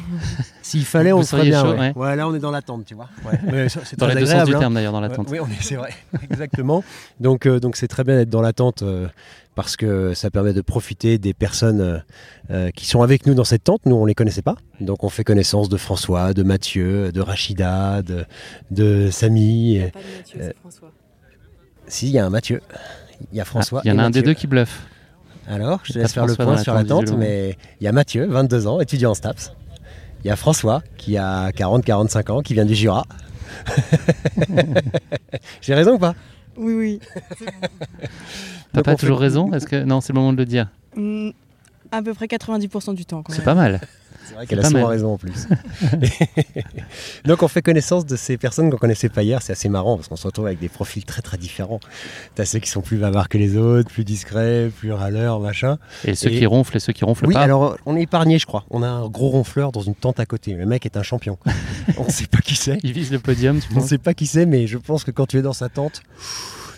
S'il 0.62 0.84
fallait, 0.86 1.14
on 1.14 1.24
seriez 1.24 1.52
bien. 1.52 1.64
chaud, 1.64 1.72
ouais. 1.74 1.94
ouais. 1.96 2.16
là, 2.16 2.28
on 2.28 2.36
est 2.36 2.40
dans 2.40 2.52
l'attente, 2.52 2.86
tu 2.86 2.96
vois. 2.96 3.08
Ouais. 3.26 3.68
C'est 3.70 3.98
Dans 3.98 4.06
très 4.08 4.16
les 4.16 4.22
deux 4.22 4.28
sens 4.28 4.46
du 4.46 4.56
hein. 4.56 4.60
terme 4.60 4.74
d'ailleurs, 4.74 4.92
dans 4.92 5.00
l'attente. 5.00 5.28
Oui, 5.30 5.40
on 5.40 5.48
est, 5.48 5.62
c'est 5.62 5.76
vrai, 5.76 5.94
exactement. 6.30 6.84
Donc, 7.20 7.46
euh, 7.46 7.60
donc 7.60 7.78
c'est 7.78 7.88
très 7.88 8.04
bien 8.04 8.18
d'être 8.18 8.30
dans 8.30 8.42
l'attente 8.42 8.82
euh, 8.82 9.08
parce 9.56 9.78
que 9.78 10.14
ça 10.14 10.30
permet 10.30 10.54
de 10.54 10.62
profiter 10.62 11.18
des 11.18 11.34
personnes 11.34 11.82
euh, 11.82 11.98
euh, 12.52 12.70
qui 12.72 12.86
sont 12.86 13.02
avec 13.02 13.26
nous 13.26 13.34
dans 13.34 13.46
cette 13.46 13.64
tente. 13.64 13.86
Nous, 13.86 13.96
on 13.96 14.06
les 14.06 14.16
connaissait 14.16 14.42
pas, 14.42 14.56
donc 14.82 15.04
on 15.04 15.10
fait 15.10 15.24
connaissance 15.24 15.70
de 15.70 15.78
François, 15.78 16.34
de 16.34 16.44
Mathieu, 16.44 17.12
de 17.14 17.22
Rachida, 17.22 18.02
de, 18.02 18.26
de 18.70 19.10
Samy. 19.12 19.80
Pas 19.80 20.00
de 20.00 20.06
Mathieu, 20.18 20.40
Euh, 20.42 20.48
c'est 20.48 20.58
François. 20.60 20.92
Si, 21.88 22.08
il 22.08 22.12
y 22.12 22.20
a 22.20 22.26
un 22.26 22.30
Mathieu. 22.30 22.62
Il 23.32 23.38
y 23.38 23.42
a 23.42 23.46
François. 23.46 23.80
Ah, 23.80 23.84
Il 23.86 23.88
y 23.90 23.92
en 23.94 23.98
a 24.00 24.04
un 24.04 24.10
des 24.10 24.22
deux 24.22 24.34
qui 24.34 24.46
bluffe. 24.46 24.86
Alors, 25.48 25.80
je 25.84 25.94
te 25.94 26.00
laisse 26.00 26.14
faire 26.14 26.26
le 26.26 26.36
point 26.36 26.58
sur 26.58 26.74
la 26.74 26.84
tente, 26.84 27.12
mais 27.14 27.58
il 27.80 27.86
y 27.86 27.88
a 27.88 27.92
Mathieu, 27.92 28.26
22 28.28 28.68
ans, 28.68 28.80
étudiant 28.82 29.12
en 29.12 29.14
STAPS. 29.14 29.54
Il 30.24 30.28
y 30.28 30.32
a 30.32 30.36
François, 30.36 30.82
qui 30.98 31.18
a 31.18 31.52
40-45 31.52 32.32
ans, 32.32 32.42
qui 32.42 32.54
vient 32.54 32.66
du 32.66 32.76
Jura. 32.76 33.06
J'ai 35.62 35.74
raison 35.74 35.94
ou 35.94 36.00
pas? 36.00 36.16
Oui, 36.58 36.74
oui. 36.74 37.00
T'as 38.74 38.82
pas 38.84 38.92
fait- 38.92 38.98
toujours 38.98 39.20
raison? 39.20 39.54
Est-ce 39.54 39.68
que 39.68 39.84
non, 39.84 40.02
c'est 40.02 40.12
le 40.14 40.20
moment 40.20 40.34
de 40.34 40.38
le 40.38 40.46
dire. 40.46 40.70
Mm, 40.96 41.30
à 41.92 42.02
peu 42.02 42.14
près 42.14 42.26
90% 42.26 42.96
du 42.96 43.06
temps. 43.06 43.24
quand 43.24 43.32
C'est 43.34 43.44
pas 43.44 43.56
mal. 43.56 43.80
C'est 44.28 44.34
vrai 44.36 44.46
qu'elle 44.48 44.60
a 44.60 44.64
souvent 44.64 44.80
mal. 44.80 44.88
raison 44.90 45.14
en 45.14 45.18
plus. 45.18 45.48
Donc 47.26 47.44
on 47.44 47.48
fait 47.48 47.62
connaissance 47.62 48.06
de 48.06 48.16
ces 48.16 48.38
personnes 48.38 48.70
qu'on 48.70 48.78
connaissait 48.78 49.10
pas 49.10 49.24
hier. 49.24 49.42
C'est 49.42 49.54
assez 49.54 49.70
marrant 49.70 49.96
parce 49.96 50.08
qu'on 50.08 50.16
se 50.16 50.28
retrouve 50.28 50.48
avec 50.48 50.60
des 50.60 50.70
profils 50.70 51.06
très 51.06 51.22
très 51.22 51.38
différents. 51.38 51.80
T'as 52.36 52.46
ceux 52.46 52.60
qui 52.60 52.70
sont 52.70 52.82
plus 52.82 52.98
bavards 52.98 53.30
que 53.30 53.38
les 53.38 53.58
autres, 53.58 53.90
plus 53.90 54.04
discrets, 54.04 54.70
plus 54.78 54.92
râleurs, 54.92 55.40
machin. 55.40 55.78
Et 56.04 56.16
ceux 56.16 56.30
Et- 56.32 56.40
qui 56.40 56.46
ronflent 56.46 56.78
et 56.78 56.80
ceux 56.80 56.94
qui 56.94 57.06
ronflent 57.06 57.26
Oui, 57.28 57.34
pas. 57.34 57.42
alors 57.42 57.78
on 57.86 57.96
est 57.96 58.04
épargné, 58.04 58.40
je 58.40 58.46
crois. 58.46 58.66
On 58.70 58.84
a 58.84 58.88
un 58.88 59.08
gros 59.08 59.30
ronfleur 59.30 59.72
dans 59.72 59.82
une 59.82 59.96
tente 59.96 60.20
à 60.20 60.26
côté. 60.26 60.54
Le 60.54 60.66
mec 60.66 60.86
est 60.86 60.98
un 60.98 61.04
champion. 61.04 61.38
on 61.98 62.06
ne 62.06 62.12
sait 62.12 62.28
pas 62.28 62.40
qui 62.40 62.56
c'est. 62.56 62.78
Il 62.84 62.92
vise 62.94 63.12
le 63.12 63.20
podium, 63.20 63.60
tu 63.60 63.68
On 63.76 63.82
ne 63.82 63.88
sait 63.88 63.98
pas 63.98 64.14
qui 64.14 64.28
c'est, 64.28 64.46
mais 64.46 64.68
je 64.68 64.78
pense 64.78 65.04
que 65.04 65.12
quand 65.12 65.26
tu 65.26 65.38
es 65.38 65.42
dans 65.42 65.54
sa 65.54 65.70
tente, 65.70 66.02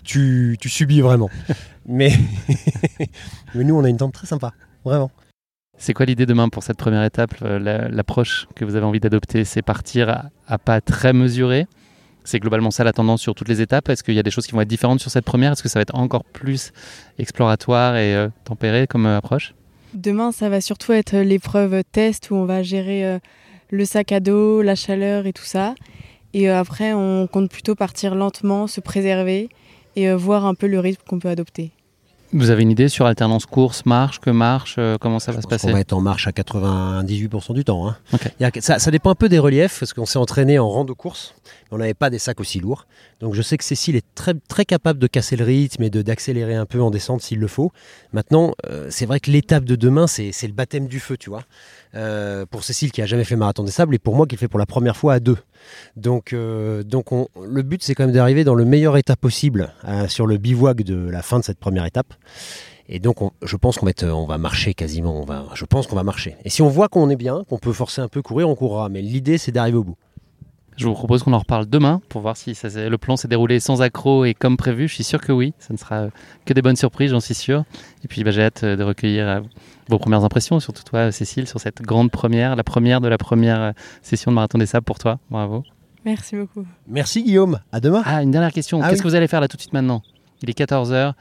tu, 0.03 0.57
tu 0.59 0.69
subis 0.69 1.01
vraiment. 1.01 1.29
mais... 1.87 2.13
mais 3.55 3.63
nous, 3.63 3.75
on 3.75 3.83
a 3.83 3.89
une 3.89 3.97
tente 3.97 4.13
très 4.13 4.27
sympa. 4.27 4.53
Vraiment. 4.85 5.11
C'est 5.81 5.93
quoi 5.93 6.05
l'idée 6.05 6.25
demain 6.25 6.49
pour 6.49 6.61
cette 6.63 6.77
première 6.77 7.03
étape 7.03 7.35
euh, 7.41 7.57
la- 7.57 7.87
L'approche 7.87 8.47
que 8.53 8.65
vous 8.65 8.75
avez 8.75 8.85
envie 8.85 8.99
d'adopter, 8.99 9.45
c'est 9.45 9.61
partir 9.61 10.29
à, 10.47 10.57
pas 10.57 10.81
très 10.81 11.13
mesurés. 11.13 11.67
C'est 12.25 12.39
globalement 12.39 12.69
ça 12.69 12.83
la 12.83 12.91
tendance 12.93 13.21
sur 13.21 13.33
toutes 13.33 13.47
les 13.47 13.61
étapes? 13.61 13.87
Est-ce 13.89 14.03
qu'il 14.03 14.13
y 14.13 14.19
a 14.19 14.23
des 14.23 14.29
choses 14.29 14.45
qui 14.45 14.51
vont 14.51 14.61
être 14.61 14.67
différentes 14.67 14.99
sur 14.99 15.09
cette 15.09 15.23
première? 15.25 15.53
Est-ce 15.53 15.63
que 15.63 15.69
ça 15.69 15.79
va 15.79 15.83
être 15.83 15.95
encore 15.95 16.25
plus 16.25 16.73
exploratoire 17.17 17.95
et 17.95 18.13
euh, 18.13 18.27
tempéré 18.43 18.87
comme 18.87 19.05
euh, 19.05 19.17
approche? 19.17 19.55
Demain, 19.93 20.31
ça 20.31 20.49
va 20.49 20.59
surtout 20.61 20.91
être 20.91 21.15
l'épreuve 21.15 21.81
test 21.91 22.29
où 22.29 22.35
on 22.35 22.45
va 22.45 22.61
gérer 22.61 23.17
le 23.71 23.85
sac 23.85 24.11
à 24.11 24.19
dos, 24.19 24.61
la 24.61 24.75
chaleur 24.75 25.25
et 25.25 25.33
tout 25.33 25.45
ça. 25.45 25.73
Et 26.35 26.47
après, 26.47 26.93
on 26.93 27.25
compte 27.25 27.49
plutôt 27.49 27.73
partir 27.73 28.13
lentement, 28.13 28.67
se 28.67 28.81
préserver 28.81 29.49
et 29.95 30.13
voir 30.13 30.45
un 30.45 30.53
peu 30.53 30.67
le 30.67 30.79
rythme 30.79 31.01
qu'on 31.07 31.17
peut 31.17 31.29
adopter. 31.29 31.71
Vous 32.31 32.51
avez 32.51 32.61
une 32.61 32.69
idée 32.69 32.89
sur 32.89 33.07
alternance 33.07 33.47
course, 33.47 33.85
marche, 33.87 34.19
que 34.19 34.29
marche, 34.29 34.75
euh, 34.77 34.97
comment 34.99 35.17
ça 35.19 35.31
va 35.31 35.41
se 35.41 35.47
passer 35.47 35.67
On 35.67 35.73
va 35.73 35.79
être 35.79 35.93
en 35.93 36.01
marche 36.01 36.27
à 36.27 36.31
98% 36.31 37.53
du 37.53 37.63
temps. 37.63 37.87
hein. 37.89 37.95
A- 38.39 38.51
ça, 38.61 38.77
ça 38.77 38.91
dépend 38.91 39.09
un 39.09 39.15
peu 39.15 39.29
des 39.29 39.39
reliefs, 39.39 39.79
parce 39.79 39.93
qu'on 39.93 40.05
s'est 40.05 40.19
entraîné 40.19 40.59
en 40.59 40.69
rando 40.69 40.93
course, 40.93 41.33
mais 41.45 41.75
on 41.75 41.77
n'avait 41.79 41.93
pas 41.95 42.11
des 42.11 42.19
sacs 42.19 42.39
aussi 42.39 42.59
lourds. 42.59 42.85
Donc 43.19 43.33
je 43.33 43.41
sais 43.41 43.57
que 43.57 43.63
Cécile 43.63 43.95
est 43.97 44.05
très, 44.15 44.33
très 44.47 44.63
capable 44.65 44.97
de 44.99 45.07
casser 45.07 45.35
le 45.35 45.43
rythme 45.43 45.83
et 45.83 45.89
d'accélérer 45.89 46.55
un 46.55 46.65
peu 46.65 46.81
en 46.81 46.89
descente 46.89 47.21
s'il 47.21 47.39
le 47.39 47.47
faut. 47.47 47.71
Maintenant, 48.13 48.53
euh, 48.69 48.87
c'est 48.89 49.05
vrai 49.05 49.19
que 49.19 49.29
l'étape 49.29 49.65
de 49.65 49.75
demain, 49.75 50.07
c'est 50.07 50.31
le 50.43 50.53
baptême 50.53 50.87
du 50.87 50.99
feu, 50.99 51.17
tu 51.17 51.29
vois. 51.29 51.43
Euh, 51.95 52.45
pour 52.45 52.63
Cécile 52.63 52.91
qui 52.91 53.01
a 53.01 53.05
jamais 53.05 53.23
fait 53.25 53.35
marathon 53.35 53.63
des 53.63 53.71
sables 53.71 53.93
et 53.95 53.99
pour 53.99 54.15
moi 54.15 54.25
qui 54.25 54.35
le 54.35 54.39
fait 54.39 54.47
pour 54.47 54.59
la 54.59 54.65
première 54.65 54.95
fois 54.95 55.13
à 55.15 55.19
deux. 55.19 55.37
Donc, 55.97 56.33
euh, 56.33 56.83
donc 56.83 57.11
on- 57.11 57.27
le 57.45 57.61
but 57.61 57.83
c'est 57.83 57.95
quand 57.95 58.05
même 58.05 58.13
d'arriver 58.15 58.43
dans 58.43 58.55
le 58.55 58.63
meilleur 58.65 58.95
état 58.95 59.15
possible 59.15 59.73
euh, 59.85 60.07
sur 60.07 60.25
le 60.27 60.37
bivouac 60.37 60.83
de 60.83 61.09
la 61.09 61.21
fin 61.21 61.39
de 61.39 61.43
cette 61.43 61.59
première 61.59 61.85
étape. 61.85 62.13
Et 62.91 62.99
donc, 62.99 63.21
on- 63.21 63.31
je 63.43 63.55
pense 63.55 63.77
qu'on 63.77 63.85
va, 63.85 64.25
va 64.25 64.37
marcher 64.39 64.73
quasiment. 64.73 65.21
On 65.21 65.25
va, 65.25 65.45
je 65.53 65.63
pense 65.65 65.85
qu'on 65.85 65.95
va 65.95 66.03
marcher. 66.03 66.35
Et 66.43 66.49
si 66.49 66.63
on 66.63 66.69
voit 66.69 66.87
qu'on 66.87 67.07
est 67.11 67.15
bien, 67.15 67.43
qu'on 67.47 67.59
peut 67.59 67.71
forcer 67.73 68.01
un 68.01 68.07
peu 68.07 68.23
courir, 68.23 68.49
on 68.49 68.55
courra. 68.55 68.89
Mais 68.89 69.03
l'idée, 69.03 69.37
c'est 69.37 69.51
d'arriver 69.51 69.77
au 69.77 69.83
bout. 69.83 69.95
Je 70.79 70.87
vous 70.87 70.93
propose 70.93 71.23
qu'on 71.23 71.33
en 71.33 71.39
reparle 71.39 71.65
demain 71.65 72.01
pour 72.07 72.21
voir 72.21 72.37
si 72.37 72.55
ça 72.55 72.69
le 72.69 72.97
plan 72.97 73.17
s'est 73.17 73.27
déroulé 73.27 73.59
sans 73.59 73.81
accroc 73.81 74.23
et 74.25 74.33
comme 74.33 74.55
prévu. 74.55 74.87
Je 74.87 74.93
suis 74.93 75.03
sûr 75.03 75.19
que 75.19 75.33
oui, 75.33 75.53
ça 75.59 75.73
ne 75.73 75.77
sera 75.77 76.07
que 76.45 76.53
des 76.53 76.61
bonnes 76.61 76.77
surprises, 76.77 77.11
j'en 77.11 77.19
suis 77.19 77.33
sûr. 77.33 77.65
Et 78.05 78.07
puis 78.07 78.23
bah, 78.23 78.31
j'ai 78.31 78.43
hâte 78.43 78.63
euh, 78.63 78.77
de 78.77 78.83
recueillir 78.83 79.27
euh, 79.27 79.41
vos 79.89 79.99
premières 79.99 80.23
impressions, 80.23 80.61
surtout 80.61 80.83
toi, 80.83 80.99
euh, 80.99 81.11
Cécile, 81.11 81.47
sur 81.49 81.59
cette 81.59 81.81
grande 81.81 82.11
première, 82.11 82.55
la 82.55 82.63
première 82.63 83.01
de 83.01 83.09
la 83.09 83.17
première 83.17 83.73
session 84.01 84.31
de 84.31 84.35
Marathon 84.35 84.57
des 84.57 84.67
Sables 84.67 84.85
pour 84.85 84.99
toi. 84.99 85.19
Bravo. 85.29 85.63
Merci 86.05 86.37
beaucoup. 86.37 86.65
Merci 86.87 87.23
Guillaume. 87.23 87.59
À 87.73 87.81
demain. 87.81 88.01
Ah, 88.05 88.23
une 88.23 88.31
dernière 88.31 88.53
question. 88.53 88.79
Ah 88.81 88.85
Qu'est-ce 88.87 89.01
oui. 89.01 89.03
que 89.03 89.09
vous 89.09 89.15
allez 89.15 89.27
faire 89.27 89.41
là 89.41 89.49
tout 89.49 89.57
de 89.57 89.61
suite 89.61 89.73
maintenant? 89.73 90.01
Il 90.41 90.49
est 90.49 90.57
14h. 90.57 91.11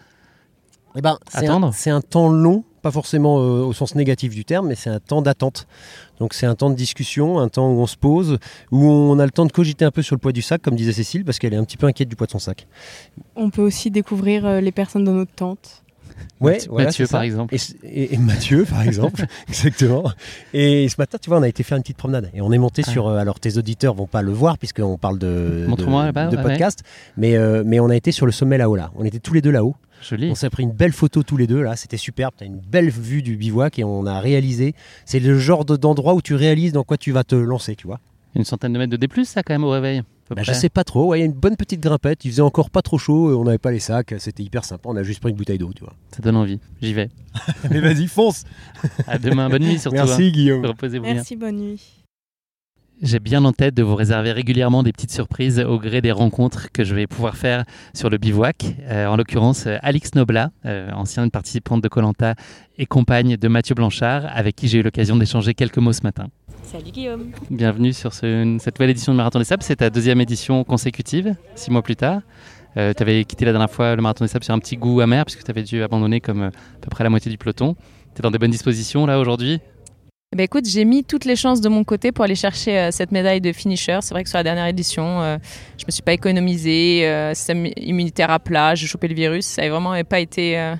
Eh 0.94 1.00
ben, 1.00 1.18
c'est 1.28 1.48
Attendre? 1.48 1.66
un, 1.66 1.72
c'est 1.72 1.90
un 1.90 2.00
temps 2.00 2.28
long, 2.28 2.62
pas 2.78 2.90
forcément 2.90 3.38
euh, 3.38 3.64
au 3.64 3.72
sens 3.72 3.94
négatif 3.94 4.34
du 4.34 4.44
terme, 4.44 4.68
mais 4.68 4.74
c'est 4.74 4.90
un 4.90 5.00
temps 5.00 5.22
d'attente. 5.22 5.66
Donc 6.18 6.34
c'est 6.34 6.46
un 6.46 6.54
temps 6.54 6.70
de 6.70 6.74
discussion, 6.74 7.38
un 7.38 7.48
temps 7.48 7.70
où 7.70 7.80
on 7.80 7.86
se 7.86 7.96
pose, 7.96 8.38
où 8.70 8.84
on 8.84 9.18
a 9.18 9.24
le 9.24 9.30
temps 9.30 9.46
de 9.46 9.52
cogiter 9.52 9.84
un 9.84 9.90
peu 9.90 10.02
sur 10.02 10.14
le 10.16 10.20
poids 10.20 10.32
du 10.32 10.42
sac, 10.42 10.62
comme 10.62 10.76
disait 10.76 10.92
Cécile, 10.92 11.24
parce 11.24 11.38
qu'elle 11.38 11.54
est 11.54 11.58
un 11.58 11.64
petit 11.64 11.76
peu 11.76 11.86
inquiète 11.86 12.08
du 12.08 12.16
poids 12.16 12.26
de 12.26 12.32
son 12.32 12.38
sac. 12.38 12.66
On 13.36 13.50
peut 13.50 13.62
aussi 13.62 13.90
découvrir 13.90 14.46
euh, 14.46 14.60
les 14.60 14.72
personnes 14.72 15.04
dans 15.04 15.14
notre 15.14 15.34
tente. 15.34 15.82
Ouais, 16.40 16.52
Mathieu- 16.54 16.70
voilà, 16.70 16.90
par 17.10 17.22
exemple. 17.22 17.54
Et, 17.84 18.16
Mathieu, 18.18 18.64
par 18.64 18.82
exemple, 18.82 19.24
exactement. 19.48 20.04
Et 20.52 20.88
ce 20.88 20.94
matin, 20.98 21.18
tu 21.20 21.30
vois, 21.30 21.38
on 21.38 21.42
a 21.42 21.48
été 21.48 21.62
faire 21.62 21.76
une 21.76 21.82
petite 21.82 21.96
promenade 21.96 22.30
et 22.34 22.40
on 22.40 22.52
est 22.52 22.58
monté 22.58 22.82
Ah. 22.86 22.90
sur. 22.90 23.08
euh, 23.08 23.18
alors, 23.18 23.40
tes 23.40 23.56
auditeurs 23.58 23.94
vont 23.94 24.06
pas 24.06 24.22
le 24.22 24.32
voir 24.32 24.58
puisqu'on 24.58 24.96
parle 24.98 25.18
de, 25.18 25.66
ouais, 25.68 26.42
podcast, 26.42 26.82
mais 27.16 27.36
euh, 27.36 27.62
mais 27.66 27.80
on 27.80 27.88
a 27.90 27.96
été 27.96 28.12
sur 28.12 28.26
le 28.26 28.32
sommet 28.32 28.58
là-haut 28.58 28.76
là. 28.76 28.90
On 28.96 29.04
était 29.04 29.18
tous 29.18 29.34
les 29.34 29.40
deux 29.42 29.50
là-haut. 29.50 29.74
Joli. 30.00 30.30
On 30.30 30.34
s'est 30.36 30.48
pris 30.50 30.62
une 30.62 30.70
belle 30.72 30.92
photo 30.92 31.24
tous 31.24 31.36
les 31.36 31.48
deux 31.48 31.60
là. 31.62 31.74
C'était 31.74 31.96
superbe. 31.96 32.32
T'as 32.36 32.44
une 32.46 32.60
belle 32.60 32.88
vue 32.90 33.20
du 33.22 33.36
bivouac 33.36 33.78
et 33.80 33.84
on 33.84 34.06
a 34.06 34.20
réalisé. 34.20 34.74
C'est 35.04 35.18
le 35.18 35.38
genre 35.38 35.64
de- 35.64 35.76
d'endroit 35.76 36.14
où 36.14 36.22
tu 36.22 36.34
réalises 36.36 36.72
dans 36.72 36.84
quoi 36.84 36.96
tu 36.96 37.10
vas 37.10 37.24
te 37.24 37.34
lancer, 37.34 37.74
tu 37.74 37.86
vois. 37.88 37.98
Une 38.36 38.44
centaine 38.44 38.72
de 38.74 38.78
mètres 38.78 38.92
de 38.92 38.96
D+, 38.96 39.08
ça 39.24 39.42
quand 39.42 39.54
même 39.54 39.64
au 39.64 39.70
réveil. 39.70 40.02
Bah, 40.30 40.42
je 40.42 40.52
sais 40.52 40.68
pas 40.68 40.84
trop. 40.84 41.06
Ouais, 41.06 41.18
il 41.18 41.20
y 41.20 41.22
a 41.22 41.26
une 41.26 41.32
bonne 41.32 41.56
petite 41.56 41.80
grimpette. 41.80 42.24
Il 42.24 42.30
faisait 42.30 42.42
encore 42.42 42.70
pas 42.70 42.82
trop 42.82 42.98
chaud. 42.98 43.38
On 43.38 43.44
n'avait 43.44 43.58
pas 43.58 43.70
les 43.70 43.80
sacs. 43.80 44.14
C'était 44.18 44.42
hyper 44.42 44.64
sympa. 44.64 44.88
On 44.88 44.96
a 44.96 45.02
juste 45.02 45.20
pris 45.20 45.30
une 45.30 45.36
bouteille 45.36 45.58
d'eau, 45.58 45.72
tu 45.74 45.84
vois. 45.84 45.94
Ça 46.14 46.22
donne 46.22 46.36
envie. 46.36 46.58
J'y 46.82 46.94
vais. 46.94 47.08
mais 47.70 47.80
vas-y, 47.80 48.06
fonce. 48.06 48.44
À 49.06 49.18
demain. 49.18 49.48
Bonne 49.48 49.62
nuit 49.62 49.78
surtout. 49.78 49.96
Merci 49.96 50.24
hein. 50.24 50.30
Guillaume. 50.30 50.66
Reposez-vous 50.66 51.04
bien. 51.04 51.14
Merci, 51.14 51.36
bonne 51.36 51.56
nuit. 51.56 51.98
J'ai 53.00 53.20
bien 53.20 53.44
en 53.44 53.52
tête 53.52 53.74
de 53.74 53.84
vous 53.84 53.94
réserver 53.94 54.32
régulièrement 54.32 54.82
des 54.82 54.90
petites 54.90 55.12
surprises 55.12 55.60
au 55.60 55.78
gré 55.78 56.00
des 56.00 56.10
rencontres 56.10 56.72
que 56.72 56.82
je 56.82 56.96
vais 56.96 57.06
pouvoir 57.06 57.36
faire 57.36 57.64
sur 57.94 58.10
le 58.10 58.18
bivouac. 58.18 58.74
Euh, 58.88 59.06
en 59.06 59.14
l'occurrence, 59.14 59.68
euh, 59.68 59.76
Alix 59.82 60.16
Nobla, 60.16 60.50
euh, 60.66 60.90
ancienne 60.90 61.30
participante 61.30 61.80
de 61.80 61.86
Colanta 61.86 62.34
et 62.76 62.86
compagne 62.86 63.36
de 63.36 63.48
Mathieu 63.48 63.76
Blanchard, 63.76 64.24
avec 64.34 64.56
qui 64.56 64.66
j'ai 64.66 64.78
eu 64.78 64.82
l'occasion 64.82 65.16
d'échanger 65.16 65.54
quelques 65.54 65.78
mots 65.78 65.92
ce 65.92 66.02
matin. 66.02 66.26
Salut 66.62 66.90
Guillaume. 66.90 67.30
Bienvenue 67.50 67.92
sur 67.92 68.12
ce- 68.12 68.56
cette 68.60 68.78
nouvelle 68.78 68.90
édition 68.90 69.12
de 69.12 69.16
Marathon 69.16 69.38
des 69.38 69.44
Sables. 69.44 69.62
C'est 69.62 69.76
ta 69.76 69.90
deuxième 69.90 70.20
édition 70.20 70.64
consécutive, 70.64 71.34
six 71.54 71.70
mois 71.70 71.82
plus 71.82 71.96
tard. 71.96 72.20
tu 72.76 73.02
avais 73.02 73.24
quitté 73.24 73.44
la 73.44 73.50
dernière 73.52 73.70
fois 73.70 73.96
le 73.96 74.02
Marathon 74.02 74.24
des 74.24 74.28
Sables 74.28 74.44
sur 74.44 74.54
un 74.54 74.58
petit 74.60 74.76
goût 74.76 75.00
amer, 75.00 75.24
puisque 75.24 75.42
tu 75.42 75.50
avais 75.50 75.62
dû 75.64 75.82
abandonner 75.82 76.20
comme 76.20 76.42
euh, 76.42 76.48
à 76.48 76.80
peu 76.80 76.90
près 76.90 77.02
la 77.02 77.10
moitié 77.10 77.28
du 77.30 77.36
peloton. 77.36 77.74
Tu 78.14 78.20
es 78.20 78.22
dans 78.22 78.30
des 78.30 78.38
bonnes 78.38 78.52
dispositions 78.52 79.04
là 79.04 79.18
aujourd'hui? 79.18 79.58
Ben, 80.36 80.44
écoute, 80.44 80.64
j'ai 80.68 80.84
mis 80.84 81.02
toutes 81.02 81.24
les 81.24 81.34
chances 81.34 81.60
de 81.60 81.68
mon 81.68 81.82
côté 81.82 82.12
pour 82.12 82.24
aller 82.24 82.36
chercher 82.36 82.78
euh, 82.78 82.90
cette 82.92 83.10
médaille 83.10 83.40
de 83.40 83.52
finisher. 83.52 83.98
C'est 84.02 84.14
vrai 84.14 84.22
que 84.22 84.28
sur 84.28 84.36
la 84.38 84.44
dernière 84.44 84.66
édition, 84.66 85.22
euh, 85.22 85.38
je 85.78 85.86
me 85.86 85.90
suis 85.90 86.02
pas 86.02 86.12
économisée, 86.12 87.08
euh, 87.08 87.34
système 87.34 87.66
immunitaire 87.78 88.30
à 88.30 88.38
plat, 88.38 88.74
j'ai 88.76 88.86
chopé 88.86 89.08
le 89.08 89.14
virus. 89.14 89.46
Ça 89.46 89.62
n'a 89.62 89.70
vraiment 89.70 90.00
pas 90.04 90.20
été, 90.20 90.56
euh, 90.56 90.76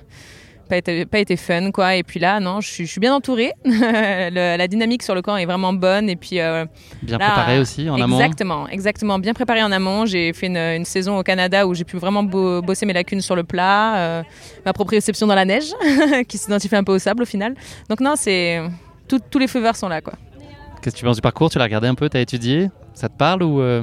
pas 0.68 0.76
été, 0.76 1.06
pas 1.06 1.18
été 1.18 1.36
fun, 1.36 1.70
quoi. 1.72 1.96
Et 1.96 2.02
puis 2.02 2.20
là, 2.20 2.38
non, 2.40 2.60
je 2.60 2.68
suis, 2.68 2.86
je 2.86 2.90
suis 2.92 3.00
bien 3.00 3.14
entourée. 3.14 3.52
Le- 3.64 4.56
la 4.56 4.68
dynamique 4.68 5.02
sur 5.02 5.14
le 5.14 5.22
camp 5.22 5.36
est 5.36 5.46
vraiment 5.46 5.72
bonne. 5.72 6.08
Et 6.08 6.16
puis 6.16 6.40
euh, 6.40 6.64
Bien 7.02 7.18
là, 7.18 7.26
préparé 7.26 7.58
aussi 7.58 7.88
en 7.90 8.00
amont 8.00 8.16
Exactement, 8.18 8.68
exactement, 8.68 9.18
bien 9.18 9.32
préparé 9.34 9.62
en 9.62 9.72
amont. 9.72 10.06
J'ai 10.06 10.32
fait 10.32 10.46
une, 10.46 10.56
une 10.56 10.84
saison 10.84 11.18
au 11.18 11.22
Canada 11.22 11.66
où 11.66 11.74
j'ai 11.74 11.84
pu 11.84 11.96
vraiment 11.96 12.22
bo- 12.22 12.62
bosser 12.62 12.86
mes 12.86 12.92
lacunes 12.92 13.20
sur 13.20 13.34
le 13.36 13.44
plat, 13.44 13.96
euh, 13.96 14.22
ma 14.64 14.72
proprioception 14.72 15.26
dans 15.26 15.34
la 15.34 15.44
neige, 15.44 15.72
qui 16.28 16.38
s'identifie 16.38 16.76
un 16.76 16.84
peu 16.84 16.92
au 16.94 16.98
sable 16.98 17.22
au 17.22 17.26
final. 17.26 17.54
Donc 17.88 18.00
non, 18.00 18.14
c'est 18.16 18.60
tous 19.08 19.38
les 19.38 19.46
feux 19.48 19.60
verts 19.60 19.76
sont 19.76 19.88
là, 19.88 20.00
quoi. 20.00 20.12
Qu'est-ce 20.82 20.94
que 20.94 21.00
tu 21.00 21.04
penses 21.04 21.16
du 21.16 21.22
parcours? 21.22 21.50
Tu 21.50 21.58
l'as 21.58 21.64
regardé 21.64 21.88
un 21.88 21.94
peu? 21.94 22.08
Tu 22.08 22.16
as 22.16 22.20
étudié? 22.20 22.68
Ça 22.94 23.08
te 23.08 23.16
parle 23.16 23.42
ou 23.42 23.60
euh, 23.60 23.82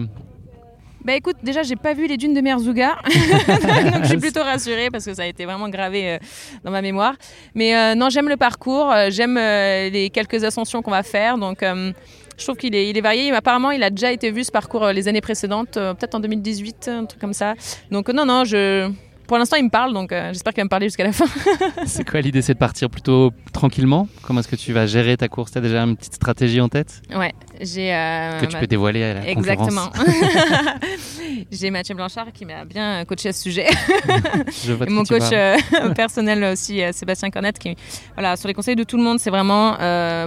Bah 1.05 1.13
écoute, 1.13 1.35
déjà 1.43 1.61
j'ai 1.61 1.75
pas 1.75 1.93
vu 1.93 2.07
les 2.07 2.17
dunes 2.17 2.33
de 2.33 2.41
Merzouga, 2.41 2.95
donc 3.05 4.01
je 4.01 4.07
suis 4.07 4.17
plutôt 4.17 4.41
rassurée 4.41 4.89
parce 4.89 5.05
que 5.05 5.13
ça 5.13 5.21
a 5.21 5.27
été 5.27 5.45
vraiment 5.45 5.69
gravé 5.69 6.13
euh, 6.13 6.17
dans 6.63 6.71
ma 6.71 6.81
mémoire. 6.81 7.13
Mais 7.53 7.75
euh, 7.75 7.93
non, 7.93 8.09
j'aime 8.09 8.27
le 8.27 8.37
parcours, 8.37 8.91
euh, 8.91 9.09
j'aime 9.11 9.35
les 9.35 10.09
quelques 10.11 10.43
ascensions 10.43 10.81
qu'on 10.81 10.89
va 10.89 11.03
faire, 11.03 11.37
donc 11.37 11.59
je 11.61 12.43
trouve 12.43 12.57
qu'il 12.57 12.73
est, 12.73 12.89
il 12.89 12.97
est 12.97 13.01
varié. 13.01 13.31
Apparemment, 13.31 13.69
il 13.69 13.83
a 13.83 13.91
déjà 13.91 14.11
été 14.11 14.31
vu 14.31 14.43
ce 14.43 14.51
parcours 14.51 14.87
les 14.87 15.07
années 15.07 15.21
précédentes, 15.21 15.73
peut-être 15.73 16.15
en 16.15 16.19
2018, 16.19 16.87
un 16.87 17.05
truc 17.05 17.21
comme 17.21 17.33
ça. 17.33 17.53
Donc 17.91 18.09
non, 18.09 18.25
non, 18.25 18.43
je, 18.43 18.89
pour 19.27 19.37
l'instant 19.37 19.57
il 19.57 19.65
me 19.65 19.69
parle, 19.69 19.93
donc 19.93 20.11
euh, 20.11 20.29
j'espère 20.33 20.53
qu'il 20.53 20.61
va 20.61 20.65
me 20.65 20.69
parler 20.69 20.87
jusqu'à 20.87 21.03
la 21.03 21.11
fin. 21.11 21.25
C'est 21.85 22.07
quoi 22.09 22.21
l'idée 22.21 22.41
C'est 22.41 22.53
de 22.53 22.59
partir 22.59 22.89
plutôt 22.89 23.31
tranquillement? 23.53 24.07
Comment 24.23 24.39
est-ce 24.41 24.47
que 24.47 24.55
tu 24.55 24.73
vas 24.73 24.85
gérer 24.85 25.17
ta 25.17 25.27
course? 25.27 25.51
Tu 25.51 25.57
as 25.57 25.61
déjà 25.61 25.81
une 25.83 25.95
petite 25.97 26.13
stratégie 26.15 26.61
en 26.61 26.69
tête? 26.69 27.01
Ouais, 27.15 27.33
j'ai. 27.61 27.93
euh, 27.93 28.39
Que 28.39 28.45
tu 28.45 28.53
ma- 28.53 28.59
peux 28.59 28.67
dévoiler 28.67 29.03
à 29.03 29.13
la 29.15 29.27
Exactement. 29.29 29.89
j'ai 31.51 31.69
Mathieu 31.71 31.95
Blanchard 31.95 32.31
qui 32.33 32.45
m'a 32.45 32.65
bien 32.65 33.03
coaché 33.05 33.29
à 33.29 33.33
ce 33.33 33.41
sujet. 33.41 33.67
Je 34.65 34.73
Et 34.73 34.89
mon 34.89 35.03
coach 35.03 35.23
euh, 35.31 35.57
personnel 35.95 36.43
aussi, 36.43 36.81
euh, 36.83 36.91
Sébastien 36.91 37.29
Cornette, 37.29 37.59
qui, 37.59 37.75
voilà, 38.15 38.35
sur 38.35 38.47
les 38.47 38.53
conseils 38.53 38.75
de 38.75 38.83
tout 38.83 38.97
le 38.97 39.03
monde, 39.03 39.19
c'est 39.19 39.29
vraiment 39.29 39.77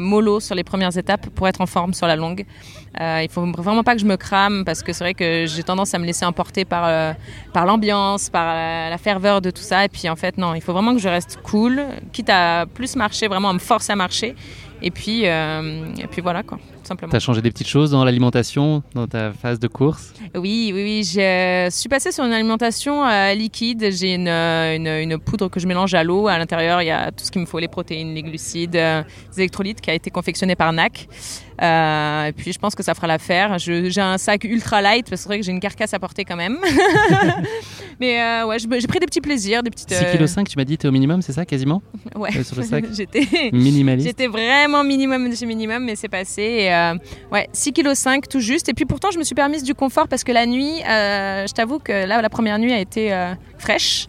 mollo 0.00 0.40
sur 0.40 0.54
les 0.54 0.64
premières 0.64 0.96
étapes 0.96 1.28
pour 1.30 1.48
être 1.48 1.60
en 1.60 1.66
forme 1.66 1.94
sur 1.94 2.06
la 2.06 2.16
longue. 2.16 2.44
Il 3.00 3.28
faut 3.30 3.46
vraiment 3.52 3.84
pas 3.84 3.94
que 3.94 4.00
je 4.00 4.06
me 4.06 4.16
crame 4.16 4.64
parce 4.64 4.82
que 4.82 4.92
c'est 4.92 5.04
vrai 5.04 5.14
que 5.14 5.44
j'ai 5.46 5.62
tendance 5.62 5.94
à 5.94 5.98
me 5.98 6.04
laisser 6.04 6.24
emporter 6.24 6.64
par, 6.64 7.14
par 7.52 7.66
l'ambiance, 7.66 8.28
par 8.30 8.87
la 8.90 8.98
ferveur 8.98 9.40
de 9.40 9.50
tout 9.50 9.62
ça. 9.62 9.84
Et 9.84 9.88
puis 9.88 10.08
en 10.08 10.16
fait, 10.16 10.38
non, 10.38 10.54
il 10.54 10.60
faut 10.60 10.72
vraiment 10.72 10.94
que 10.94 11.00
je 11.00 11.08
reste 11.08 11.38
cool, 11.42 11.82
quitte 12.12 12.30
à 12.30 12.66
plus 12.72 12.96
marcher, 12.96 13.28
vraiment 13.28 13.50
à 13.50 13.52
me 13.52 13.58
forcer 13.58 13.92
à 13.92 13.96
marcher. 13.96 14.34
Et 14.80 14.92
puis, 14.92 15.26
euh, 15.26 15.92
et 15.98 16.06
puis 16.06 16.22
voilà, 16.22 16.44
quoi, 16.44 16.56
tout 16.58 16.86
simplement. 16.86 17.10
Tu 17.10 17.16
as 17.16 17.20
changé 17.20 17.42
des 17.42 17.50
petites 17.50 17.66
choses 17.66 17.90
dans 17.90 18.04
l'alimentation, 18.04 18.84
dans 18.94 19.08
ta 19.08 19.32
phase 19.32 19.58
de 19.58 19.66
course? 19.66 20.14
Oui, 20.36 20.70
oui, 20.72 20.82
oui. 20.84 21.02
Je 21.02 21.68
suis 21.72 21.88
passée 21.88 22.12
sur 22.12 22.24
une 22.24 22.32
alimentation 22.32 23.04
euh, 23.04 23.34
liquide. 23.34 23.88
J'ai 23.90 24.14
une, 24.14 24.28
euh, 24.28 24.76
une, 24.76 24.86
une 24.86 25.18
poudre 25.18 25.48
que 25.48 25.58
je 25.58 25.66
mélange 25.66 25.94
à 25.94 26.04
l'eau. 26.04 26.28
À 26.28 26.38
l'intérieur, 26.38 26.80
il 26.80 26.86
y 26.86 26.90
a 26.92 27.10
tout 27.10 27.24
ce 27.24 27.32
qu'il 27.32 27.40
me 27.40 27.46
faut 27.46 27.58
les 27.58 27.66
protéines, 27.66 28.14
les 28.14 28.22
glucides, 28.22 28.76
euh, 28.76 29.02
les 29.32 29.40
électrolytes 29.40 29.80
qui 29.80 29.90
a 29.90 29.94
été 29.94 30.10
confectionné 30.10 30.54
par 30.54 30.72
NAC. 30.72 31.08
Euh, 31.62 32.26
et 32.26 32.32
puis, 32.32 32.52
je 32.52 32.58
pense 32.58 32.74
que 32.74 32.82
ça 32.82 32.94
fera 32.94 33.06
l'affaire. 33.06 33.58
J'ai 33.58 34.00
un 34.00 34.18
sac 34.18 34.44
ultra 34.44 34.80
light 34.82 35.08
parce 35.08 35.20
que 35.20 35.22
c'est 35.22 35.28
vrai 35.28 35.38
que 35.40 35.44
j'ai 35.44 35.52
une 35.52 35.60
carcasse 35.60 35.94
à 35.94 35.98
porter 35.98 36.24
quand 36.24 36.36
même. 36.36 36.58
Mais 38.00 38.20
euh, 38.20 38.46
ouais, 38.46 38.58
j'ai 38.58 38.86
pris 38.86 39.00
des 39.00 39.06
petits 39.06 39.20
plaisirs, 39.20 39.62
des 39.62 39.70
petites. 39.70 39.90
6,5 39.90 40.42
kg, 40.44 40.48
tu 40.48 40.56
m'as 40.56 40.64
dit, 40.64 40.78
tu 40.78 40.86
es 40.86 40.88
au 40.88 40.92
minimum, 40.92 41.20
c'est 41.22 41.32
ça, 41.32 41.44
quasiment 41.44 41.82
Ouais. 42.14 42.30
Euh, 42.36 42.44
Sur 42.44 42.56
le 42.56 42.62
sac 42.62 42.84
J'étais 42.92 43.50
Minimaliste. 43.52 44.06
J'étais 44.08 44.28
vraiment 44.28 44.84
minimum 44.84 45.28
de 45.28 45.34
chez 45.34 45.46
minimum, 45.46 45.84
mais 45.84 45.96
c'est 45.96 46.08
passé. 46.08 46.42
Et, 46.42 46.72
euh, 46.74 46.94
ouais, 47.32 47.48
6,5 47.52 48.20
kg 48.20 48.28
tout 48.28 48.40
juste. 48.40 48.68
Et 48.68 48.74
puis 48.74 48.84
pourtant, 48.84 49.10
je 49.10 49.18
me 49.18 49.24
suis 49.24 49.34
permise 49.34 49.62
du 49.62 49.74
confort 49.74 50.08
parce 50.08 50.24
que 50.24 50.32
la 50.32 50.46
nuit, 50.46 50.82
euh, 50.88 51.46
je 51.46 51.52
t'avoue 51.52 51.78
que 51.78 52.06
là, 52.06 52.22
la 52.22 52.30
première 52.30 52.58
nuit 52.58 52.72
a 52.72 52.78
été 52.78 53.12
euh, 53.12 53.34
fraîche. 53.58 54.06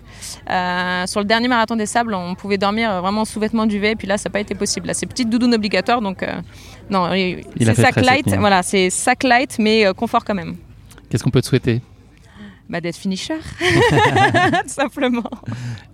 Euh, 0.50 1.06
sur 1.08 1.20
le 1.22 1.26
dernier 1.26 1.48
marathon 1.48 1.76
des 1.76 1.86
sables, 1.86 2.14
on 2.14 2.36
pouvait 2.36 2.58
dormir 2.58 2.92
euh, 2.92 3.02
vraiment 3.02 3.26
sous 3.26 3.40
vêtements 3.40 3.66
duvet. 3.66 3.92
Et 3.92 3.96
puis 3.96 4.08
là, 4.08 4.18
ça 4.18 4.30
n'a 4.30 4.34
pas 4.34 4.40
été 4.40 4.56
possible. 4.56 4.88
Là, 4.88 4.94
c'est 4.94 5.06
petite 5.06 5.30
doudoune 5.30 5.54
obligatoire. 5.54 6.02
Donc, 6.02 6.24
euh, 6.24 6.42
non, 6.89 7.10
c'est 7.58 7.75
sac 7.75 7.93
cette 7.95 8.06
light. 8.06 8.36
Voilà, 8.38 8.63
c'est 8.63 8.89
sac 8.89 9.23
light, 9.23 9.58
mais 9.60 9.86
euh, 9.86 9.93
confort 9.93 10.25
quand 10.25 10.36
même. 10.36 10.56
Qu'est-ce 11.10 11.23
qu'on 11.23 11.30
peut 11.30 11.41
te 11.41 11.47
souhaiter? 11.47 11.82
Bah, 12.69 12.82
d'être 12.82 12.97
finisher. 12.97 13.39
Tout 13.60 14.67
simplement. 14.67 15.30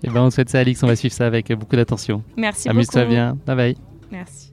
Eh 0.03 0.10
ben, 0.10 0.21
on 0.21 0.29
te 0.29 0.36
souhaite 0.36 0.49
ça, 0.49 0.60
Alix, 0.60 0.84
on 0.84 0.88
va 0.88 0.95
suivre 0.95 1.13
ça 1.13 1.25
avec 1.25 1.51
beaucoup 1.53 1.75
d'attention. 1.75 2.21
Merci 2.36 2.67
Amuse-toi 2.67 3.05
bien. 3.05 3.38
Bye 3.45 3.55
bye. 3.55 3.77
Merci. 4.12 4.44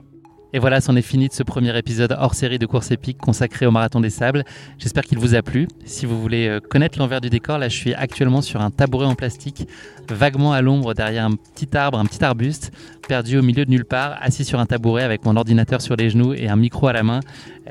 Et 0.55 0.59
voilà, 0.59 0.81
c'en 0.81 0.95
est 0.95 1.01
fini 1.01 1.27
de 1.29 1.33
ce 1.33 1.41
premier 1.41 1.75
épisode 1.75 2.15
hors 2.19 2.35
série 2.35 2.59
de 2.59 2.67
course 2.67 2.91
épique 2.91 3.17
consacré 3.17 3.65
au 3.65 3.71
Marathon 3.71 3.99
des 3.99 4.11
Sables. 4.11 4.43
J'espère 4.77 5.03
qu'il 5.03 5.17
vous 5.17 5.33
a 5.33 5.41
plu. 5.41 5.67
Si 5.83 6.05
vous 6.05 6.21
voulez 6.21 6.47
euh, 6.47 6.59
connaître 6.59 6.99
l'envers 6.99 7.21
du 7.21 7.31
décor, 7.31 7.57
là 7.57 7.69
je 7.69 7.75
suis 7.75 7.95
actuellement 7.95 8.43
sur 8.43 8.61
un 8.61 8.69
tabouret 8.69 9.07
en 9.07 9.15
plastique, 9.15 9.67
vaguement 10.09 10.53
à 10.53 10.61
l'ombre 10.61 10.93
derrière 10.93 11.25
un 11.25 11.31
petit 11.31 11.75
arbre, 11.75 11.97
un 11.97 12.05
petit 12.05 12.23
arbuste, 12.23 12.71
perdu 13.07 13.39
au 13.39 13.41
milieu 13.41 13.65
de 13.65 13.71
nulle 13.71 13.85
part, 13.85 14.15
assis 14.21 14.45
sur 14.45 14.59
un 14.59 14.67
tabouret 14.67 15.01
avec 15.01 15.25
mon 15.25 15.35
ordinateur 15.37 15.81
sur 15.81 15.95
les 15.95 16.11
genoux 16.11 16.35
et 16.35 16.47
un 16.47 16.55
micro 16.55 16.85
à 16.85 16.93
la 16.93 17.01
main. 17.01 17.21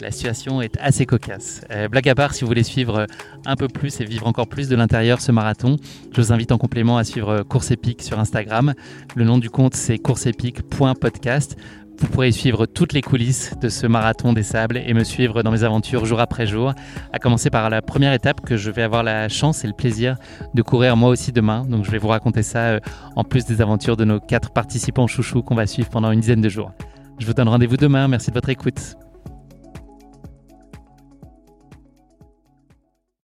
La 0.01 0.11
situation 0.11 0.61
est 0.61 0.77
assez 0.81 1.07
cocasse. 1.07 1.61
Euh, 1.71 1.87
blague 1.87 2.09
à 2.09 2.17
part, 2.17 2.35
si 2.35 2.41
vous 2.41 2.49
voulez 2.49 2.65
suivre 2.65 2.97
euh, 2.97 3.07
un 3.47 3.55
peu 3.55 3.69
plus 3.69 4.01
et 4.01 4.05
vivre 4.05 4.27
encore 4.27 4.49
plus 4.49 4.69
de 4.69 4.75
l'intérieur 4.75 5.21
ce 5.21 5.31
marathon, 5.31 5.77
je 6.11 6.21
vous 6.21 6.33
invite 6.33 6.51
en 6.51 6.59
complément 6.59 6.99
à 6.99 7.05
suivre 7.05 7.45
Course 7.45 7.71
Épique 7.71 8.03
sur 8.03 8.19
Instagram. 8.19 8.75
Le 9.15 9.23
nom 9.25 9.39
du 9.39 9.51
compte 9.51 9.75
c'est 9.75 9.99
courseepique.podcast. 9.99 11.57
Vous 11.99 12.09
pourrez 12.09 12.33
suivre 12.33 12.67
toutes 12.67 12.93
les 12.93 13.03
coulisses 13.03 13.55
de 13.61 13.69
ce 13.69 13.87
marathon 13.87 14.33
des 14.33 14.43
sables 14.43 14.77
et 14.79 14.93
me 14.95 15.05
suivre 15.05 15.43
dans 15.43 15.51
mes 15.51 15.63
aventures 15.65 16.05
jour 16.05 16.21
après 16.21 16.47
jour, 16.47 16.73
à 17.13 17.19
commencer 17.19 17.51
par 17.51 17.71
la 17.71 17.83
première 17.83 18.13
étape 18.13 18.41
que 18.41 18.57
je 18.57 18.71
vais 18.71 18.83
avoir 18.83 19.03
la 19.03 19.29
chance 19.29 19.65
et 19.65 19.67
le 19.67 19.73
plaisir 19.73 20.17
de 20.55 20.63
courir 20.63 20.97
moi 20.97 21.11
aussi 21.11 21.33
demain. 21.33 21.65
Donc 21.65 21.85
je 21.85 21.91
vais 21.91 21.99
vous 21.99 22.09
raconter 22.09 22.43
ça 22.43 22.59
euh, 22.59 22.81
en 23.17 23.25
plus 23.25 23.45
des 23.45 23.61
aventures 23.61 23.97
de 23.97 24.05
nos 24.05 24.21
quatre 24.21 24.51
participants 24.51 25.07
chouchous 25.07 25.43
qu'on 25.43 25.55
va 25.55 25.67
suivre 25.67 25.89
pendant 25.91 26.11
une 26.11 26.21
dizaine 26.21 26.41
de 26.41 26.49
jours. 26.49 26.73
Je 27.19 27.27
vous 27.27 27.35
donne 27.35 27.49
rendez-vous 27.49 27.77
demain, 27.77 28.09
merci 28.09 28.31
de 28.31 28.35
votre 28.35 28.49
écoute. 28.49 28.97